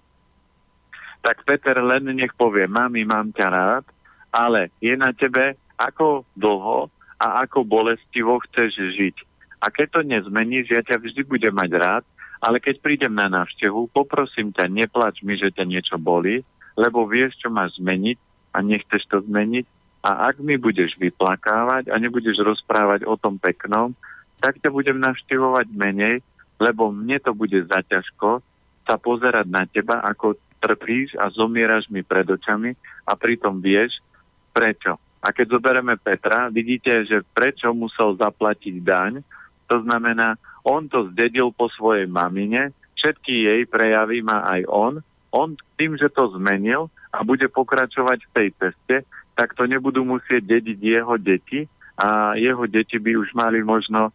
[1.22, 3.86] tak Peter len nech povie, mami, mám ťa rád,
[4.34, 6.90] ale je na tebe, ako dlho
[7.22, 9.16] a ako bolestivo chceš žiť.
[9.62, 12.04] A keď to nezmeníš, ja ťa vždy budem mať rád,
[12.42, 16.42] ale keď prídem na návštevu, poprosím ťa, neplač mi, že ťa niečo boli,
[16.74, 18.18] lebo vieš, čo máš zmeniť
[18.50, 19.70] a nechceš to zmeniť.
[20.02, 23.94] A ak mi budeš vyplakávať a nebudeš rozprávať o tom peknom,
[24.42, 26.18] tak ťa budem navštevovať menej,
[26.58, 28.42] lebo mne to bude zaťažko
[28.82, 32.74] sa pozerať na teba, ako trpíš a zomieraš mi pred očami
[33.06, 34.02] a pritom vieš,
[34.50, 34.98] prečo.
[35.22, 39.22] A keď zoberieme Petra, vidíte, že prečo musel zaplatiť daň,
[39.70, 40.34] to znamená,
[40.66, 44.92] on to zdedil po svojej mamine, všetky jej prejavy má aj on,
[45.30, 48.96] on tým, že to zmenil a bude pokračovať v tej ceste,
[49.38, 51.66] tak to nebudú musieť dediť jeho deti
[51.98, 54.10] a jeho deti by už mali možno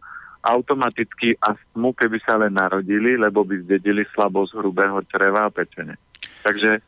[0.48, 6.00] automaticky astmu, keby sa len narodili, lebo by zdedili slabosť hrubého čreva a pečene.
[6.40, 6.80] Takže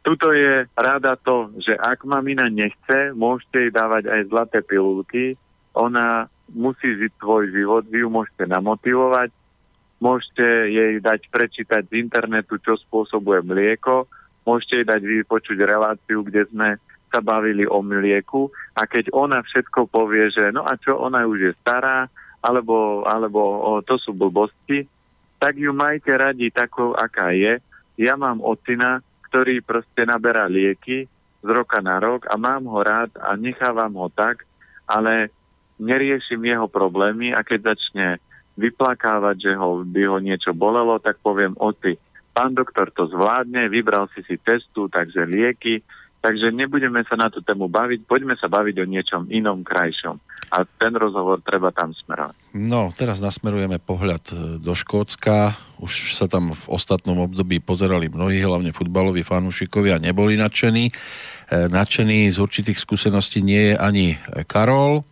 [0.00, 5.36] tuto je rada to, že ak mamina nechce, môžete jej dávať aj zlaté pilulky,
[5.76, 9.28] ona musí žiť svoj život, vy ju môžete namotivovať,
[10.00, 14.08] môžete jej dať prečítať z internetu, čo spôsobuje mlieko,
[14.48, 16.80] môžete jej dať vypočuť reláciu, kde sme
[17.12, 21.50] sa bavili o mlieku a keď ona všetko povie, že no a čo, ona už
[21.50, 22.08] je stará,
[22.46, 24.86] alebo, alebo o, to sú blbosti,
[25.42, 27.58] tak ju majte radi takou, aká je.
[27.98, 31.10] Ja mám ocina, ktorý proste naberá lieky
[31.42, 34.46] z roka na rok a mám ho rád a nechávam ho tak,
[34.86, 35.34] ale
[35.82, 38.22] neriešim jeho problémy a keď začne
[38.56, 42.00] vyplakávať, že ho, by ho niečo bolelo, tak poviem, oci,
[42.32, 45.84] pán doktor to zvládne, vybral si si cestu, takže lieky,
[46.26, 50.18] Takže nebudeme sa na tú tému baviť, poďme sa baviť o niečom inom, krajšom.
[50.50, 52.34] A ten rozhovor treba tam smerovať.
[52.50, 55.54] No, teraz nasmerujeme pohľad e, do Škótska.
[55.78, 60.90] Už sa tam v ostatnom období pozerali mnohí, hlavne futbaloví fanúšikovia, neboli nadšení.
[60.90, 60.92] E,
[61.70, 64.18] nadšený z určitých skúseností nie je ani
[64.50, 65.06] Karol,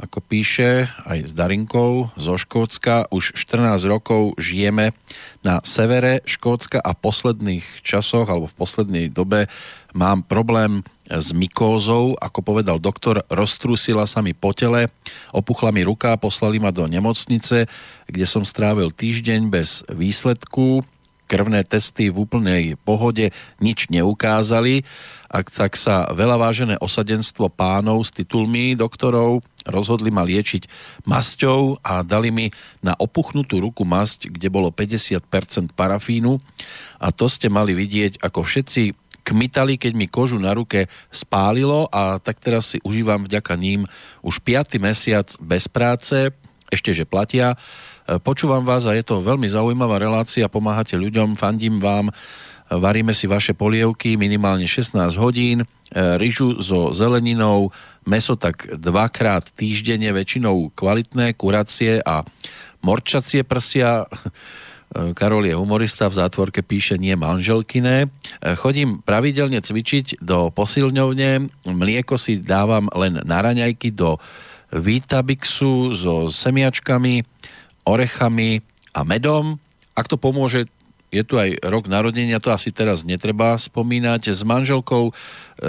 [0.00, 3.12] ako píše aj s Darinkou zo Škótska.
[3.12, 4.96] Už 14 rokov žijeme
[5.44, 9.52] na severe Škótska a v posledných časoch alebo v poslednej dobe
[9.92, 14.88] mám problém s mykózou, ako povedal doktor, roztrúsila sa mi po tele,
[15.34, 17.66] opuchla mi ruka, poslali ma do nemocnice,
[18.06, 20.86] kde som strávil týždeň bez výsledku.
[21.30, 23.30] Krvné testy v úplnej pohode
[23.62, 24.82] nič neukázali,
[25.30, 30.66] ak tak sa veľa vážené osadenstvo pánov s titulmi doktorov rozhodli ma liečiť
[31.06, 32.46] masťou a dali mi
[32.82, 36.40] na opuchnutú ruku masť, kde bolo 50% parafínu.
[36.98, 38.82] A to ste mali vidieť, ako všetci
[39.20, 41.86] kmitali, keď mi kožu na ruke spálilo.
[41.92, 43.84] A tak teraz si užívam vďaka ním
[44.24, 44.80] už 5.
[44.80, 46.32] mesiac bez práce,
[46.72, 47.58] ešte že platia
[48.18, 52.10] počúvam vás a je to veľmi zaujímavá relácia, pomáhate ľuďom, fandím vám,
[52.66, 55.66] varíme si vaše polievky minimálne 16 hodín, e,
[56.18, 57.70] ryžu so zeleninou,
[58.02, 62.26] meso tak dvakrát týždenne, väčšinou kvalitné, kuracie a
[62.82, 64.06] morčacie prsia.
[64.90, 68.10] E, Karol je humorista, v zátvorke píše nie manželkyné.
[68.58, 74.18] Chodím pravidelne cvičiť do posilňovne, mlieko si dávam len na raňajky do
[74.74, 77.22] Vitabixu so semiačkami,
[77.84, 79.58] orechami a medom.
[79.94, 80.66] Ak to pomôže,
[81.10, 84.30] je tu aj rok narodenia, to asi teraz netreba spomínať.
[84.30, 85.12] S manželkou e,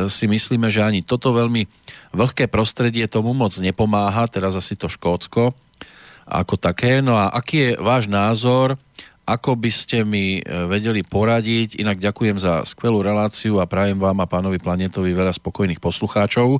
[0.07, 1.65] si myslíme, že ani toto veľmi
[2.13, 5.57] vlhké prostredie tomu moc nepomáha, teraz asi to Škótsko
[6.31, 7.01] ako také.
[7.01, 8.77] No a aký je váš názor
[9.31, 11.79] ako by ste mi e, vedeli poradiť?
[11.79, 16.59] Inak ďakujem za skvelú reláciu a prajem vám a pánovi Planetovi veľa spokojných poslucháčov.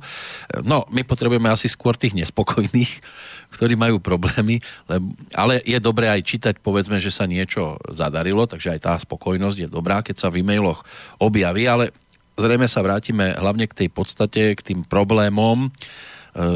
[0.64, 2.92] no, my potrebujeme asi skôr tých nespokojných,
[3.54, 4.64] ktorí majú problémy,
[5.36, 9.68] ale je dobré aj čítať, povedzme, že sa niečo zadarilo, takže aj tá spokojnosť je
[9.68, 10.80] dobrá, keď sa v e-mailoch
[11.20, 11.92] objaví, ale
[12.40, 15.70] zrejme sa vrátime hlavne k tej podstate, k tým problémom e,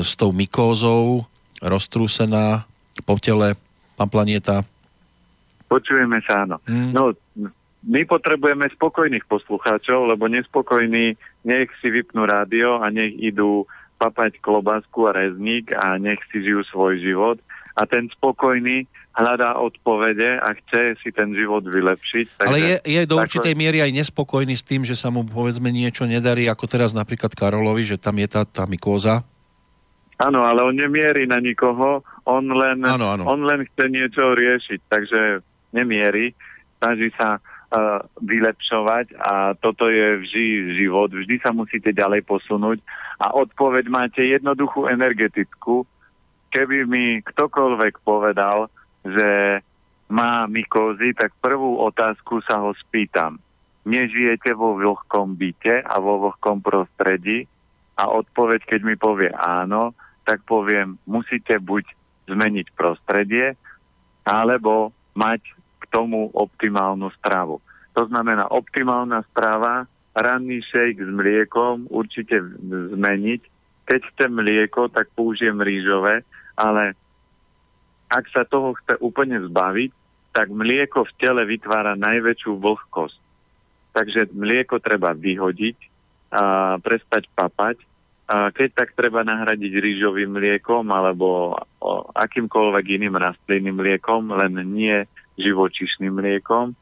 [0.01, 1.28] s tou mykózou,
[1.60, 2.64] roztrúsená
[3.05, 3.52] po tele,
[4.01, 4.64] pán Planeta,
[5.66, 6.62] Počujeme sa, áno.
[6.66, 6.90] Mm.
[6.94, 7.02] No,
[7.86, 11.14] my potrebujeme spokojných poslucháčov, lebo nespokojní
[11.47, 13.66] nech si vypnú rádio a nech idú
[13.97, 17.38] papať klobásku a rezník a nech si žijú svoj život.
[17.76, 22.26] A ten spokojný hľadá odpovede a chce si ten život vylepšiť.
[22.40, 23.62] Takže Ale je, je do určitej tako...
[23.64, 27.84] miery aj nespokojný s tým, že sa mu povedzme niečo nedarí, ako teraz napríklad Karolovi,
[27.84, 29.24] že tam je tá, tá mykóza?
[30.16, 33.24] Áno, ale on nemierí na nikoho, on len, ano, ano.
[33.28, 34.80] on len chce niečo riešiť.
[34.88, 35.20] Takže
[35.72, 36.34] nemierí,
[36.78, 40.44] snaží sa uh, vylepšovať a toto je vždy
[40.76, 42.78] život, vždy sa musíte ďalej posunúť
[43.22, 45.88] a odpoveď máte jednoduchú energetickú.
[46.52, 48.68] Keby mi ktokoľvek povedal,
[49.02, 49.60] že
[50.06, 53.43] má mykózy, tak prvú otázku sa ho spýtam.
[53.86, 57.47] Nežijete vo vlhkom byte a vo vlhkom prostredí?
[57.97, 59.94] A odpoveď, keď mi povie áno,
[60.26, 61.86] tak poviem, musíte buď
[62.26, 63.55] zmeniť prostredie,
[64.26, 65.43] alebo mať
[65.88, 67.59] tomu optimálnu stravu.
[67.97, 72.36] To znamená optimálna strava, ranný šejk s mliekom určite
[72.93, 73.40] zmeniť.
[73.86, 76.20] Keď chcem mlieko, tak použijem rýžové,
[76.59, 76.93] ale
[78.12, 79.90] ak sa toho chce úplne zbaviť,
[80.36, 83.18] tak mlieko v tele vytvára najväčšiu vlhkosť.
[83.97, 85.78] Takže mlieko treba vyhodiť,
[86.36, 87.80] a prestať papať.
[88.26, 91.54] Keď tak treba nahradiť rýžovým mliekom alebo
[92.10, 95.06] akýmkoľvek iným rastlinným mliekom, len nie
[95.38, 96.74] živočišným mliekom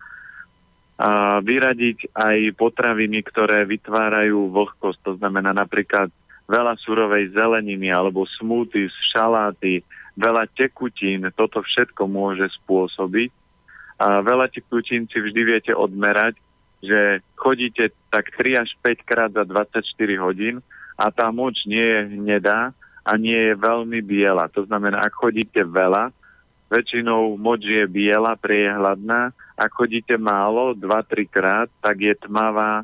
[0.94, 6.08] a vyradiť aj potraviny, ktoré vytvárajú vlhkosť, to znamená napríklad
[6.46, 9.82] veľa surovej zeleniny alebo smoothies, šaláty,
[10.14, 13.30] veľa tekutín, toto všetko môže spôsobiť.
[14.00, 16.38] A veľa tekutín si vždy viete odmerať,
[16.78, 19.82] že chodíte tak 3 až 5 krát za 24
[20.22, 20.62] hodín
[20.94, 22.70] a tá moč nie je hnedá
[23.04, 24.48] a nie je veľmi biela.
[24.54, 26.14] To znamená, ak chodíte veľa,
[26.72, 29.34] väčšinou moč je biela, priehľadná.
[29.54, 32.82] Ak chodíte málo, 2-3 krát, tak je tmavá,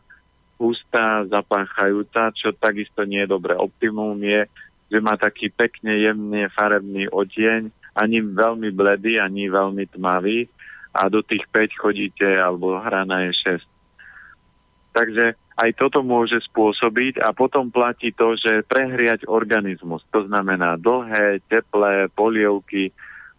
[0.61, 3.57] hustá, zapáchajúca, čo takisto nie je dobré.
[3.57, 4.45] Optimum je,
[4.93, 10.47] že má taký pekne jemne farebný odtieň, ani veľmi bledý, ani veľmi tmavý
[10.95, 13.80] a do tých 5 chodíte, alebo hrana je 6.
[14.91, 21.45] Takže aj toto môže spôsobiť a potom platí to, že prehriať organizmus, to znamená dlhé,
[21.47, 22.91] teplé polievky,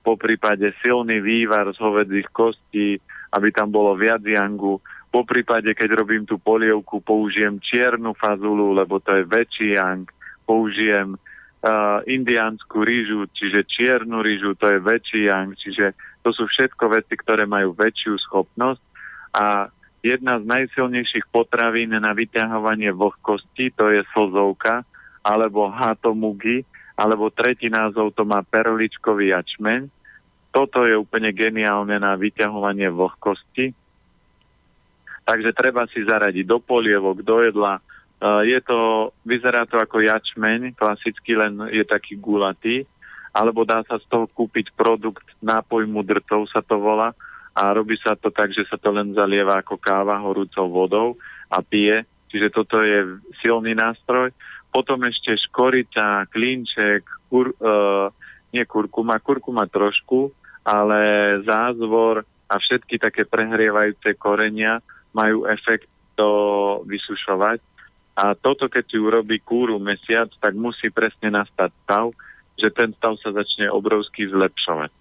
[0.01, 2.97] po prípade silný vývar z hovedzích kostí,
[3.31, 4.81] aby tam bolo viac jangu.
[5.13, 10.09] Po prípade, keď robím tú polievku, použijem čiernu fazulu, lebo to je väčší yang.
[10.47, 15.53] Použijem uh, indiánsku rýžu, čiže čiernu rýžu, to je väčší yang.
[15.53, 15.93] Čiže
[16.25, 18.83] to sú všetko veci, ktoré majú väčšiu schopnosť.
[19.37, 19.69] A
[20.01, 24.81] jedna z najsilnejších potravín na vyťahovanie vlhkosti, to je slzovka,
[25.21, 26.65] alebo hatomugi,
[26.97, 29.89] alebo tretí názov to má perličkový jačmeň.
[30.51, 33.71] Toto je úplne geniálne na vyťahovanie vlhkosti.
[35.21, 37.79] Takže treba si zaradiť do polievok, do jedla.
[38.21, 42.83] Uh, je to, vyzerá to ako jačmeň, klasicky len je taký gulatý,
[43.31, 47.15] alebo dá sa z toho kúpiť produkt nápoj mudrcov sa to volá,
[47.51, 51.07] a robí sa to tak, že sa to len zalieva ako káva horúcou vodou
[51.51, 54.31] a pije, čiže toto je silný nástroj.
[54.71, 58.07] Potom ešte škorica, klinček, kur, uh,
[58.55, 60.31] nie kurkuma, kurkuma trošku,
[60.63, 60.99] ale
[61.43, 64.79] zázvor a všetky také prehrievajúce korenia
[65.11, 66.31] majú efekt to
[66.87, 67.59] vysušovať.
[68.15, 72.15] A toto, keď si urobí kúru mesiac, tak musí presne nastať stav,
[72.59, 75.00] že ten stav sa začne obrovsky zlepšovať.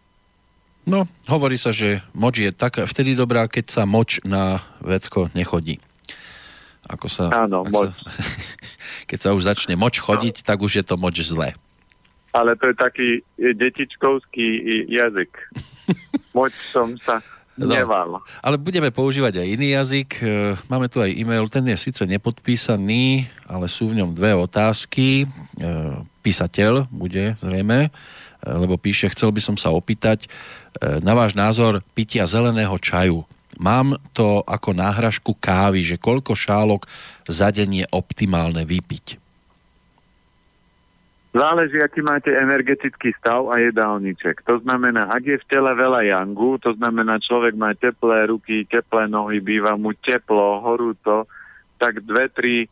[0.91, 5.79] No, hovorí sa, že moč je tak vtedy dobrá, keď sa moč na vecko nechodí.
[6.91, 7.95] Ako sa, Áno, moč.
[7.95, 8.11] Sa,
[9.11, 11.55] keď sa už začne moč chodiť, tak už je to moč zlé.
[12.35, 13.09] Ale to je taký
[13.39, 15.31] detičkovský jazyk.
[16.39, 17.19] Moč som sa
[17.61, 17.77] No,
[18.41, 20.11] ale budeme používať aj iný jazyk.
[20.17, 25.29] E, máme tu aj e-mail, ten je síce nepodpísaný, ale sú v ňom dve otázky.
[25.29, 25.67] E,
[26.25, 27.91] písateľ bude zrejme, e,
[28.45, 30.29] lebo píše, chcel by som sa opýtať
[30.81, 33.27] na váš názor pitia zeleného čaju.
[33.61, 36.89] Mám to ako náhražku kávy, že koľko šálok
[37.29, 39.21] za deň je optimálne vypiť?
[41.31, 44.43] Záleží, aký máte energetický stav a jedálniček.
[44.51, 49.07] To znamená, ak je v tele veľa jangu, to znamená, človek má teplé ruky, teplé
[49.07, 51.31] nohy, býva mu teplo, horúco,
[51.79, 52.67] tak 2-3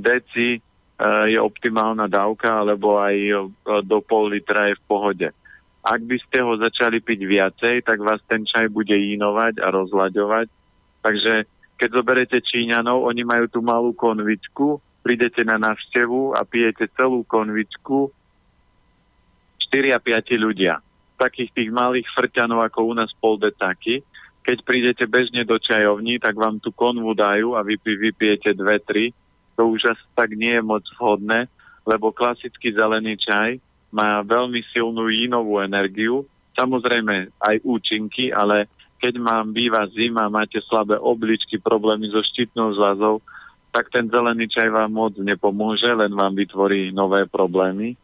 [0.00, 0.60] deci e,
[1.00, 3.32] je optimálna dávka, alebo aj e,
[3.82, 5.28] do pol litra je v pohode.
[5.82, 10.46] Ak by ste ho začali piť viacej, tak vás ten čaj bude inovať a rozlaďovať.
[11.02, 11.32] Takže
[11.74, 18.14] keď zoberete Číňanov, oni majú tú malú konvičku, prídete na návštevu a pijete celú konvičku
[19.74, 20.78] 4 a 5 ľudia.
[21.18, 24.06] Takých tých malých frťanov ako u nás pol detaky.
[24.46, 29.10] Keď prídete bežne do čajovní, tak vám tú konvu dajú a vy vypijete 2-3.
[29.62, 31.46] To už asi tak nie je moc vhodné,
[31.86, 33.62] lebo klasický zelený čaj
[33.94, 36.26] má veľmi silnú jínovú energiu,
[36.58, 38.66] samozrejme aj účinky, ale
[38.98, 43.22] keď mám býva zima, máte slabé obličky, problémy so štítnou zľazou,
[43.70, 47.94] tak ten zelený čaj vám moc nepomôže, len vám vytvorí nové problémy.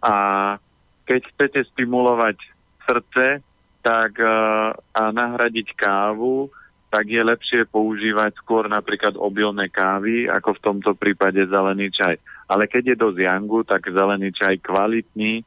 [0.00, 0.56] A
[1.04, 2.40] keď chcete stimulovať
[2.88, 3.44] srdce
[3.84, 6.48] tak, uh, a nahradiť kávu,
[6.94, 12.22] tak je lepšie používať skôr napríklad obilné kávy, ako v tomto prípade zelený čaj.
[12.46, 15.42] Ale keď je dosť jangu, tak zelený čaj kvalitný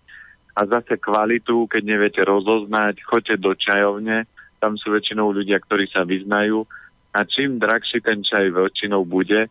[0.59, 4.27] a zase kvalitu, keď neviete rozoznať, choďte do čajovne,
[4.59, 6.67] tam sú väčšinou ľudia, ktorí sa vyznajú
[7.15, 9.47] a čím drahší ten čaj väčšinou bude,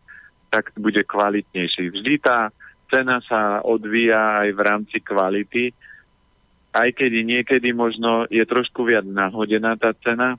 [0.53, 1.97] tak bude kvalitnejší.
[1.97, 2.53] Vždy tá
[2.93, 5.73] cena sa odvíja aj v rámci kvality,
[6.77, 10.37] aj keď niekedy možno je trošku viac nahodená tá cena,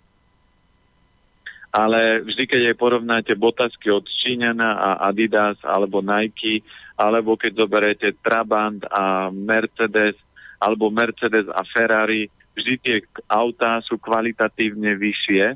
[1.68, 6.64] ale vždy, keď aj porovnáte botasky od Číňana a Adidas alebo Nike,
[6.96, 10.16] alebo keď zoberete Trabant a Mercedes,
[10.58, 12.26] alebo Mercedes a Ferrari,
[12.58, 12.96] vždy tie
[13.30, 15.54] autá sú kvalitatívne vyššie,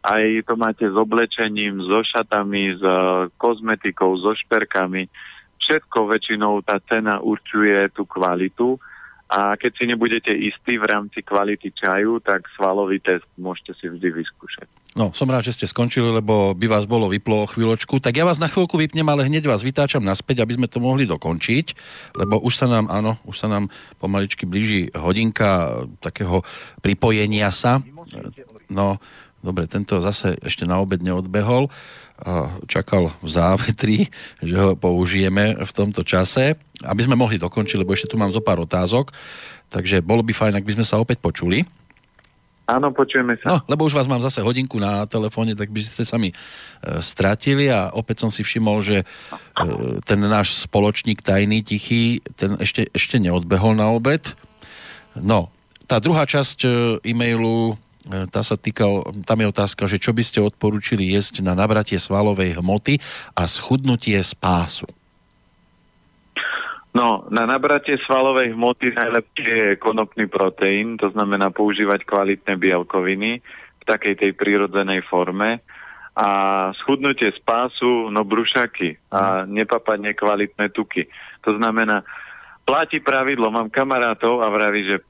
[0.00, 5.06] aj to máte s oblečením, so šatami, s uh, kozmetikou, so šperkami.
[5.60, 8.80] Všetko väčšinou tá cena určuje tú kvalitu
[9.30, 14.10] a keď si nebudete istí v rámci kvality čaju, tak svalový test môžete si vždy
[14.10, 14.66] vyskúšať.
[14.98, 18.02] No, som rád, že ste skončili, lebo by vás bolo vyplo o chvíľočku.
[18.02, 21.06] Tak ja vás na chvíľku vypnem, ale hneď vás vytáčam naspäť, aby sme to mohli
[21.06, 21.66] dokončiť,
[22.18, 23.70] lebo už sa nám, áno, už sa nám
[24.02, 26.42] pomaličky blíži hodinka takého
[26.82, 27.78] pripojenia sa.
[28.66, 28.98] No,
[29.40, 31.72] Dobre, tento zase ešte na obed neodbehol
[32.66, 33.98] čakal v závetri,
[34.48, 38.40] že ho použijeme v tomto čase, aby sme mohli dokončiť, lebo ešte tu mám zo
[38.40, 39.12] pár otázok,
[39.68, 41.64] takže bolo by fajn, ak by sme sa opäť počuli.
[42.70, 43.46] Áno, počujeme sa.
[43.50, 46.34] No, lebo už vás mám zase hodinku na telefóne, tak by ste sa mi e,
[47.02, 49.04] stratili a opäť som si všimol, že e,
[50.06, 54.38] ten náš spoločník tajný, tichý, ten ešte, ešte neodbehol na obed.
[55.18, 55.50] No,
[55.90, 56.70] tá druhá časť e,
[57.10, 57.74] e-mailu
[58.06, 58.88] tá sa týka,
[59.28, 62.96] tam je otázka, že čo by ste odporúčili jesť na nabratie svalovej hmoty
[63.36, 64.88] a schudnutie z pásu?
[66.90, 73.38] No, na nabratie svalovej hmoty najlepšie je konopný proteín, to znamená používať kvalitné bielkoviny
[73.80, 75.62] v takej tej prírodzenej forme
[76.18, 76.28] a
[76.82, 81.06] schudnutie z pásu, no brušaky a nepapať nekvalitné tuky.
[81.46, 82.02] To znamená,
[82.70, 83.50] platí pravidlo.
[83.50, 85.02] Mám kamarátov a vraví, že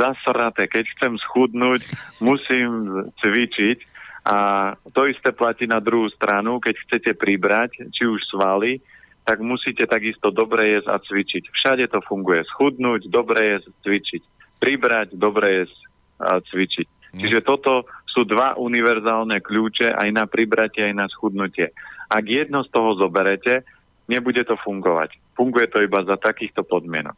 [0.00, 1.84] zasraté, keď chcem schudnúť,
[2.24, 2.88] musím
[3.20, 3.78] cvičiť.
[4.24, 8.80] A to isté platí na druhú stranu, keď chcete pribrať, či už svaly,
[9.28, 11.52] tak musíte takisto dobre jesť a cvičiť.
[11.52, 12.48] Všade to funguje.
[12.48, 14.22] Schudnúť, dobre jesť, cvičiť.
[14.56, 15.78] Pribrať, dobre jesť
[16.16, 16.86] a cvičiť.
[17.12, 17.20] Mm.
[17.20, 21.76] Čiže toto sú dva univerzálne kľúče aj na pribratie, aj na schudnutie.
[22.08, 23.68] Ak jedno z toho zoberete,
[24.10, 25.18] nebude to fungovať.
[25.32, 27.16] Funguje to iba za takýchto podmienok.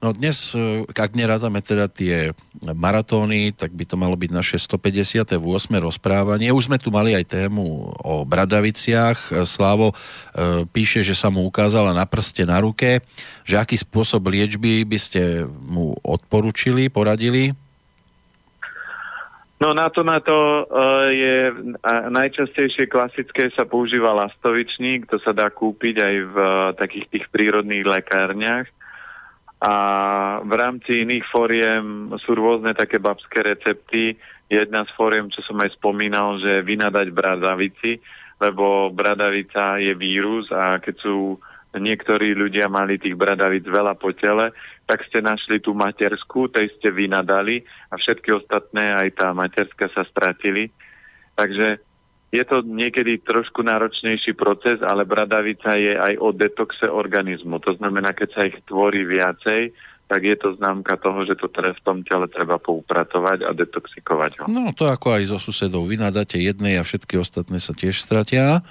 [0.00, 2.32] No dnes, e, ak nerátame teda tie
[2.64, 5.36] maratóny, tak by to malo byť naše 158.
[5.76, 6.48] rozprávanie.
[6.56, 9.44] Už sme tu mali aj tému o Bradaviciach.
[9.44, 13.04] Slávo e, píše, že sa mu ukázala na prste na ruke,
[13.44, 17.52] že aký spôsob liečby by ste mu odporučili, poradili?
[19.60, 21.52] No na to, na to uh, je
[22.08, 27.84] najčastejšie klasické sa používa lastovičník, to sa dá kúpiť aj v uh, takých tých prírodných
[27.84, 28.64] lekárniach.
[29.60, 29.74] A
[30.40, 34.16] v rámci iných fóriem sú rôzne také babské recepty.
[34.48, 38.00] Jedna z fóriem, čo som aj spomínal, že vynadať bradavici,
[38.40, 41.36] lebo bradavica je vírus a keď sú
[41.76, 44.50] niektorí ľudia mali tých bradavic veľa po tele,
[44.90, 50.02] tak ste našli tú materskú, tej ste vynadali a všetky ostatné, aj tá materská sa
[50.02, 50.74] stratili.
[51.38, 51.78] Takže
[52.30, 57.58] je to niekedy trošku náročnejší proces, ale bradavica je aj o detoxe organizmu.
[57.62, 59.74] To znamená, keď sa ich tvorí viacej,
[60.10, 64.42] tak je to známka toho, že to teda v tom tele treba poupratovať a detoxikovať
[64.42, 64.44] ho.
[64.50, 65.86] No to ako aj so susedou.
[65.86, 68.66] Vy nadáte jednej a všetky ostatné sa tiež stratia.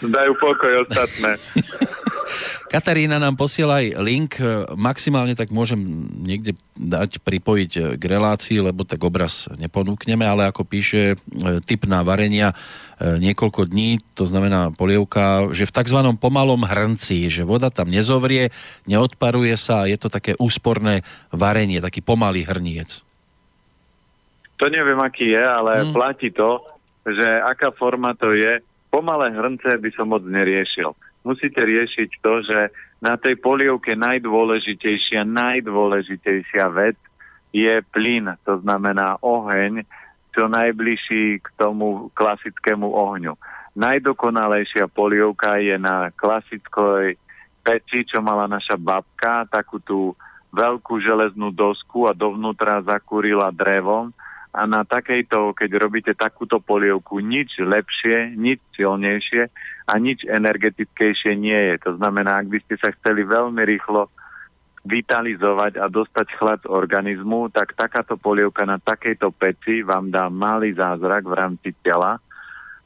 [0.00, 1.36] Dajú pokoj ostatné.
[2.70, 4.38] Katarína nám posiela aj link,
[4.78, 11.02] maximálne tak môžem niekde dať, pripojiť k relácii, lebo tak obraz neponúkneme, ale ako píše
[11.12, 11.16] e,
[11.66, 15.98] typ na varenia e, niekoľko dní, to znamená polievka, že v tzv.
[16.14, 18.54] pomalom hrnci, že voda tam nezovrie,
[18.86, 21.02] neodparuje sa, je to také úsporné
[21.34, 23.02] varenie, taký pomalý hrniec.
[24.62, 25.90] To neviem, aký je, ale hmm.
[25.90, 26.62] platí to,
[27.02, 30.92] že aká forma to je, pomalé hrnce by som moc neriešil.
[31.22, 32.58] Musíte riešiť to, že
[33.00, 36.96] na tej polievke najdôležitejšia, najdôležitejšia vec
[37.54, 39.84] je plyn, to znamená oheň,
[40.30, 43.34] čo najbližší k tomu klasickému ohňu.
[43.74, 47.14] Najdokonalejšia polievka je na klasickoj
[47.62, 50.14] peči, čo mala naša babka, takú tú
[50.50, 54.10] veľkú železnú dosku a dovnútra zakúrila drevom
[54.50, 59.46] a na takejto, keď robíte takúto polievku, nič lepšie, nič silnejšie
[59.86, 61.74] a nič energetickejšie nie je.
[61.86, 64.10] To znamená, ak by ste sa chceli veľmi rýchlo
[64.82, 70.74] vitalizovať a dostať chlad z organizmu, tak takáto polievka na takejto peci vám dá malý
[70.74, 72.18] zázrak v rámci tela.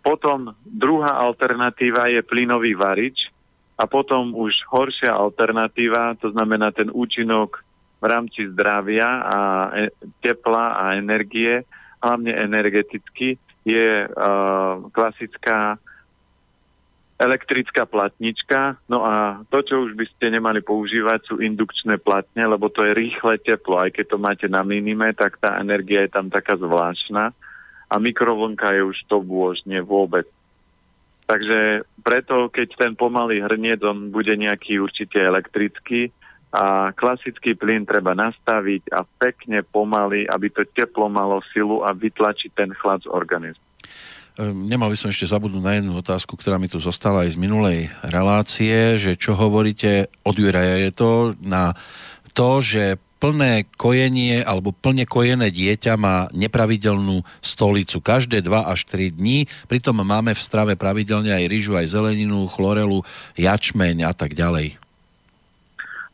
[0.05, 3.33] Potom druhá alternatíva je plynový varič
[3.81, 7.65] a potom už horšia alternatíva, to znamená ten účinok
[8.05, 9.39] v rámci zdravia a
[9.73, 9.89] e,
[10.21, 11.65] tepla a energie,
[12.05, 15.81] hlavne energeticky, je uh, klasická
[17.17, 18.77] elektrická platnička.
[18.93, 22.93] No a to, čo už by ste nemali používať, sú indukčné platne, lebo to je
[22.93, 23.81] rýchle teplo.
[23.81, 27.33] Aj keď to máte na minime, tak tá energia je tam taká zvláštna.
[27.89, 30.29] A mikrovlnka je už to bôžne vôbec.
[31.25, 36.13] Takže preto, keď ten pomalý hrniec, on bude nejaký určite elektrický,
[36.55, 42.51] a klasický plyn treba nastaviť a pekne pomaly, aby to teplo malo silu a vytlačiť
[42.55, 43.65] ten chlad z organizmu.
[44.39, 47.41] Ehm, nemal by som ešte zabudnúť na jednu otázku, ktorá mi tu zostala aj z
[47.43, 51.11] minulej relácie, že čo hovoríte, od Juraja je to,
[51.43, 51.75] na
[52.35, 59.17] to, že plné kojenie alebo plne kojené dieťa má nepravidelnú stolicu každé 2 až 3
[59.17, 63.01] dní, pritom máme v strave pravidelne aj rýžu, aj zeleninu, chlorelu,
[63.39, 64.84] jačmeň a tak ďalej.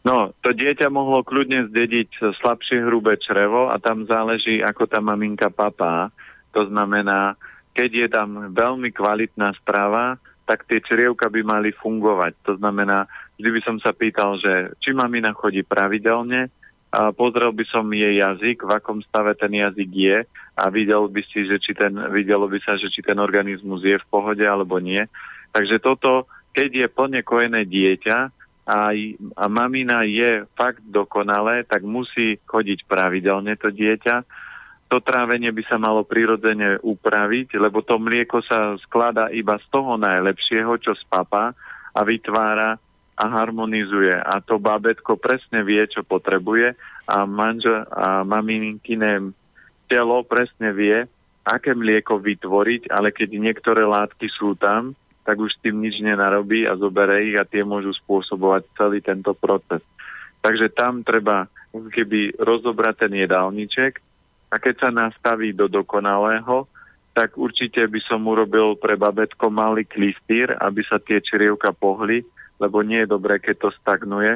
[0.00, 5.52] No, to dieťa mohlo kľudne zdediť slabšie hrubé črevo a tam záleží, ako tá maminka
[5.52, 6.08] papá.
[6.56, 7.36] To znamená,
[7.76, 10.16] keď je tam veľmi kvalitná správa,
[10.48, 12.32] tak tie črievka by mali fungovať.
[12.48, 13.06] To znamená,
[13.36, 16.48] vždy by som sa pýtal, že či mamina chodí pravidelne,
[16.90, 20.18] a pozrel by som jej jazyk, v akom stave ten jazyk je
[20.58, 23.94] a videl by si, že či ten, videlo by sa, že či ten organizmus je
[23.94, 25.06] v pohode alebo nie.
[25.54, 28.34] Takže toto, keď je plne kojené dieťa,
[28.70, 28.94] a,
[29.34, 34.22] a mamina je fakt dokonalé, tak musí chodiť pravidelne to dieťa.
[34.90, 39.98] To trávenie by sa malo prirodzene upraviť, lebo to mlieko sa skladá iba z toho
[39.98, 41.50] najlepšieho, čo spapa
[41.90, 42.78] a vytvára
[43.18, 44.14] a harmonizuje.
[44.14, 46.74] A to babetko presne vie, čo potrebuje
[47.10, 49.34] a, manžel, a maminkine
[49.90, 51.10] telo presne vie,
[51.42, 54.94] aké mlieko vytvoriť, ale keď niektoré látky sú tam,
[55.30, 59.30] tak už s tým nič nenarobí a zobere ich a tie môžu spôsobovať celý tento
[59.38, 59.78] proces.
[60.42, 64.02] Takže tam treba keby rozobrať ten jedálniček
[64.50, 66.66] a keď sa nastaví do dokonalého,
[67.14, 72.26] tak určite by som urobil pre babetko malý klistýr, aby sa tie črievka pohli,
[72.58, 74.34] lebo nie je dobré, keď to stagnuje.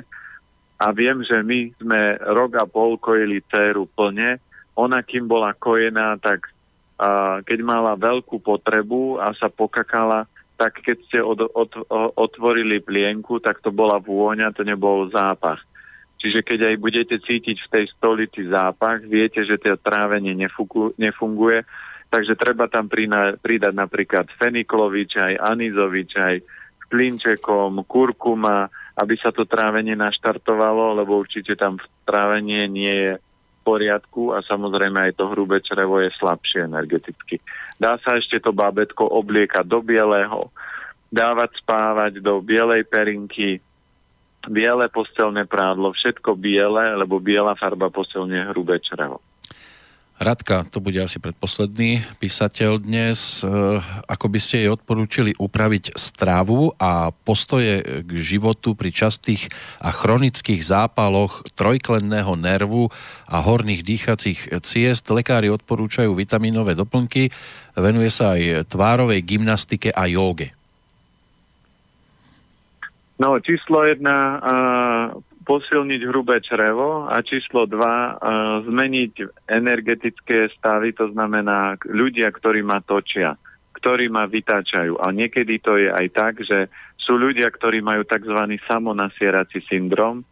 [0.79, 4.39] A viem, že my sme rok a pol kojili dceru plne.
[4.79, 6.55] Ona, kým bola kojená, tak
[6.95, 11.71] a keď mala veľkú potrebu a sa pokakala, tak keď ste od, od,
[12.15, 15.63] otvorili plienku, tak to bola vôňa, to nebol zápach.
[16.23, 20.33] Čiže keď aj budete cítiť v tej stolici zápach, viete, že to trávenie
[20.97, 21.69] nefunguje,
[22.09, 26.09] takže treba tam pridať napríklad feniklový čaj, anizový
[26.89, 33.13] klinčekom, kurkuma, aby sa to trávenie naštartovalo, lebo určite tam trávenie nie je
[33.65, 37.41] poriadku a samozrejme aj to hrubé črevo je slabšie energeticky.
[37.81, 40.53] Dá sa ešte to bábetko obliekať do bieleho,
[41.09, 43.65] dávať spávať do bielej perinky,
[44.45, 49.25] biele postelné prádlo, všetko biele, lebo biela farba posilne hrubé črevo.
[50.15, 53.43] Radka, to bude asi predposledný písateľ dnes.
[53.43, 53.51] E,
[54.07, 59.51] ako by ste jej odporúčili upraviť stravu a postoje k životu pri častých
[59.83, 62.95] a chronických zápaloch trojklenného nervu
[63.27, 65.03] a horných dýchacích ciest?
[65.11, 67.35] Lekári odporúčajú vitamínové doplnky,
[67.75, 70.55] venuje sa aj tvárovej gymnastike a jóge.
[73.19, 74.39] No, číslo jedna,
[75.45, 78.17] posilniť hrubé črevo a číslo dva, uh,
[78.65, 83.37] zmeniť energetické stavy, to znamená ľudia, ktorí ma točia,
[83.77, 84.97] ktorí ma vytáčajú.
[84.99, 88.57] A niekedy to je aj tak, že sú ľudia, ktorí majú tzv.
[88.65, 90.25] samonasierací syndrom,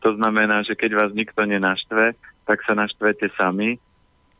[0.00, 2.14] to znamená, že keď vás nikto nenaštve,
[2.46, 3.76] tak sa naštvete sami.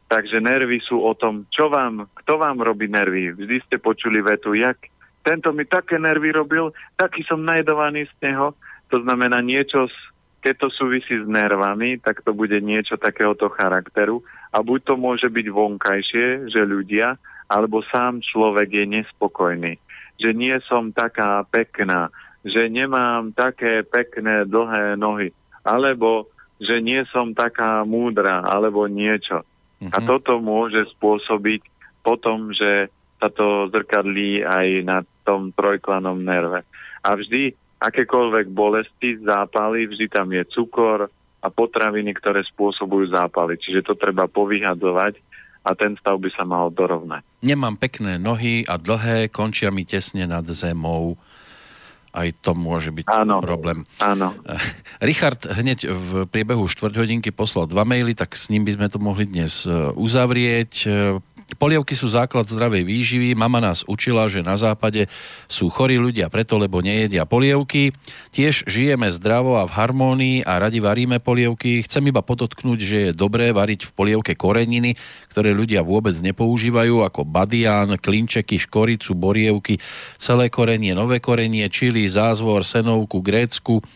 [0.07, 3.35] Takže nervy sú o tom, čo vám, kto vám robí nervy.
[3.35, 4.79] Vždy ste počuli vetu, jak
[5.27, 8.55] tento mi také nervy robil, taký som najedovaný z neho.
[8.95, 9.91] To znamená niečo,
[10.47, 14.23] keď to súvisí s nervami, tak to bude niečo takéhoto charakteru.
[14.55, 17.19] A buď to môže byť vonkajšie, že ľudia,
[17.51, 19.75] alebo sám človek je nespokojný.
[20.23, 22.15] Že nie som taká pekná,
[22.47, 25.35] že nemám také pekné dlhé nohy,
[25.67, 26.31] alebo
[26.63, 29.43] že nie som taká múdra, alebo niečo.
[29.43, 29.91] Uh-huh.
[29.93, 30.07] A mhm.
[30.07, 31.67] toto môže spôsobiť
[32.07, 32.89] potom, že
[33.19, 36.63] sa to zrkadlí aj na tom trojklanom nerve.
[37.03, 41.09] A vždy akékoľvek bolesti, zápaly, vždy tam je cukor
[41.45, 43.61] a potraviny, ktoré spôsobujú zápaly.
[43.61, 45.21] Čiže to treba povyhadzovať
[45.67, 47.27] a ten stav by sa mal dorovnať.
[47.43, 51.19] Nemám pekné nohy a dlhé, končia mi tesne nad zemou.
[52.17, 53.85] Aj to môže byť áno, problém.
[54.01, 54.33] Áno.
[55.05, 58.97] Richard hneď v priebehu štvrť hodinky poslal dva maily, tak s ním by sme to
[58.97, 60.73] mohli dnes e, uzavrieť.
[61.55, 63.39] Polievky sú základ zdravej výživy.
[63.39, 65.07] Mama nás učila, že na západe
[65.47, 67.95] sú chorí ľudia preto, lebo nejedia polievky.
[68.35, 71.87] Tiež žijeme zdravo a v harmónii a radi varíme polievky.
[71.87, 74.99] Chcem iba podotknúť, že je dobré variť v polievke koreniny,
[75.31, 79.79] ktoré ľudia vôbec nepoužívajú, ako badián, klinčeky, škoricu, borievky,
[80.19, 83.87] celé korenie, nové korenie, čili, zázvor, senovku, grécku,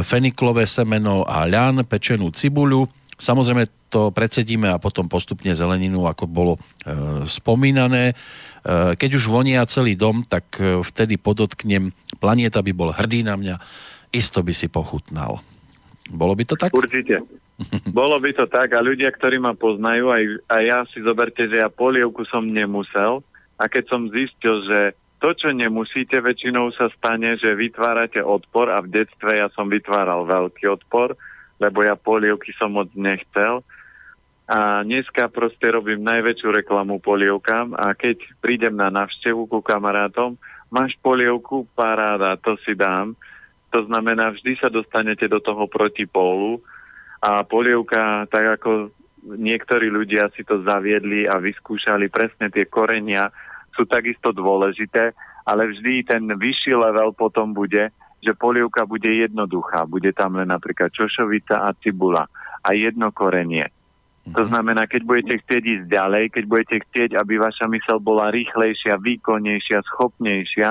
[0.00, 2.88] feniklové semeno a ľan, pečenú cibuľu.
[3.20, 6.60] Samozrejme to predsedíme a potom postupne zeleninu, ako bolo e,
[7.28, 8.12] spomínané.
[8.12, 8.14] E,
[8.96, 13.60] keď už vonia celý dom, tak e, vtedy podotknem, planieta by bol hrdý na mňa,
[14.16, 15.44] isto by si pochutnal.
[16.08, 16.72] Bolo by to tak?
[16.72, 17.20] Určite.
[17.92, 21.60] Bolo by to tak a ľudia, ktorí ma poznajú, aj, aj ja si zoberte, že
[21.60, 23.20] ja polievku som nemusel
[23.60, 28.80] a keď som zistil, že to, čo nemusíte, väčšinou sa stane, že vytvárate odpor a
[28.80, 31.12] v detstve ja som vytváral veľký odpor,
[31.60, 33.60] lebo ja polievky som moc nechcel
[34.50, 40.34] a dneska proste robím najväčšiu reklamu polievkám a keď prídem na navštevu ku kamarátom,
[40.74, 43.14] máš polievku, paráda, to si dám.
[43.70, 46.58] To znamená, vždy sa dostanete do toho protipólu
[47.22, 48.90] a polievka, tak ako
[49.22, 53.30] niektorí ľudia si to zaviedli a vyskúšali presne tie korenia,
[53.70, 55.14] sú takisto dôležité,
[55.46, 59.88] ale vždy ten vyšší level potom bude, že polievka bude jednoduchá.
[59.88, 62.28] Bude tam len napríklad čošovica a cibula
[62.60, 63.66] a jedno korenie.
[64.30, 69.00] To znamená, keď budete chcieť ísť ďalej, keď budete chcieť, aby vaša mysel bola rýchlejšia,
[69.00, 70.70] výkonnejšia, schopnejšia,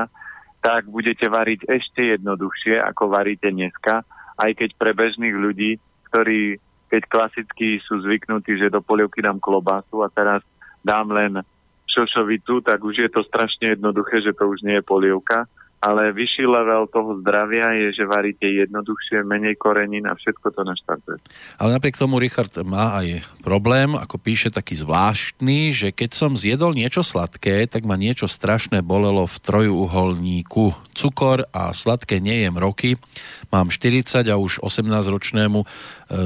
[0.61, 4.05] tak budete variť ešte jednoduchšie, ako varíte dneska,
[4.39, 10.01] aj keď pre bežných ľudí, ktorí keď klasicky sú zvyknutí, že do polievky dám klobásu
[10.01, 10.41] a teraz
[10.81, 11.37] dám len
[11.85, 15.45] šošovicu, tak už je to strašne jednoduché, že to už nie je polievka
[15.79, 21.17] ale vyšší level toho zdravia je, že varíte jednoduchšie, menej korenín a všetko to naštartuje.
[21.55, 26.75] Ale napriek tomu Richard má aj problém, ako píše taký zvláštny, že keď som zjedol
[26.75, 30.75] niečo sladké, tak ma niečo strašné bolelo v trojuholníku.
[30.91, 32.99] Cukor a sladké nejem roky.
[33.47, 35.67] Mám 40 a už 18-ročnému e,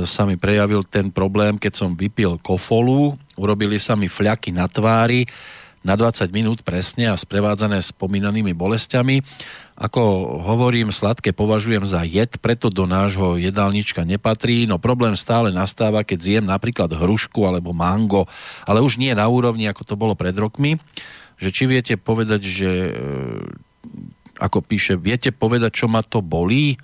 [0.09, 5.29] sa mi prejavil ten problém, keď som vypil kofolu, urobili sa mi fľaky na tvári,
[5.83, 9.19] na 20 minút presne a sprevádzané spomínanými bolestiami.
[9.75, 10.01] Ako
[10.47, 16.19] hovorím, sladké považujem za jed, preto do nášho jedálnička nepatrí, no problém stále nastáva, keď
[16.23, 18.23] zjem napríklad hrušku alebo mango,
[18.63, 20.79] ale už nie na úrovni, ako to bolo pred rokmi.
[21.35, 22.91] že či viete povedať, že e,
[24.39, 26.73] ako píše, viete povedať, čo ma to bolí?
[26.73, 26.77] E,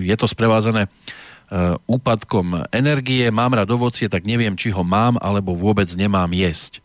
[0.00, 0.88] je to sprevázané
[1.86, 6.82] úpadkom energie, mám rád ovocie, tak neviem, či ho mám, alebo vôbec nemám jesť.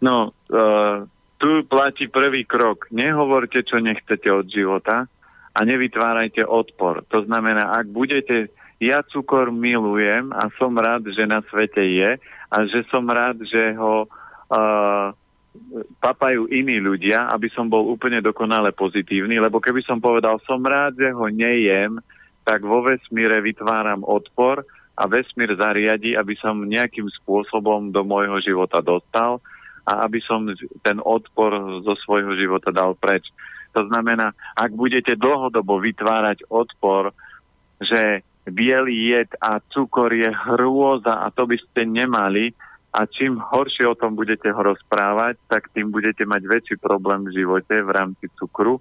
[0.00, 2.88] No, uh, tu platí prvý krok.
[2.92, 5.08] Nehovorte, čo nechcete od života
[5.56, 7.04] a nevytvárajte odpor.
[7.12, 12.10] To znamená, ak budete ja cukor milujem a som rád, že na svete je
[12.52, 15.16] a že som rád, že ho uh,
[16.00, 21.00] papajú iní ľudia, aby som bol úplne dokonale pozitívny, lebo keby som povedal, som rád,
[21.00, 21.96] že ho nejem,
[22.44, 24.60] tak vo vesmíre vytváram odpor
[24.96, 29.40] a vesmír zariadi, aby som nejakým spôsobom do môjho života dostal
[29.86, 30.50] a aby som
[30.82, 33.30] ten odpor zo svojho života dal preč.
[33.78, 37.14] To znamená, ak budete dlhodobo vytvárať odpor,
[37.78, 42.50] že biely jed a cukor je hrôza a to by ste nemali.
[42.96, 47.44] A čím horšie o tom budete ho rozprávať, tak tým budete mať väčší problém v
[47.44, 48.80] živote v rámci cukru.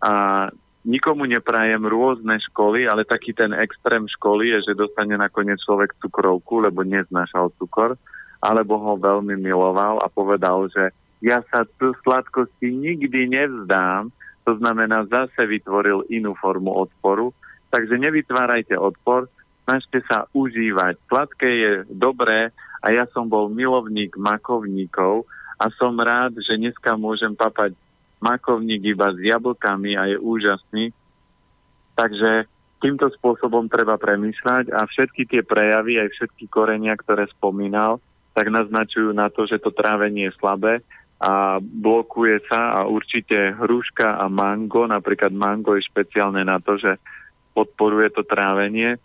[0.00, 0.48] A
[0.88, 6.64] nikomu neprajem rôzne školy, ale taký ten extrém školy je, že dostane nakoniec človek cukrovku,
[6.64, 8.00] lebo neznášal cukor,
[8.42, 10.90] alebo ho veľmi miloval a povedal, že
[11.22, 14.10] ja sa tu sladkosti nikdy nevzdám,
[14.42, 17.30] to znamená zase vytvoril inú formu odporu
[17.72, 19.32] Takže nevytvárajte odpor,
[19.64, 21.00] snažte sa užívať.
[21.08, 22.52] Sladké je dobré
[22.84, 25.24] a ja som bol milovník makovníkov
[25.56, 27.72] a som rád, že dneska môžem papať
[28.20, 30.92] makovník iba s jablkami a je úžasný.
[31.96, 32.44] Takže
[32.84, 39.12] týmto spôsobom treba premýšľať a všetky tie prejavy, aj všetky korenia, ktoré spomínal, tak naznačujú
[39.12, 40.80] na to, že to trávenie je slabé
[41.22, 46.98] a blokuje sa a určite hruška a mango, napríklad mango je špeciálne na to, že
[47.54, 48.98] podporuje to trávenie.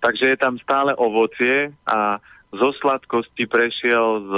[0.00, 2.16] Takže je tam stále ovocie a
[2.54, 4.32] zo sladkosti prešiel z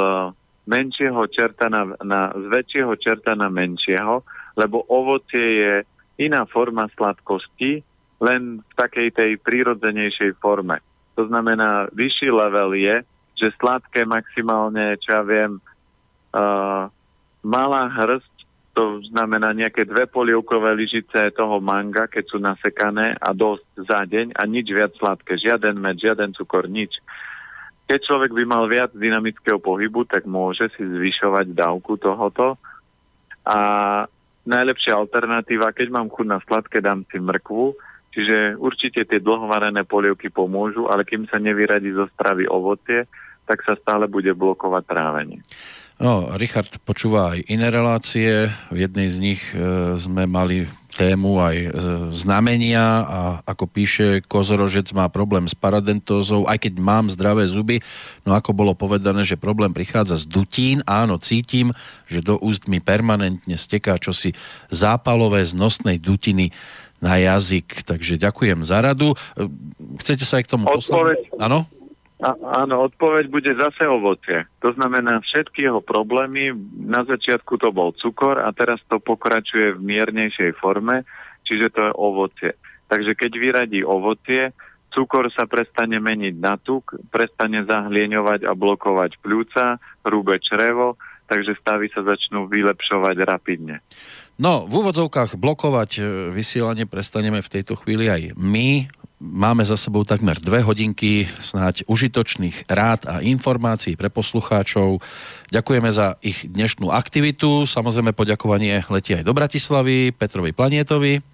[0.66, 4.26] menšieho čerta na, na, z väčšieho čerta na menšieho,
[4.58, 5.74] lebo ovocie je
[6.18, 7.84] iná forma sladkosti,
[8.18, 10.80] len v takej tej prírodzenejšej forme.
[11.14, 13.04] To znamená, vyšší level je,
[13.36, 15.60] že sladké maximálne, čo ja viem,
[16.32, 16.88] uh,
[17.44, 18.36] malá hrst
[18.76, 24.36] to znamená nejaké dve polievkové lyžice toho manga, keď sú nasekané a dosť za deň
[24.36, 26.92] a nič viac sladké, žiaden med, žiaden cukor, nič.
[27.88, 32.60] Keď človek by mal viac dynamického pohybu, tak môže si zvyšovať dávku tohoto.
[33.48, 33.58] A
[34.44, 37.72] najlepšia alternatíva, keď mám chuť na sladké, dám si mrkvu,
[38.16, 43.04] čiže určite tie dlhovarené polievky pomôžu, ale kým sa nevyradí zo stravy ovocie,
[43.44, 45.44] tak sa stále bude blokovať trávenie.
[45.96, 48.52] No, Richard počúva aj iné relácie.
[48.68, 51.68] V jednej z nich e, sme mali tému aj e,
[52.12, 57.80] znamenia a ako píše, kozorožec má problém s paradentózou, aj keď mám zdravé zuby.
[58.28, 60.84] No ako bolo povedané, že problém prichádza z dutín.
[60.84, 61.72] Áno, cítim,
[62.04, 64.36] že do úst mi permanentne steká čosi
[64.68, 66.52] zápalové z nosnej dutiny
[67.00, 67.84] na jazyk.
[67.84, 69.14] Takže ďakujem za radu.
[70.02, 71.28] Chcete sa aj k tomu poslať?
[71.36, 71.68] Áno?
[72.16, 72.32] A,
[72.64, 74.48] áno, odpoveď bude zase ovocie.
[74.64, 79.84] To znamená, všetky jeho problémy, na začiatku to bol cukor a teraz to pokračuje v
[79.84, 81.04] miernejšej forme,
[81.44, 82.50] čiže to je ovocie.
[82.88, 84.56] Takže keď vyradí ovocie,
[84.96, 90.96] cukor sa prestane meniť na tuk, prestane zahlieňovať a blokovať pľúca, hrubé črevo,
[91.28, 93.84] takže stavy sa začnú vylepšovať rapidne.
[94.36, 98.84] No, v úvodzovkách blokovať e, vysielanie prestaneme v tejto chvíli aj my.
[99.16, 105.00] Máme za sebou takmer dve hodinky snáď užitočných rád a informácií pre poslucháčov.
[105.48, 107.64] Ďakujeme za ich dnešnú aktivitu.
[107.64, 111.24] Samozrejme poďakovanie letí aj do Bratislavy, Petrovi Planietovi.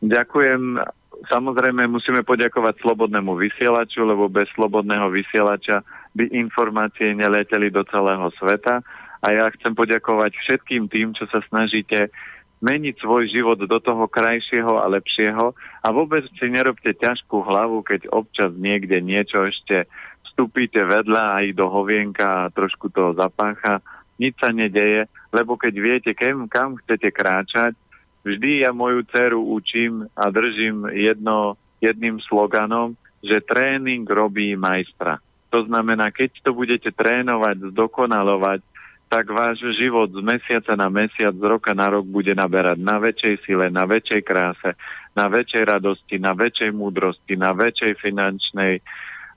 [0.00, 0.80] Ďakujem.
[1.28, 5.84] Samozrejme musíme poďakovať slobodnému vysielaču, lebo bez slobodného vysielača
[6.16, 8.80] by informácie neleteli do celého sveta.
[9.24, 12.10] A ja chcem poďakovať všetkým tým, čo sa snažíte
[12.58, 18.10] meniť svoj život do toho krajšieho a lepšieho a vôbec si nerobte ťažkú hlavu, keď
[18.10, 19.86] občas niekde niečo ešte
[20.26, 23.82] vstúpite vedľa aj do hovienka a trošku toho zapácha.
[24.18, 27.78] Nič sa nedeje, lebo keď viete, kam, kam chcete kráčať,
[28.26, 35.22] vždy ja moju dceru učím a držím jedno, jedným sloganom, že tréning robí majstra.
[35.54, 38.60] To znamená, keď to budete trénovať, zdokonalovať,
[39.08, 43.34] tak váš život z mesiaca na mesiac, z roka na rok bude naberať na väčšej
[43.48, 44.76] sile, na väčšej kráse,
[45.16, 48.84] na väčšej radosti, na väčšej múdrosti, na väčšej finančnej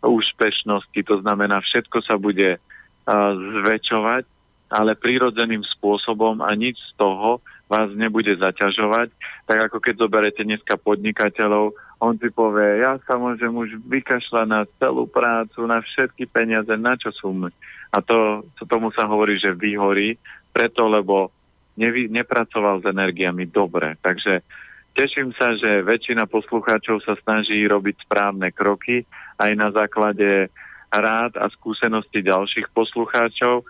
[0.03, 0.99] úspešnosti.
[1.07, 3.31] To znamená, všetko sa bude uh,
[3.63, 4.23] zväčšovať,
[4.71, 7.39] ale prírodzeným spôsobom a nič z toho
[7.71, 9.07] vás nebude zaťažovať,
[9.47, 11.71] tak ako keď zoberete dneska podnikateľov,
[12.01, 16.97] on si povie, ja sa môžem už vykašľať na celú prácu, na všetky peniaze, na
[16.97, 17.53] čo sú mi.
[17.93, 20.17] A to, to tomu sa hovorí, že vyhorí,
[20.49, 21.29] preto, lebo
[21.77, 24.01] nevy, nepracoval s energiami dobre.
[24.01, 24.41] Takže
[24.97, 29.05] teším sa, že väčšina poslucháčov sa snaží robiť správne kroky
[29.37, 30.49] aj na základe
[30.89, 33.61] rád a skúsenosti ďalších poslucháčov.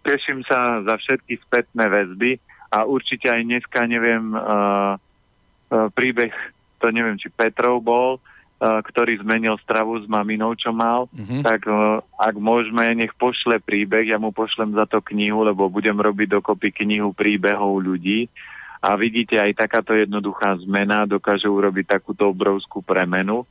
[0.00, 2.40] Teším sa za všetky spätné väzby
[2.72, 6.32] a určite aj dneska, neviem, uh, uh, príbeh,
[6.80, 11.44] to neviem, či Petrov bol, uh, ktorý zmenil stravu s maminou, čo mal, mm-hmm.
[11.44, 16.00] tak uh, ak môžeme, nech pošle príbeh, ja mu pošlem za to knihu, lebo budem
[16.00, 18.26] robiť dokopy knihu príbehov ľudí
[18.80, 23.44] a vidíte, aj takáto jednoduchá zmena dokáže urobiť takúto obrovskú premenu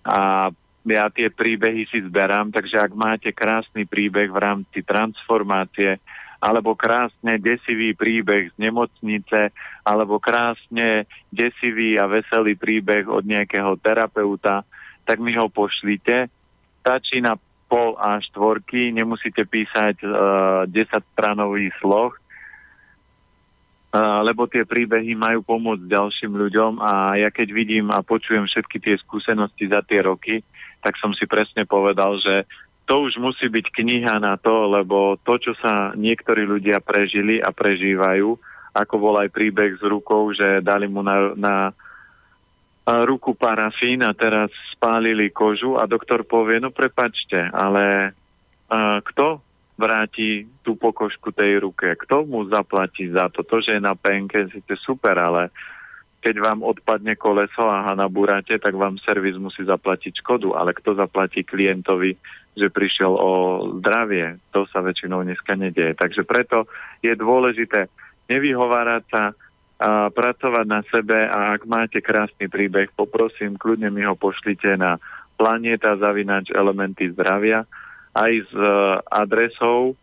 [0.00, 0.48] a
[0.84, 5.96] ja tie príbehy si zberám, takže ak máte krásny príbeh v rámci transformácie,
[6.44, 9.48] alebo krásne desivý príbeh z nemocnice,
[9.80, 14.60] alebo krásne desivý a veselý príbeh od nejakého terapeuta,
[15.08, 16.28] tak mi ho pošlite.
[16.84, 25.16] Stačí na pol a štvorky, nemusíte písať uh, 10 stranový sloh, uh, lebo tie príbehy
[25.16, 30.04] majú pomôcť ďalším ľuďom a ja keď vidím a počujem všetky tie skúsenosti za tie
[30.04, 30.44] roky,
[30.84, 32.44] tak som si presne povedal, že
[32.84, 37.48] to už musí byť kniha na to, lebo to, čo sa niektorí ľudia prežili a
[37.48, 38.36] prežívajú,
[38.76, 41.54] ako bol aj príbeh s rukou, že dali mu na, na
[42.84, 48.12] ruku parafín a teraz spálili kožu a doktor povie, no prepačte, ale
[48.68, 49.40] a, kto
[49.74, 51.96] vráti tú pokožku tej ruke?
[51.98, 53.42] Kto mu zaplatí za to?
[53.42, 55.50] To, že je na penke, síce super, ale
[56.24, 61.44] keď vám odpadne koleso a nabúrate, tak vám servis musí zaplatiť škodu, ale kto zaplatí
[61.44, 62.16] klientovi,
[62.56, 63.32] že prišiel o
[63.84, 64.40] zdravie?
[64.56, 65.92] To sa väčšinou dneska nedieje.
[65.92, 66.64] Takže preto
[67.04, 67.92] je dôležité
[68.32, 69.22] nevyhovárať sa,
[69.74, 74.96] a pracovať na sebe a ak máte krásny príbeh, poprosím, kľudne mi ho pošlite na
[75.36, 77.66] planeta zavinač elementy zdravia
[78.14, 78.70] aj s e,
[79.10, 79.98] adresou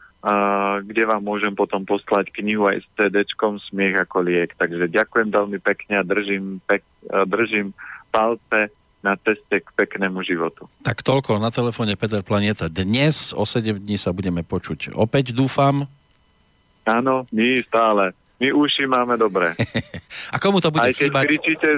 [0.85, 4.53] kde vám môžem potom poslať knihu aj s CD-čkom Smiech ako liek.
[4.53, 6.85] Takže ďakujem veľmi pekne a držím, pek,
[7.25, 7.73] držím
[8.13, 8.69] palce
[9.01, 10.69] na ceste k peknému životu.
[10.85, 12.69] Tak toľko na telefóne Peter Planeta.
[12.69, 15.89] Dnes o 7 dní sa budeme počuť opäť, dúfam.
[16.85, 18.13] Áno, my stále.
[18.37, 19.53] My uši máme dobré.
[20.33, 21.23] a komu to bude Aj keď chýbať?
[21.29, 21.69] kričíte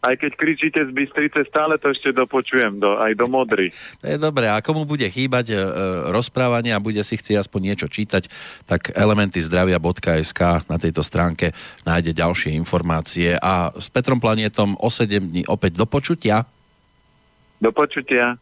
[0.00, 3.68] aj keď kričíte z Bystrice, stále to ešte dopočujem, do, aj do Modry.
[4.00, 4.48] To je dobré.
[4.48, 5.56] A komu bude chýbať e,
[6.08, 8.32] rozprávanie a bude si chcieť aspoň niečo čítať,
[8.64, 11.52] tak elementyzdravia.sk na tejto stránke
[11.84, 13.36] nájde ďalšie informácie.
[13.36, 16.48] A s Petrom Planietom o 7 dní opäť do počutia.
[17.60, 18.40] Do počutia.